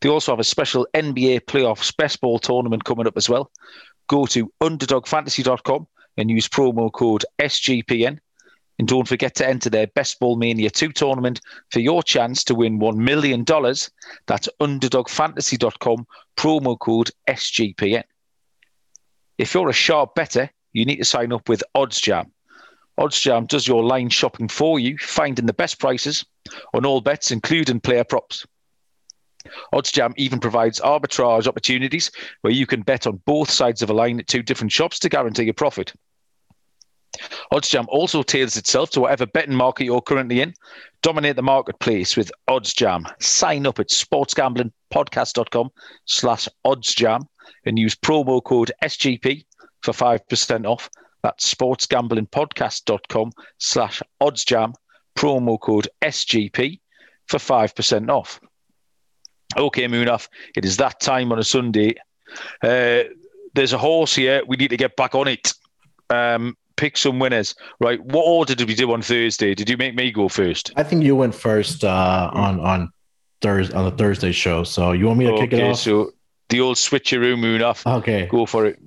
They 0.00 0.08
also 0.08 0.32
have 0.32 0.40
a 0.40 0.44
special 0.44 0.88
NBA 0.94 1.42
playoffs 1.42 1.94
best 1.94 2.22
ball 2.22 2.38
tournament 2.38 2.84
coming 2.84 3.06
up 3.06 3.18
as 3.18 3.28
well. 3.28 3.50
Go 4.08 4.24
to 4.24 4.50
underdogfantasy.com 4.62 5.86
and 6.16 6.30
use 6.30 6.48
promo 6.48 6.90
code 6.90 7.26
SGPN 7.38 8.20
and 8.80 8.88
don't 8.88 9.06
forget 9.06 9.34
to 9.34 9.46
enter 9.46 9.68
their 9.68 9.88
Best 9.88 10.18
Ball 10.18 10.36
Mania 10.36 10.70
2 10.70 10.92
tournament 10.92 11.42
for 11.70 11.80
your 11.80 12.02
chance 12.02 12.42
to 12.44 12.54
win 12.54 12.78
$1 12.78 12.96
million. 12.96 13.44
That's 13.44 14.48
underdogfantasy.com, 14.58 16.06
promo 16.38 16.78
code 16.78 17.10
SGPN. 17.28 18.04
If 19.36 19.52
you're 19.52 19.68
a 19.68 19.74
sharp 19.74 20.14
better, 20.14 20.48
you 20.72 20.86
need 20.86 20.96
to 20.96 21.04
sign 21.04 21.30
up 21.30 21.46
with 21.46 21.62
OddsJam. 21.76 22.30
OddsJam 22.98 23.48
does 23.48 23.68
your 23.68 23.84
line 23.84 24.08
shopping 24.08 24.48
for 24.48 24.80
you, 24.80 24.96
finding 24.96 25.44
the 25.44 25.52
best 25.52 25.78
prices 25.78 26.24
on 26.72 26.86
all 26.86 27.02
bets, 27.02 27.30
including 27.30 27.80
player 27.80 28.04
props. 28.04 28.46
OddsJam 29.74 30.14
even 30.16 30.40
provides 30.40 30.80
arbitrage 30.80 31.46
opportunities 31.46 32.10
where 32.40 32.52
you 32.54 32.66
can 32.66 32.80
bet 32.80 33.06
on 33.06 33.20
both 33.26 33.50
sides 33.50 33.82
of 33.82 33.90
a 33.90 33.94
line 33.94 34.20
at 34.20 34.26
two 34.26 34.42
different 34.42 34.72
shops 34.72 34.98
to 35.00 35.10
guarantee 35.10 35.50
a 35.50 35.52
profit. 35.52 35.92
OddsJam 37.52 37.86
also 37.88 38.22
tailors 38.22 38.56
itself 38.56 38.90
to 38.90 39.00
whatever 39.00 39.26
betting 39.26 39.54
market 39.54 39.84
you're 39.84 40.00
currently 40.00 40.40
in. 40.40 40.54
Dominate 41.02 41.36
the 41.36 41.42
marketplace 41.42 42.16
with 42.16 42.30
OddsJam. 42.48 43.04
Sign 43.20 43.66
up 43.66 43.80
at 43.80 43.88
sportsgamblingpodcast.com 43.88 45.70
slash 46.04 46.48
OddsJam 46.64 47.22
and 47.66 47.78
use 47.78 47.94
promo 47.94 48.42
code 48.42 48.72
SGP 48.82 49.44
for 49.82 49.92
5% 49.92 50.66
off. 50.66 50.88
That's 51.22 51.52
sportsgamblingpodcast.com 51.52 53.32
slash 53.58 54.02
OddsJam, 54.20 54.74
promo 55.16 55.60
code 55.60 55.88
SGP 56.02 56.80
for 57.26 57.38
5% 57.38 58.08
off. 58.08 58.40
Okay, 59.56 59.86
Munaf, 59.86 60.28
it 60.54 60.64
is 60.64 60.76
that 60.76 61.00
time 61.00 61.32
on 61.32 61.38
a 61.38 61.44
Sunday. 61.44 61.94
Uh, 62.62 63.02
there's 63.54 63.72
a 63.72 63.78
horse 63.78 64.14
here. 64.14 64.42
We 64.46 64.56
need 64.56 64.70
to 64.70 64.76
get 64.76 64.96
back 64.96 65.14
on 65.14 65.26
it. 65.28 65.52
Um, 66.08 66.56
pick 66.80 66.96
some 66.96 67.18
winners. 67.18 67.54
Right. 67.78 68.02
What 68.02 68.22
order 68.22 68.54
did 68.54 68.66
we 68.66 68.74
do 68.74 68.90
on 68.92 69.02
Thursday? 69.02 69.54
Did 69.54 69.68
you 69.68 69.76
make 69.76 69.94
me 69.94 70.10
go 70.10 70.28
first? 70.28 70.72
I 70.76 70.82
think 70.82 71.04
you 71.04 71.14
went 71.14 71.34
first 71.34 71.84
uh, 71.84 72.30
on 72.32 72.58
on 72.60 72.90
Thursday 73.42 73.74
on 73.74 73.84
the 73.84 73.96
Thursday 73.96 74.32
show. 74.32 74.64
So 74.64 74.92
you 74.92 75.06
want 75.06 75.18
me 75.18 75.26
to 75.26 75.32
okay, 75.32 75.46
kick 75.46 75.52
it 75.52 75.70
off? 75.70 75.78
So 75.78 76.12
the 76.48 76.60
old 76.60 76.78
switcheroo 76.78 77.36
Munaf. 77.36 77.86
Okay. 77.98 78.26
Go 78.26 78.46
for 78.46 78.66
it. 78.66 78.78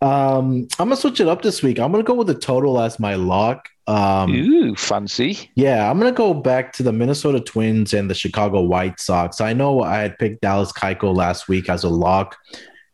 Um, 0.00 0.66
I'm 0.78 0.88
gonna 0.88 0.96
switch 0.96 1.20
it 1.20 1.28
up 1.28 1.42
this 1.42 1.62
week. 1.62 1.78
I'm 1.78 1.92
gonna 1.92 2.02
go 2.02 2.14
with 2.14 2.26
the 2.26 2.34
total 2.34 2.80
as 2.80 2.98
my 2.98 3.14
lock. 3.14 3.68
Um, 3.86 4.34
Ooh, 4.34 4.74
fancy. 4.74 5.50
Yeah, 5.54 5.90
I'm 5.90 5.98
gonna 5.98 6.12
go 6.12 6.34
back 6.34 6.72
to 6.74 6.82
the 6.82 6.92
Minnesota 6.92 7.40
Twins 7.40 7.94
and 7.94 8.10
the 8.10 8.14
Chicago 8.14 8.62
White 8.62 9.00
Sox. 9.00 9.40
I 9.40 9.52
know 9.52 9.82
I 9.82 9.98
had 9.98 10.18
picked 10.18 10.40
Dallas 10.40 10.72
Keuchel 10.72 11.14
last 11.14 11.48
week 11.48 11.68
as 11.68 11.84
a 11.84 11.88
lock, 11.88 12.36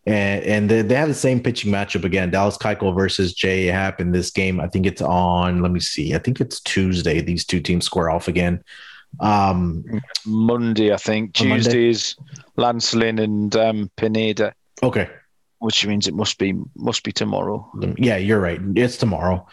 and 0.06 0.44
and 0.44 0.70
they, 0.70 0.82
they 0.82 0.94
have 0.94 1.08
the 1.08 1.14
same 1.14 1.40
pitching 1.42 1.70
matchup 1.70 2.04
again. 2.04 2.30
Dallas 2.30 2.56
Keuchel 2.56 2.94
versus 2.96 3.34
Jay 3.34 3.66
Happ 3.66 4.00
in 4.00 4.12
this 4.12 4.30
game. 4.30 4.60
I 4.60 4.68
think 4.68 4.86
it's 4.86 5.02
on. 5.02 5.62
Let 5.62 5.72
me 5.72 5.80
see. 5.80 6.14
I 6.14 6.18
think 6.18 6.40
it's 6.40 6.60
Tuesday. 6.60 7.20
These 7.20 7.44
two 7.44 7.60
teams 7.60 7.84
square 7.84 8.10
off 8.10 8.28
again. 8.28 8.62
Um, 9.18 9.84
Monday, 10.24 10.92
I 10.92 10.96
think. 10.96 11.34
Tuesday 11.34 11.88
is 11.88 12.16
Lance 12.56 12.94
Lynn 12.94 13.18
and 13.18 13.54
um, 13.56 13.90
Pineda. 13.96 14.54
Okay, 14.82 15.10
which 15.58 15.86
means 15.86 16.06
it 16.08 16.14
must 16.14 16.38
be 16.38 16.54
must 16.76 17.02
be 17.04 17.12
tomorrow. 17.12 17.70
Yeah, 17.98 18.16
you're 18.16 18.40
right. 18.40 18.60
It's 18.76 18.96
tomorrow. 18.96 19.46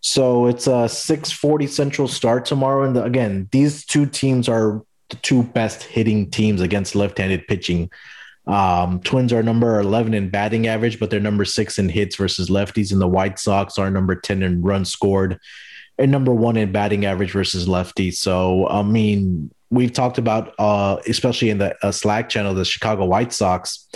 So 0.00 0.46
it's 0.46 0.66
a 0.66 0.88
6:40 0.88 1.68
Central 1.68 2.08
start 2.08 2.44
tomorrow. 2.44 2.84
And 2.84 2.96
again, 2.96 3.48
these 3.50 3.84
two 3.84 4.06
teams 4.06 4.48
are 4.48 4.84
the 5.08 5.16
two 5.16 5.42
best 5.42 5.82
hitting 5.82 6.30
teams 6.30 6.60
against 6.60 6.94
left-handed 6.94 7.46
pitching. 7.46 7.90
Um, 8.46 9.00
Twins 9.00 9.32
are 9.32 9.42
number 9.42 9.80
11 9.80 10.14
in 10.14 10.30
batting 10.30 10.66
average, 10.66 11.00
but 11.00 11.10
they're 11.10 11.20
number 11.20 11.44
six 11.44 11.78
in 11.78 11.88
hits 11.88 12.16
versus 12.16 12.48
lefties. 12.48 12.92
And 12.92 13.00
the 13.00 13.08
White 13.08 13.38
Sox 13.38 13.78
are 13.78 13.90
number 13.90 14.14
10 14.14 14.42
in 14.42 14.62
runs 14.62 14.90
scored 14.90 15.40
and 15.98 16.12
number 16.12 16.32
one 16.32 16.56
in 16.56 16.72
batting 16.72 17.06
average 17.06 17.32
versus 17.32 17.66
lefties. 17.66 18.14
So, 18.14 18.68
I 18.68 18.82
mean, 18.82 19.50
we've 19.70 19.92
talked 19.92 20.18
about, 20.18 20.54
uh, 20.58 20.98
especially 21.06 21.50
in 21.50 21.58
the 21.58 21.74
uh, 21.84 21.92
Slack 21.92 22.28
channel, 22.28 22.54
the 22.54 22.64
Chicago 22.64 23.04
White 23.06 23.32
Sox 23.32 23.88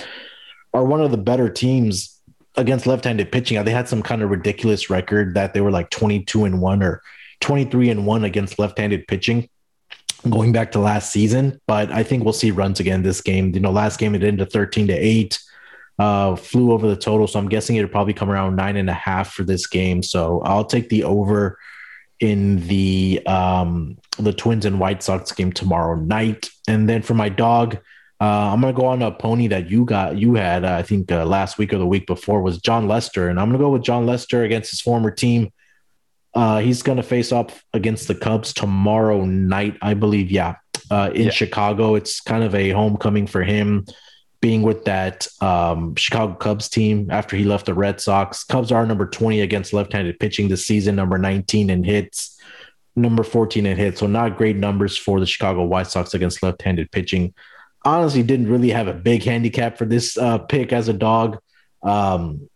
are 0.72 0.84
one 0.84 1.00
of 1.00 1.10
the 1.10 1.18
better 1.18 1.48
teams 1.48 2.20
against 2.56 2.86
left-handed 2.86 3.30
pitching. 3.30 3.62
They 3.64 3.70
had 3.70 3.88
some 3.88 4.02
kind 4.02 4.22
of 4.22 4.30
ridiculous 4.30 4.90
record 4.90 5.34
that 5.34 5.54
they 5.54 5.60
were 5.60 5.70
like 5.70 5.90
22 5.90 6.44
and 6.44 6.60
1 6.60 6.82
or 6.82 7.02
23 7.40 7.90
and 7.90 8.06
1 8.06 8.24
against 8.24 8.58
left-handed 8.58 9.06
pitching 9.06 9.48
going 10.28 10.52
back 10.52 10.72
to 10.72 10.78
last 10.78 11.12
season, 11.12 11.60
but 11.66 11.90
I 11.90 12.02
think 12.02 12.24
we'll 12.24 12.32
see 12.32 12.50
runs 12.50 12.80
again 12.80 13.02
this 13.02 13.20
game. 13.20 13.54
You 13.54 13.60
know, 13.60 13.70
last 13.70 13.98
game 13.98 14.14
it 14.14 14.22
ended 14.22 14.52
13 14.52 14.88
to 14.88 14.92
8. 14.92 15.38
Uh, 15.98 16.34
flew 16.34 16.72
over 16.72 16.88
the 16.88 16.96
total, 16.96 17.26
so 17.26 17.38
I'm 17.38 17.48
guessing 17.48 17.76
it'll 17.76 17.90
probably 17.90 18.14
come 18.14 18.30
around 18.30 18.56
nine 18.56 18.76
and 18.76 18.88
a 18.88 18.94
half 18.94 19.32
for 19.32 19.44
this 19.44 19.66
game. 19.66 20.02
So 20.02 20.40
I'll 20.44 20.64
take 20.64 20.88
the 20.88 21.04
over 21.04 21.58
in 22.20 22.66
the 22.68 23.20
um, 23.26 23.98
the 24.18 24.32
Twins 24.32 24.64
and 24.64 24.80
White 24.80 25.02
Sox 25.02 25.32
game 25.32 25.52
tomorrow 25.52 25.96
night. 25.96 26.48
And 26.68 26.88
then 26.88 27.02
for 27.02 27.14
my 27.14 27.28
dog, 27.28 27.78
uh, 28.20 28.52
I'm 28.52 28.60
gonna 28.60 28.72
go 28.72 28.86
on 28.86 29.02
a 29.02 29.10
pony 29.10 29.48
that 29.48 29.70
you 29.70 29.84
got 29.84 30.16
you 30.16 30.34
had 30.34 30.64
uh, 30.64 30.74
I 30.74 30.82
think 30.82 31.10
uh, 31.10 31.24
last 31.24 31.58
week 31.58 31.72
or 31.72 31.78
the 31.78 31.86
week 31.86 32.06
before 32.06 32.42
was 32.42 32.58
Jon 32.58 32.86
Lester, 32.86 33.28
and 33.28 33.40
I'm 33.40 33.48
gonna 33.48 33.58
go 33.58 33.70
with 33.70 33.82
Jon 33.82 34.06
Lester 34.06 34.44
against 34.44 34.70
his 34.70 34.80
former 34.80 35.10
team. 35.10 35.52
Uh, 36.34 36.60
he's 36.60 36.82
gonna 36.82 37.02
face 37.02 37.32
off 37.32 37.64
against 37.72 38.08
the 38.08 38.14
Cubs 38.14 38.52
tomorrow 38.52 39.24
night, 39.24 39.76
I 39.82 39.94
believe. 39.94 40.30
Yeah, 40.30 40.56
uh, 40.90 41.10
in 41.14 41.26
yeah. 41.26 41.30
Chicago, 41.30 41.94
it's 41.94 42.20
kind 42.20 42.44
of 42.44 42.54
a 42.54 42.70
homecoming 42.70 43.26
for 43.26 43.42
him, 43.42 43.86
being 44.40 44.62
with 44.62 44.84
that 44.84 45.26
um, 45.40 45.94
Chicago 45.96 46.34
Cubs 46.34 46.68
team 46.68 47.10
after 47.10 47.36
he 47.36 47.44
left 47.44 47.66
the 47.66 47.74
Red 47.74 48.00
Sox. 48.00 48.44
Cubs 48.44 48.70
are 48.70 48.86
number 48.86 49.06
20 49.06 49.40
against 49.40 49.72
left-handed 49.72 50.18
pitching 50.18 50.48
this 50.48 50.66
season, 50.66 50.96
number 50.96 51.18
19 51.18 51.70
in 51.70 51.84
hits 51.84 52.36
number 52.96 53.22
14 53.22 53.66
in 53.66 53.76
hits. 53.76 54.00
So 54.00 54.08
not 54.08 54.36
great 54.36 54.56
numbers 54.56 54.96
for 54.96 55.20
the 55.20 55.26
Chicago 55.26 55.64
White 55.64 55.86
Sox 55.86 56.12
against 56.12 56.42
left-handed 56.42 56.90
pitching 56.90 57.32
honestly 57.84 58.22
didn't 58.22 58.48
really 58.48 58.70
have 58.70 58.88
a 58.88 58.94
big 58.94 59.22
handicap 59.22 59.78
for 59.78 59.84
this 59.84 60.16
uh, 60.18 60.38
pick 60.38 60.72
as 60.72 60.88
a 60.88 60.92
dog. 60.92 61.38
Um, 61.82 62.48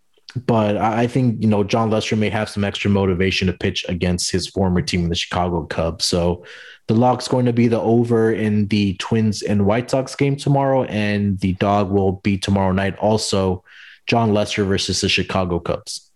but 0.47 0.77
I 0.77 1.07
think 1.07 1.41
you 1.41 1.49
know 1.49 1.65
Jon 1.65 1.91
Lester 1.91 2.17
may 2.17 2.31
have 2.31 2.49
some 2.49 2.65
extra 2.65 2.91
motivation 2.91 3.47
to 3.47 3.53
pitch 3.53 3.85
against 3.89 4.31
his 4.31 4.49
former 4.49 4.83
team, 4.83 5.09
the 5.09 5.15
Chicago 5.15 5.65
Cubs. 5.65 6.07
So 6.07 6.45
the 6.89 6.95
lock's 6.95 7.29
going 7.29 7.47
to 7.47 7.53
be 7.53 7.69
the 7.69 7.81
over 7.81 8.33
in 8.33 8.67
the 8.69 8.95
Twins 8.95 9.43
and 9.43 9.67
White 9.67 9.91
Sox 9.91 10.15
game 10.15 10.37
tomorrow, 10.37 10.85
and 10.85 11.39
the 11.41 11.55
dog 11.55 11.91
will 11.91 12.13
be 12.13 12.37
tomorrow 12.39 12.73
night 12.73 12.97
also. 12.99 13.65
Jon 14.07 14.35
Lester 14.35 14.65
versus 14.65 15.01
the 15.01 15.09
Chicago 15.09 15.59
Cubs. 15.59 16.11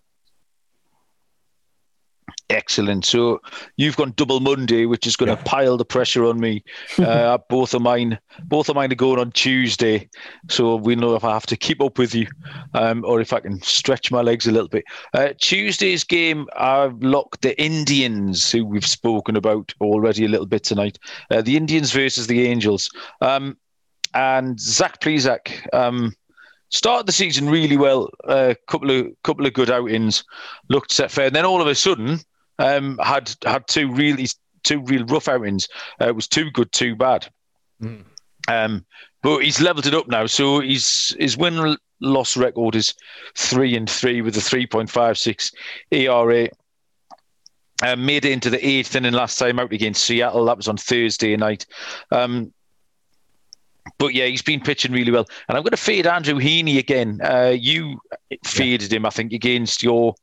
Excellent. 2.51 3.05
So 3.05 3.43
you've 3.77 3.97
gone 3.97 4.15
double 4.17 4.41
Monday, 4.41 4.87
which 4.87 5.07
is 5.07 5.17
going 5.17 5.29
yeah. 5.29 5.37
to 5.37 5.45
pile 5.45 5.77
the 5.77 5.85
pressure 5.85 6.25
on 6.25 6.41
me. 6.41 6.65
Uh, 6.99 7.37
both 7.51 7.75
of 7.75 7.83
mine, 7.83 8.19
both 8.45 8.71
of 8.71 8.77
mine 8.77 8.91
are 8.91 8.95
going 8.95 9.19
on 9.19 9.33
Tuesday, 9.33 10.09
so 10.49 10.77
we 10.77 10.97
know 10.97 11.15
if 11.15 11.25
I 11.25 11.35
have 11.35 11.45
to 11.47 11.59
keep 11.59 11.83
up 11.83 11.99
with 11.99 12.15
you, 12.15 12.27
um, 12.73 13.05
or 13.05 13.21
if 13.21 13.35
I 13.35 13.41
can 13.41 13.61
stretch 13.61 14.11
my 14.11 14.23
legs 14.23 14.47
a 14.47 14.53
little 14.53 14.69
bit. 14.69 14.85
Uh, 15.13 15.35
Tuesday's 15.39 16.05
game, 16.05 16.47
I've 16.57 16.99
locked 17.03 17.43
the 17.43 17.61
Indians, 17.61 18.51
who 18.51 18.65
we've 18.65 18.87
spoken 18.87 19.37
about 19.37 19.75
already 19.83 20.25
a 20.25 20.29
little 20.29 20.47
bit 20.47 20.65
tonight. 20.65 20.99
Uh, 21.31 21.43
the 21.43 21.57
Indians 21.57 21.93
versus 21.93 22.29
the 22.29 22.47
Angels, 22.47 22.91
um, 23.21 23.59
and 24.15 24.59
Zach 24.59 25.03
Plesac. 25.03 25.75
Um, 25.75 26.15
started 26.71 27.07
the 27.07 27.13
season 27.13 27.51
really 27.51 27.77
well. 27.77 28.09
A 28.25 28.31
uh, 28.31 28.55
couple 28.69 28.91
of 28.91 29.07
couple 29.23 29.45
of 29.45 29.53
good 29.53 29.71
outings, 29.71 30.25
looked 30.71 30.93
set 30.93 31.11
fair. 31.11 31.27
And 31.27 31.37
then 31.37 31.45
all 31.45 31.61
of 31.61 31.67
a 31.67 31.75
sudden, 31.75 32.21
um, 32.59 32.99
had 33.03 33.35
had 33.45 33.67
two 33.67 33.93
really 33.93 34.27
two 34.63 34.81
real 34.81 35.05
rough 35.07 35.29
outings. 35.29 35.69
Uh, 36.01 36.09
it 36.09 36.17
was 36.17 36.29
too 36.29 36.51
good, 36.51 36.73
too 36.73 36.95
bad. 36.95 37.29
Mm. 37.83 38.05
Um, 38.49 38.85
but 39.23 39.41
he's 39.41 39.61
leveled 39.61 39.87
it 39.87 39.95
up 39.95 40.09
now, 40.09 40.27
so 40.27 40.61
he's 40.61 41.15
his 41.19 41.37
win 41.37 41.77
loss 42.01 42.37
record 42.37 42.77
is 42.77 42.95
three 43.35 43.77
and 43.77 43.91
three 43.91 44.23
with 44.23 44.37
a 44.37 44.41
three 44.41 44.67
point 44.67 44.91
five 44.91 45.19
six 45.19 45.53
ERA. 45.91 46.49
Um, 47.81 48.05
made 48.05 48.25
it 48.25 48.33
into 48.33 48.51
the 48.51 48.67
eighth 48.67 48.97
inning 48.97 49.13
last 49.13 49.39
time 49.39 49.61
out 49.61 49.73
against 49.73 50.05
Seattle. 50.05 50.45
That 50.45 50.57
was 50.57 50.67
on 50.67 50.77
Thursday 50.77 51.37
night. 51.37 51.65
Um, 52.11 52.53
but 53.99 54.15
yeah, 54.15 54.27
he's 54.27 54.43
been 54.43 54.61
pitching 54.61 54.93
really 54.93 55.13
well. 55.13 55.27
And 55.49 55.57
I'm 55.57 55.63
going 55.63 55.71
to 55.71 55.77
fade 55.77 56.07
Andrew 56.07 56.35
Heaney 56.35 56.79
again. 56.79 57.21
Uh, 57.23 57.55
you 57.57 58.01
faded 58.45 58.91
yeah. 58.91 58.97
him, 58.97 59.07
I 59.07 59.11
think, 59.11 59.33
against 59.33 59.83
your 59.83 60.15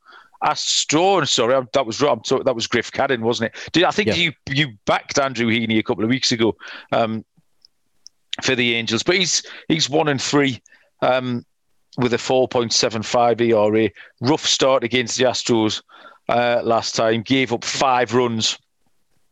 Astro. 0.42 1.24
Sorry, 1.24 1.66
that 1.72 1.86
was 1.86 2.00
wrong. 2.00 2.22
That 2.44 2.54
was 2.54 2.66
Griffin 2.66 2.92
Canning, 2.92 3.22
wasn't 3.22 3.52
it? 3.52 3.70
Did, 3.72 3.84
I 3.84 3.90
think 3.90 4.08
yeah. 4.08 4.14
you 4.14 4.32
you 4.50 4.68
backed 4.84 5.18
Andrew 5.18 5.46
Heaney 5.48 5.78
a 5.78 5.82
couple 5.82 6.04
of 6.04 6.10
weeks 6.10 6.32
ago 6.32 6.56
um, 6.92 7.24
for 8.42 8.54
the 8.54 8.74
Angels, 8.74 9.02
but 9.02 9.16
he's 9.16 9.42
he's 9.68 9.88
one 9.88 10.08
and 10.08 10.20
three 10.20 10.62
um, 11.02 11.44
with 11.98 12.12
a 12.12 12.18
4.75 12.18 13.40
ERA. 13.40 13.90
Rough 14.20 14.46
start 14.46 14.84
against 14.84 15.18
the 15.18 15.24
Astros 15.24 15.82
uh, 16.28 16.60
last 16.62 16.94
time. 16.94 17.22
Gave 17.22 17.52
up 17.52 17.64
five 17.64 18.14
runs. 18.14 18.58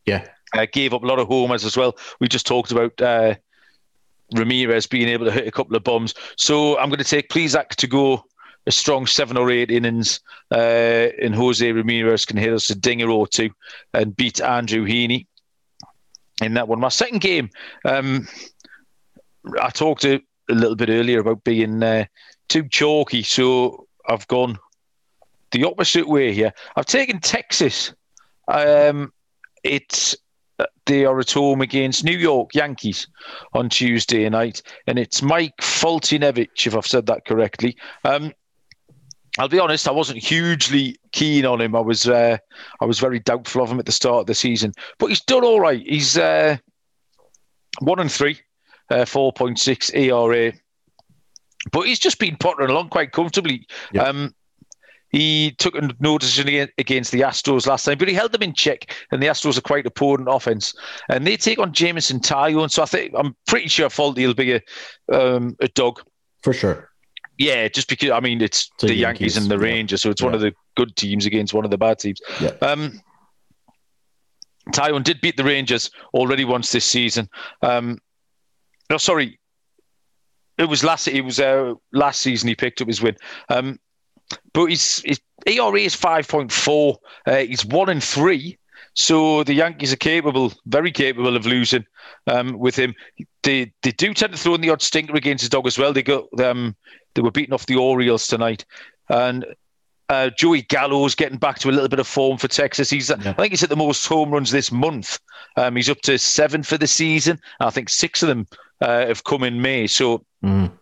Yeah. 0.07 0.27
Uh, 0.53 0.67
gave 0.71 0.95
up 0.95 1.03
a 1.03 1.07
lot 1.07 1.19
of 1.19 1.29
homers 1.29 1.65
as 1.65 1.77
well. 1.77 1.97
We 2.21 2.29
just 2.29 2.47
talked 2.47 2.71
about 2.71 3.01
uh, 3.01 3.35
Ramirez 4.35 4.87
being 4.87 5.09
able 5.09 5.27
to 5.27 5.33
hit 5.33 5.47
a 5.47 5.53
couple 5.53 5.77
of 5.77 5.85
bombs. 5.85 6.15
So 6.37 6.79
I'm 6.79 6.89
going 6.89 6.99
to 6.99 7.05
take 7.05 7.29
Plesac 7.29 7.71
to 7.71 7.87
go 7.87 8.25
a 8.67 8.73
strong 8.73 9.07
seven 9.07 9.37
or 9.37 9.51
eight 9.51 9.71
innings, 9.71 10.21
uh, 10.51 11.09
and 11.21 11.35
Jose 11.35 11.71
Ramirez 11.71 12.25
can 12.25 12.37
hit 12.37 12.53
us 12.53 12.71
a 12.71 12.75
dinger 12.75 13.11
or 13.11 13.27
two 13.27 13.51
and 13.93 14.17
beat 14.17 14.41
Andrew 14.41 14.87
Heaney 14.87 15.27
in 16.43 16.55
that 16.55 16.69
one. 16.69 16.81
My 16.81 16.89
second 16.89 17.21
game, 17.21 17.51
um, 17.85 18.27
I 19.61 19.71
talked 19.71 20.05
a, 20.05 20.23
a, 20.51 20.55
little 20.55 20.77
bit 20.77 20.89
earlier 20.89 21.21
about 21.21 21.45
being 21.45 21.83
uh, 21.83 22.07
too 22.49 22.69
chalky, 22.69 23.23
so 23.23 23.87
I've 24.09 24.27
gone 24.29 24.59
the 25.51 25.65
opposite 25.65 26.09
way 26.09 26.33
here. 26.33 26.53
I've 26.77 26.87
taken 26.87 27.21
Texas. 27.21 27.93
Um, 28.49 29.13
it's 29.63 30.17
they 30.87 31.05
are 31.05 31.19
at 31.19 31.31
home 31.31 31.61
against 31.61 32.05
New 32.05 32.17
York 32.17 32.55
Yankees 32.55 33.09
on 33.55 33.69
Tuesday 33.69 34.29
night, 34.29 34.63
and 34.87 34.99
it's 34.99 35.23
Mike 35.23 35.57
Foltynewicz, 35.61 36.67
if 36.67 36.77
I've 36.77 36.87
said 36.87 37.07
that 37.07 37.25
correctly. 37.25 37.77
Um, 38.05 38.33
I'll 39.39 39.49
be 39.49 39.59
honest, 39.59 39.89
I 39.89 39.93
wasn't 39.93 40.23
hugely 40.23 40.97
keen 41.13 41.45
on 41.45 41.61
him. 41.61 41.75
I 41.75 41.81
was 41.81 42.09
uh, 42.09 42.39
I 42.81 42.85
was 42.85 43.01
very 43.01 43.19
doubtful 43.19 43.63
of 43.63 43.71
him 43.71 43.81
at 43.81 43.87
the 43.87 43.93
start 43.93 44.21
of 44.21 44.27
the 44.27 44.35
season, 44.35 44.73
but 44.99 45.07
he's 45.07 45.21
done 45.21 45.45
all 45.45 45.61
right. 45.61 45.83
He's 45.85 46.17
uh, 46.17 46.57
one 47.81 47.99
and 47.99 48.11
three, 48.11 48.41
uh, 48.91 49.05
four 49.05 49.33
point 49.33 49.59
six 49.59 49.91
ERA, 49.93 50.53
but 51.73 51.83
he's 51.83 51.99
just 51.99 52.21
been 52.21 52.37
pottering 52.37 52.71
along 52.71 52.91
quite 52.91 53.13
comfortably. 53.13 53.67
Yeah. 53.93 54.05
Um, 54.05 54.35
he 55.11 55.53
took 55.59 55.77
a 55.77 55.91
notice 56.01 56.41
against 56.41 57.13
the 57.13 57.21
Astros 57.21 57.69
last 57.69 57.85
time, 57.85 57.99
but 57.99 58.09
he 58.09 58.15
held 58.15 58.33
them 58.33 58.43
in 58.43 58.53
check, 58.53 58.93
and 59.13 59.23
the 59.23 59.29
Astros 59.29 59.57
are 59.57 59.61
quite 59.61 59.87
a 59.87 59.91
potent 59.91 60.29
offense. 60.29 60.75
And 61.09 61.25
they 61.25 61.37
take 61.37 61.61
on 61.61 61.73
Jameson 61.73 62.19
Taillon, 62.19 62.69
so 62.69 62.83
I 62.83 62.87
think 62.87 63.13
I'm 63.17 63.37
pretty 63.47 63.69
sure 63.69 63.89
Folty 63.89 64.27
will 64.27 64.35
be 64.35 64.55
a 64.55 64.61
um, 65.13 65.57
a 65.61 65.69
dog 65.69 66.03
for 66.43 66.53
sure. 66.53 66.91
Yeah, 67.39 67.69
just 67.69 67.89
because 67.89 68.11
I 68.11 68.21
mean 68.21 68.41
it's 68.41 68.71
the 68.79 68.95
Yankees, 68.95 69.01
Yankees, 69.01 69.37
and 69.37 69.51
the 69.51 69.59
Rangers, 69.59 70.03
so 70.03 70.11
it's 70.11 70.23
one 70.23 70.35
of 70.35 70.41
the 70.41 70.55
good 70.77 70.95
teams 70.97 71.27
against 71.27 71.53
one 71.53 71.65
of 71.65 71.71
the 71.71 71.79
bad 71.79 71.99
teams. 71.99 72.21
Um, 72.61 73.01
did 75.03 75.21
beat 75.21 75.37
the 75.37 75.45
Rangers 75.45 75.91
already 76.15 76.45
once 76.45 76.73
this 76.73 76.85
season. 76.85 77.29
Um, 77.63 77.99
no, 78.89 78.99
sorry, 78.99 79.39
it 80.59 80.69
was 80.69 80.85
last. 80.85 81.09
It 81.09 81.23
was 81.23 81.41
uh, 81.41 81.75
last 81.93 82.21
season 82.21 82.49
he 82.49 82.55
picked 82.55 82.81
up 82.81 82.89
his 82.89 83.03
win. 83.03 83.17
Um, 83.49 83.79
but 84.53 84.67
his, 84.67 85.03
his 85.05 85.21
ERA 85.47 85.81
is 85.81 85.95
5.4. 85.97 86.97
Uh, 87.27 87.37
he's 87.37 87.65
one 87.65 87.91
in 87.91 88.01
three. 88.01 88.59
So 88.95 89.43
the 89.43 89.55
Yankees 89.55 89.93
are 89.93 89.97
capable, 89.97 90.53
very 90.67 90.93
capable 90.93 91.37
of 91.37 91.47
losing 91.47 91.85
um, 92.29 92.59
with 92.59 92.77
him. 92.77 92.95
They 93.43 93.73
they 93.83 93.91
do 93.91 94.15
tend 94.15 94.33
to 94.33 94.39
throw 94.39 94.55
in 94.55 94.61
the 94.61 94.71
odd 94.71 94.83
stinker 94.83 95.17
against 95.17 95.43
his 95.43 95.49
dog 95.49 95.67
as 95.67 95.77
well. 95.77 95.93
They 95.93 96.05
got 96.05 96.27
um, 96.41 96.77
they 97.15 97.23
were 97.23 97.31
beating 97.31 97.55
off 97.55 97.67
the 97.67 97.77
Orioles 97.77 98.27
tonight, 98.27 98.65
and 99.09 99.45
uh, 100.09 100.31
Joey 100.39 100.63
Gallo's 100.63 101.15
getting 101.15 101.39
back 101.39 101.59
to 101.61 101.71
a 101.71 101.73
little 101.73 101.89
bit 101.89 101.99
of 101.99 102.07
form 102.07 102.37
for 102.39 102.49
Texas. 102.49 102.91
He's, 102.91 103.09
yeah. 103.09 103.17
I 103.31 103.33
think 103.33 103.53
he's 103.53 103.63
at 103.63 103.71
the 103.71 103.77
most 103.77 104.07
home 104.07 104.31
runs 104.31 104.51
this 104.51 104.71
month. 104.71 105.19
Um, 105.57 105.77
he's 105.77 105.89
up 105.89 106.01
to 106.03 106.19
seven 106.19 106.63
for 106.63 106.77
the 106.77 106.87
season. 106.87 107.41
I 107.61 107.71
think 107.71 107.89
six 107.89 108.23
of 108.23 108.29
them 108.29 108.47
uh, 108.81 109.07
have 109.07 109.25
come 109.25 109.43
in 109.45 109.63
May. 109.63 109.87
So. 109.87 110.25
Mm. 110.45 110.73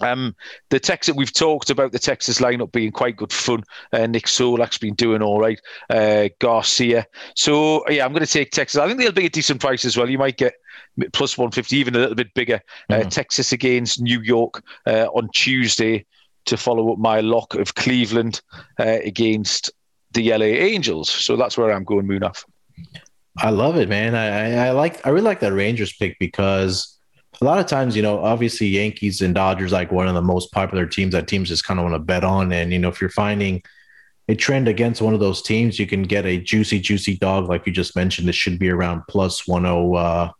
Um, 0.00 0.34
the 0.70 0.80
Texas 0.80 1.14
we've 1.14 1.32
talked 1.32 1.70
about 1.70 1.92
the 1.92 1.98
Texas 1.98 2.40
lineup 2.40 2.72
being 2.72 2.90
quite 2.92 3.16
good 3.16 3.32
fun. 3.32 3.62
Uh, 3.92 4.06
Nick 4.06 4.26
Solak's 4.26 4.78
been 4.78 4.94
doing 4.94 5.22
all 5.22 5.38
right. 5.38 5.60
Uh, 5.90 6.28
Garcia. 6.38 7.06
So 7.36 7.88
yeah, 7.88 8.04
I'm 8.04 8.12
going 8.12 8.24
to 8.24 8.32
take 8.32 8.50
Texas. 8.50 8.80
I 8.80 8.86
think 8.86 8.98
they'll 8.98 9.12
be 9.12 9.26
a 9.26 9.30
decent 9.30 9.60
price 9.60 9.84
as 9.84 9.96
well. 9.96 10.08
You 10.08 10.18
might 10.18 10.38
get 10.38 10.54
plus 11.12 11.38
150, 11.38 11.76
even 11.76 11.94
a 11.94 11.98
little 11.98 12.14
bit 12.14 12.34
bigger. 12.34 12.60
Uh, 12.90 13.00
mm. 13.00 13.10
Texas 13.10 13.52
against 13.52 14.00
New 14.00 14.20
York 14.20 14.62
uh, 14.86 15.06
on 15.14 15.28
Tuesday 15.34 16.04
to 16.46 16.56
follow 16.56 16.92
up 16.92 16.98
my 16.98 17.20
lock 17.20 17.54
of 17.54 17.74
Cleveland 17.74 18.42
uh, 18.80 18.98
against 19.04 19.70
the 20.12 20.30
LA 20.30 20.46
Angels. 20.46 21.08
So 21.08 21.36
that's 21.36 21.56
where 21.56 21.72
I'm 21.72 21.84
going, 21.84 22.06
Munaf. 22.06 22.44
I 23.38 23.50
love 23.50 23.76
it, 23.76 23.88
man. 23.88 24.14
I, 24.14 24.26
I, 24.26 24.66
I 24.66 24.70
like 24.72 25.06
I 25.06 25.10
really 25.10 25.24
like 25.24 25.40
that 25.40 25.52
Rangers 25.52 25.94
pick 25.94 26.18
because 26.18 26.98
a 27.42 27.44
lot 27.44 27.58
of 27.58 27.66
times, 27.66 27.96
you 27.96 28.02
know, 28.02 28.22
obviously 28.22 28.68
Yankees 28.68 29.20
and 29.20 29.34
Dodgers 29.34 29.72
like 29.72 29.90
one 29.90 30.06
of 30.06 30.14
the 30.14 30.22
most 30.22 30.52
popular 30.52 30.86
teams 30.86 31.10
that 31.10 31.26
teams 31.26 31.48
just 31.48 31.64
kind 31.64 31.80
of 31.80 31.82
want 31.82 31.96
to 31.96 31.98
bet 31.98 32.22
on. 32.22 32.52
And 32.52 32.72
you 32.72 32.78
know, 32.78 32.88
if 32.88 33.00
you're 33.00 33.10
finding 33.10 33.64
a 34.28 34.36
trend 34.36 34.68
against 34.68 35.02
one 35.02 35.12
of 35.12 35.18
those 35.18 35.42
teams, 35.42 35.76
you 35.76 35.88
can 35.88 36.04
get 36.04 36.24
a 36.24 36.38
juicy, 36.38 36.78
juicy 36.78 37.16
dog 37.16 37.48
like 37.48 37.66
you 37.66 37.72
just 37.72 37.96
mentioned. 37.96 38.28
This 38.28 38.36
should 38.36 38.60
be 38.60 38.70
around 38.70 39.02
plus 39.08 39.48
one 39.48 39.66
oh, 39.66 39.94
uh, 39.94 40.30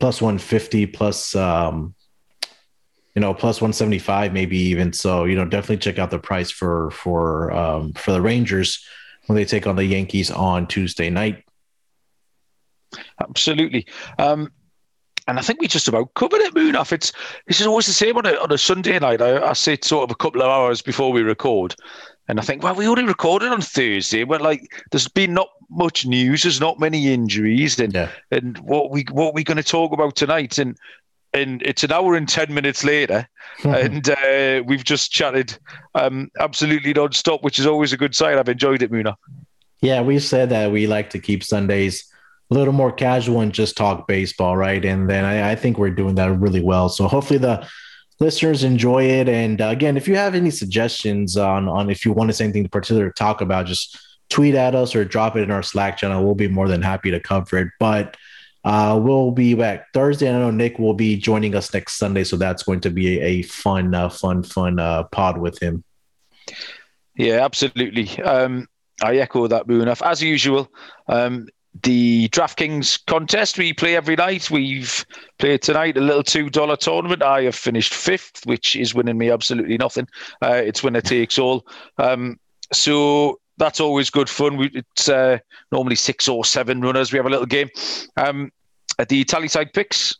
plus 0.00 0.22
one 0.22 0.38
fifty, 0.38 0.86
plus 0.86 1.36
um, 1.36 1.94
you 3.14 3.20
know, 3.20 3.34
plus 3.34 3.60
175, 3.60 4.32
maybe 4.32 4.56
even. 4.56 4.94
So, 4.94 5.24
you 5.24 5.36
know, 5.36 5.44
definitely 5.44 5.76
check 5.76 5.98
out 5.98 6.10
the 6.10 6.18
price 6.18 6.50
for 6.50 6.90
for 6.92 7.52
um, 7.52 7.92
for 7.92 8.12
the 8.12 8.22
Rangers 8.22 8.82
when 9.26 9.36
they 9.36 9.44
take 9.44 9.66
on 9.66 9.76
the 9.76 9.84
Yankees 9.84 10.30
on 10.30 10.66
Tuesday 10.66 11.10
night. 11.10 11.44
Absolutely. 13.20 13.86
Um, 14.18 14.48
and 15.28 15.38
I 15.38 15.42
think 15.42 15.60
we 15.60 15.68
just 15.68 15.88
about 15.88 16.14
covered 16.14 16.40
it, 16.40 16.54
Munaf. 16.54 16.92
It's 16.92 17.12
this 17.46 17.60
is 17.60 17.66
always 17.66 17.86
the 17.86 17.92
same 17.92 18.16
on 18.16 18.26
a 18.26 18.34
on 18.34 18.52
a 18.52 18.58
Sunday 18.58 18.98
night. 18.98 19.20
I, 19.20 19.50
I 19.50 19.52
sit 19.52 19.84
sort 19.84 20.04
of 20.04 20.10
a 20.10 20.16
couple 20.16 20.42
of 20.42 20.48
hours 20.48 20.82
before 20.82 21.12
we 21.12 21.22
record, 21.22 21.74
and 22.28 22.38
I 22.40 22.42
think, 22.42 22.62
well, 22.62 22.74
we 22.74 22.86
only 22.86 23.04
recorded 23.04 23.52
on 23.52 23.60
Thursday. 23.60 24.24
But 24.24 24.42
like, 24.42 24.82
there's 24.90 25.08
been 25.08 25.34
not 25.34 25.48
much 25.70 26.06
news. 26.06 26.42
There's 26.42 26.60
not 26.60 26.80
many 26.80 27.12
injuries, 27.12 27.78
and 27.78 27.94
yeah. 27.94 28.10
and 28.30 28.58
what 28.58 28.90
we 28.90 29.04
what 29.10 29.34
we 29.34 29.44
going 29.44 29.56
to 29.56 29.62
talk 29.62 29.92
about 29.92 30.16
tonight. 30.16 30.58
And 30.58 30.76
and 31.34 31.62
it's 31.62 31.82
an 31.82 31.92
hour 31.92 32.14
and 32.14 32.28
10 32.28 32.52
minutes 32.52 32.84
later 32.84 33.26
and 33.64 34.10
uh, 34.10 34.62
we've 34.66 34.84
just 34.84 35.10
chatted 35.10 35.56
um, 35.94 36.30
absolutely 36.38 36.92
non-stop 36.92 37.42
which 37.42 37.58
is 37.58 37.66
always 37.66 37.92
a 37.92 37.96
good 37.96 38.14
sign 38.14 38.38
i've 38.38 38.50
enjoyed 38.50 38.82
it 38.82 38.92
muna 38.92 39.16
yeah 39.80 40.02
we 40.02 40.18
said 40.18 40.50
that 40.50 40.70
we 40.70 40.86
like 40.86 41.08
to 41.10 41.18
keep 41.18 41.42
sundays 41.42 42.11
a 42.52 42.58
little 42.58 42.74
more 42.74 42.92
casual 42.92 43.40
and 43.40 43.52
just 43.52 43.76
talk 43.76 44.06
baseball 44.06 44.56
right 44.56 44.84
and 44.84 45.08
then 45.08 45.24
i, 45.24 45.52
I 45.52 45.54
think 45.54 45.78
we're 45.78 45.90
doing 45.90 46.14
that 46.16 46.30
really 46.38 46.60
well 46.60 46.88
so 46.90 47.08
hopefully 47.08 47.38
the 47.38 47.66
listeners 48.20 48.62
enjoy 48.62 49.04
it 49.04 49.28
and 49.28 49.60
uh, 49.60 49.68
again 49.68 49.96
if 49.96 50.06
you 50.06 50.16
have 50.16 50.34
any 50.34 50.50
suggestions 50.50 51.38
on 51.38 51.66
on 51.68 51.88
if 51.88 52.04
you 52.04 52.12
want 52.12 52.28
to 52.28 52.34
say 52.34 52.44
anything 52.44 52.68
particular 52.68 53.08
to 53.08 53.14
talk 53.14 53.40
about 53.40 53.66
just 53.66 53.98
tweet 54.28 54.54
at 54.54 54.74
us 54.74 54.94
or 54.94 55.04
drop 55.04 55.34
it 55.34 55.42
in 55.42 55.50
our 55.50 55.62
slack 55.62 55.96
channel 55.96 56.22
we'll 56.22 56.34
be 56.34 56.48
more 56.48 56.68
than 56.68 56.82
happy 56.82 57.10
to 57.10 57.20
cover 57.20 57.58
it 57.58 57.68
but 57.80 58.16
uh, 58.64 58.96
we'll 59.02 59.32
be 59.32 59.54
back 59.54 59.92
Thursday. 59.92 60.28
I 60.28 60.38
know 60.38 60.52
Nick 60.52 60.78
will 60.78 60.94
be 60.94 61.16
joining 61.16 61.56
us 61.56 61.74
next 61.74 61.94
Sunday, 61.94 62.22
so 62.22 62.36
that's 62.36 62.62
going 62.62 62.78
to 62.82 62.90
be 62.90 63.18
a, 63.18 63.42
fun, 63.42 63.92
uh, 63.92 64.08
fun, 64.08 64.44
fun 64.44 64.78
uh, 64.78 65.02
pod 65.10 65.36
with 65.36 65.60
him. 65.60 65.82
Yeah, 67.16 67.44
absolutely. 67.44 68.22
Um, 68.22 68.68
I 69.02 69.16
echo 69.16 69.48
that, 69.48 69.66
Munaf. 69.66 70.00
As 70.06 70.22
usual, 70.22 70.70
um, 71.08 71.48
the 71.82 72.28
DraftKings 72.28 73.04
contest 73.06 73.58
we 73.58 73.72
play 73.72 73.96
every 73.96 74.16
night. 74.16 74.50
We've 74.50 75.04
played 75.38 75.62
tonight 75.62 75.96
a 75.96 76.00
little 76.00 76.22
two 76.22 76.50
dollar 76.50 76.76
tournament. 76.76 77.22
I 77.22 77.42
have 77.42 77.54
finished 77.54 77.94
fifth, 77.94 78.42
which 78.44 78.76
is 78.76 78.94
winning 78.94 79.18
me 79.18 79.30
absolutely 79.30 79.78
nothing. 79.78 80.06
Uh, 80.42 80.54
it's 80.54 80.82
winner 80.82 81.00
takes 81.00 81.38
all. 81.38 81.66
Um, 81.98 82.38
so 82.72 83.40
that's 83.56 83.80
always 83.80 84.10
good 84.10 84.28
fun. 84.28 84.56
We, 84.56 84.70
it's 84.74 85.08
uh, 85.08 85.38
normally 85.70 85.96
six 85.96 86.28
or 86.28 86.44
seven 86.44 86.80
runners. 86.80 87.12
We 87.12 87.16
have 87.16 87.26
a 87.26 87.30
little 87.30 87.46
game. 87.46 87.70
Um, 88.16 88.52
at 88.98 89.08
the 89.08 89.24
Tallysight 89.24 89.72
picks 89.72 90.14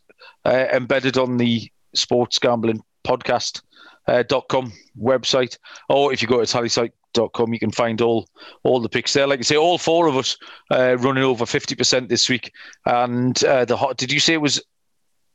uh, 0.44 0.66
embedded 0.72 1.18
on 1.18 1.36
the 1.36 1.70
sports 1.94 2.38
gambling 2.38 2.82
podcast 3.05 3.62
uh, 4.09 4.24
.com 4.48 4.72
website, 5.00 5.59
or 5.88 6.12
if 6.12 6.22
you 6.22 6.28
go 6.28 6.44
to 6.44 6.92
tallysight.com, 7.12 7.52
you 7.52 7.58
can 7.58 7.70
find 7.70 8.00
all 8.00 8.28
all 8.62 8.80
the 8.80 8.88
picks 8.88 9.12
there. 9.12 9.26
Like 9.26 9.40
I 9.40 9.42
say, 9.42 9.56
all 9.56 9.78
four 9.78 10.06
of 10.06 10.16
us 10.16 10.36
uh, 10.70 10.96
running 10.98 11.24
over 11.24 11.46
fifty 11.46 11.74
percent 11.74 12.08
this 12.08 12.28
week. 12.28 12.52
And 12.86 13.42
uh, 13.44 13.64
the 13.64 13.76
hot, 13.76 13.96
did 13.96 14.12
you 14.12 14.20
say 14.20 14.34
it 14.34 14.40
was 14.40 14.62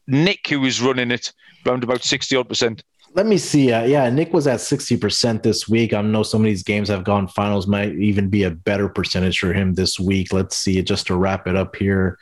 Nick 0.08 0.48
who 0.48 0.62
was 0.62 0.82
running 0.82 1.12
it 1.12 1.32
around 1.66 1.84
about 1.84 2.04
sixty 2.04 2.36
odd 2.36 2.50
percent? 2.50 2.84
Let 3.14 3.26
me 3.26 3.38
see. 3.38 3.72
Uh, 3.72 3.84
yeah, 3.84 4.10
Nick 4.10 4.34
was 4.34 4.48
at 4.48 4.60
60% 4.60 5.42
this 5.42 5.68
week. 5.68 5.94
I 5.94 6.02
know 6.02 6.24
some 6.24 6.42
of 6.42 6.46
these 6.46 6.62
games 6.62 6.90
have 6.90 7.06
gone 7.06 7.28
finals, 7.30 7.66
might 7.66 7.96
even 7.96 8.30
be 8.30 8.44
a 8.44 8.52
better 8.52 8.90
percentage 8.90 9.40
for 9.40 9.54
him 9.54 9.74
this 9.74 9.98
week. 10.00 10.34
Let's 10.34 10.58
see. 10.58 10.84
Just 10.84 11.08
to 11.08 11.16
wrap 11.16 11.48
it 11.48 11.56
up 11.56 11.76
here. 11.78 12.20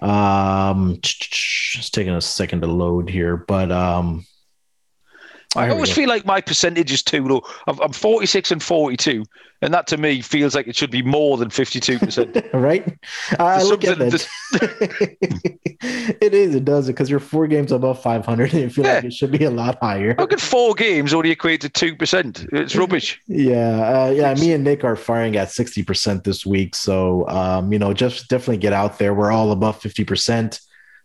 Um, 0.00 0.98
just 1.02 1.92
taking 1.92 2.14
a 2.14 2.20
second 2.20 2.62
to 2.62 2.68
load 2.68 3.10
here, 3.10 3.36
but 3.36 3.70
um, 3.72 4.24
I 5.56 5.68
always 5.68 5.90
feel 5.90 6.08
like 6.08 6.24
my 6.24 6.40
percentage 6.40 6.92
is 6.92 7.02
too 7.02 7.26
low. 7.26 7.42
I'm 7.66 7.92
46 7.92 8.52
and 8.52 8.62
42, 8.62 9.24
and 9.62 9.74
that 9.74 9.88
to 9.88 9.96
me 9.96 10.20
feels 10.20 10.54
like 10.54 10.68
it 10.68 10.76
should 10.76 10.92
be 10.92 11.02
more 11.02 11.36
than 11.36 11.48
52%. 11.48 12.52
right? 12.52 12.96
I 13.36 13.62
look 13.64 13.82
at 13.84 14.00
it. 14.00 14.28
it 16.20 16.34
is, 16.34 16.54
it 16.54 16.64
does 16.64 16.88
it 16.88 16.92
because 16.92 17.10
you're 17.10 17.18
four 17.18 17.48
games 17.48 17.72
above 17.72 18.00
500, 18.00 18.52
and 18.52 18.62
you 18.62 18.70
feel 18.70 18.84
yeah. 18.84 18.94
like 18.96 19.04
it 19.04 19.12
should 19.12 19.32
be 19.32 19.42
a 19.44 19.50
lot 19.50 19.76
higher. 19.82 20.14
Look 20.16 20.32
at 20.32 20.40
four 20.40 20.74
games 20.74 21.12
only 21.12 21.32
equate 21.32 21.62
to 21.62 21.68
2%. 21.68 22.48
It's 22.52 22.76
rubbish. 22.76 23.20
yeah. 23.26 24.04
Uh, 24.04 24.10
yeah. 24.10 24.34
Me 24.34 24.52
and 24.52 24.62
Nick 24.62 24.84
are 24.84 24.94
firing 24.94 25.36
at 25.36 25.48
60% 25.48 26.22
this 26.22 26.46
week. 26.46 26.76
So, 26.76 27.26
um, 27.28 27.72
you 27.72 27.78
know, 27.80 27.92
just 27.92 28.28
definitely 28.28 28.58
get 28.58 28.72
out 28.72 29.00
there. 29.00 29.14
We're 29.14 29.32
all 29.32 29.50
above 29.50 29.80
50% 29.80 30.60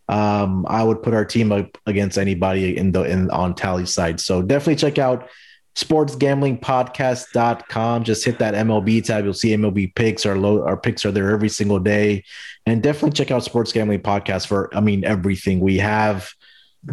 um, 0.08 0.66
I 0.68 0.84
would 0.84 1.02
put 1.02 1.14
our 1.14 1.26
team 1.26 1.52
up 1.52 1.78
against 1.86 2.18
anybody 2.18 2.78
in 2.78 2.92
the 2.92 3.04
in 3.04 3.30
on 3.32 3.54
Tallysight. 3.54 4.20
So 4.20 4.42
definitely 4.42 4.76
check 4.76 4.98
out 4.98 5.30
sportsgamblingpodcast.com. 5.76 8.04
Just 8.04 8.24
hit 8.24 8.40
that 8.40 8.54
MLB 8.54 9.04
tab. 9.04 9.26
You'll 9.26 9.34
see 9.34 9.56
MLB 9.56 9.94
picks. 9.96 10.26
Our 10.26 10.38
low, 10.38 10.66
our 10.66 10.78
picks 10.78 11.04
are 11.06 11.12
there 11.12 11.32
every 11.32 11.50
single 11.50 11.80
day. 11.80 12.24
And 12.66 12.82
definitely 12.82 13.12
check 13.12 13.32
out 13.32 13.44
Sports 13.44 13.74
Gambling 13.74 14.02
Podcast 14.02 14.48
for 14.48 14.76
I 14.76 14.80
mean 14.80 15.04
everything. 15.04 15.60
We 15.60 15.78
have 15.80 16.34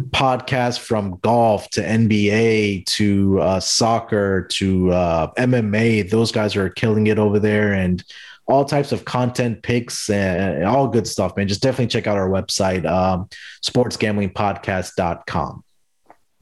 podcasts 0.09 0.79
from 0.79 1.19
golf 1.21 1.69
to 1.71 1.81
NBA 1.81 2.85
to 2.85 3.41
uh, 3.41 3.59
soccer 3.59 4.47
to 4.53 4.91
uh, 4.91 5.31
MMA. 5.37 6.09
Those 6.09 6.31
guys 6.31 6.55
are 6.55 6.69
killing 6.69 7.07
it 7.07 7.19
over 7.19 7.39
there. 7.39 7.73
And 7.73 8.01
all 8.45 8.65
types 8.65 8.91
of 8.91 9.05
content 9.05 9.63
picks 9.63 10.09
and 10.09 10.65
all 10.65 10.87
good 10.87 11.07
stuff, 11.07 11.35
man. 11.37 11.47
Just 11.47 11.61
definitely 11.61 11.87
check 11.87 12.07
out 12.07 12.17
our 12.17 12.29
website, 12.29 12.85
um, 12.85 13.29
sportsgamblingpodcast.com. 13.63 15.63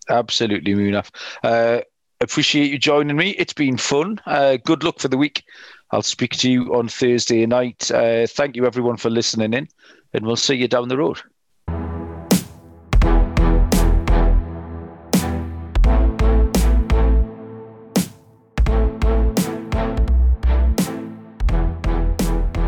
Absolutely, 0.09 0.73
Munaf. 0.73 1.09
Uh, 1.43 1.81
appreciate 2.19 2.71
you 2.71 2.79
joining 2.79 3.15
me. 3.15 3.31
It's 3.31 3.53
been 3.53 3.77
fun. 3.77 4.19
Uh, 4.25 4.57
good 4.63 4.83
luck 4.83 4.99
for 4.99 5.07
the 5.07 5.17
week. 5.17 5.43
I'll 5.91 6.01
speak 6.01 6.31
to 6.37 6.49
you 6.49 6.75
on 6.75 6.87
Thursday 6.87 7.45
night. 7.45 7.91
Uh, 7.91 8.25
thank 8.27 8.55
you, 8.55 8.65
everyone, 8.65 8.97
for 8.97 9.09
listening 9.09 9.53
in, 9.53 9.67
and 10.13 10.25
we'll 10.25 10.37
see 10.37 10.55
you 10.55 10.67
down 10.67 10.87
the 10.87 10.97
road. 10.97 11.19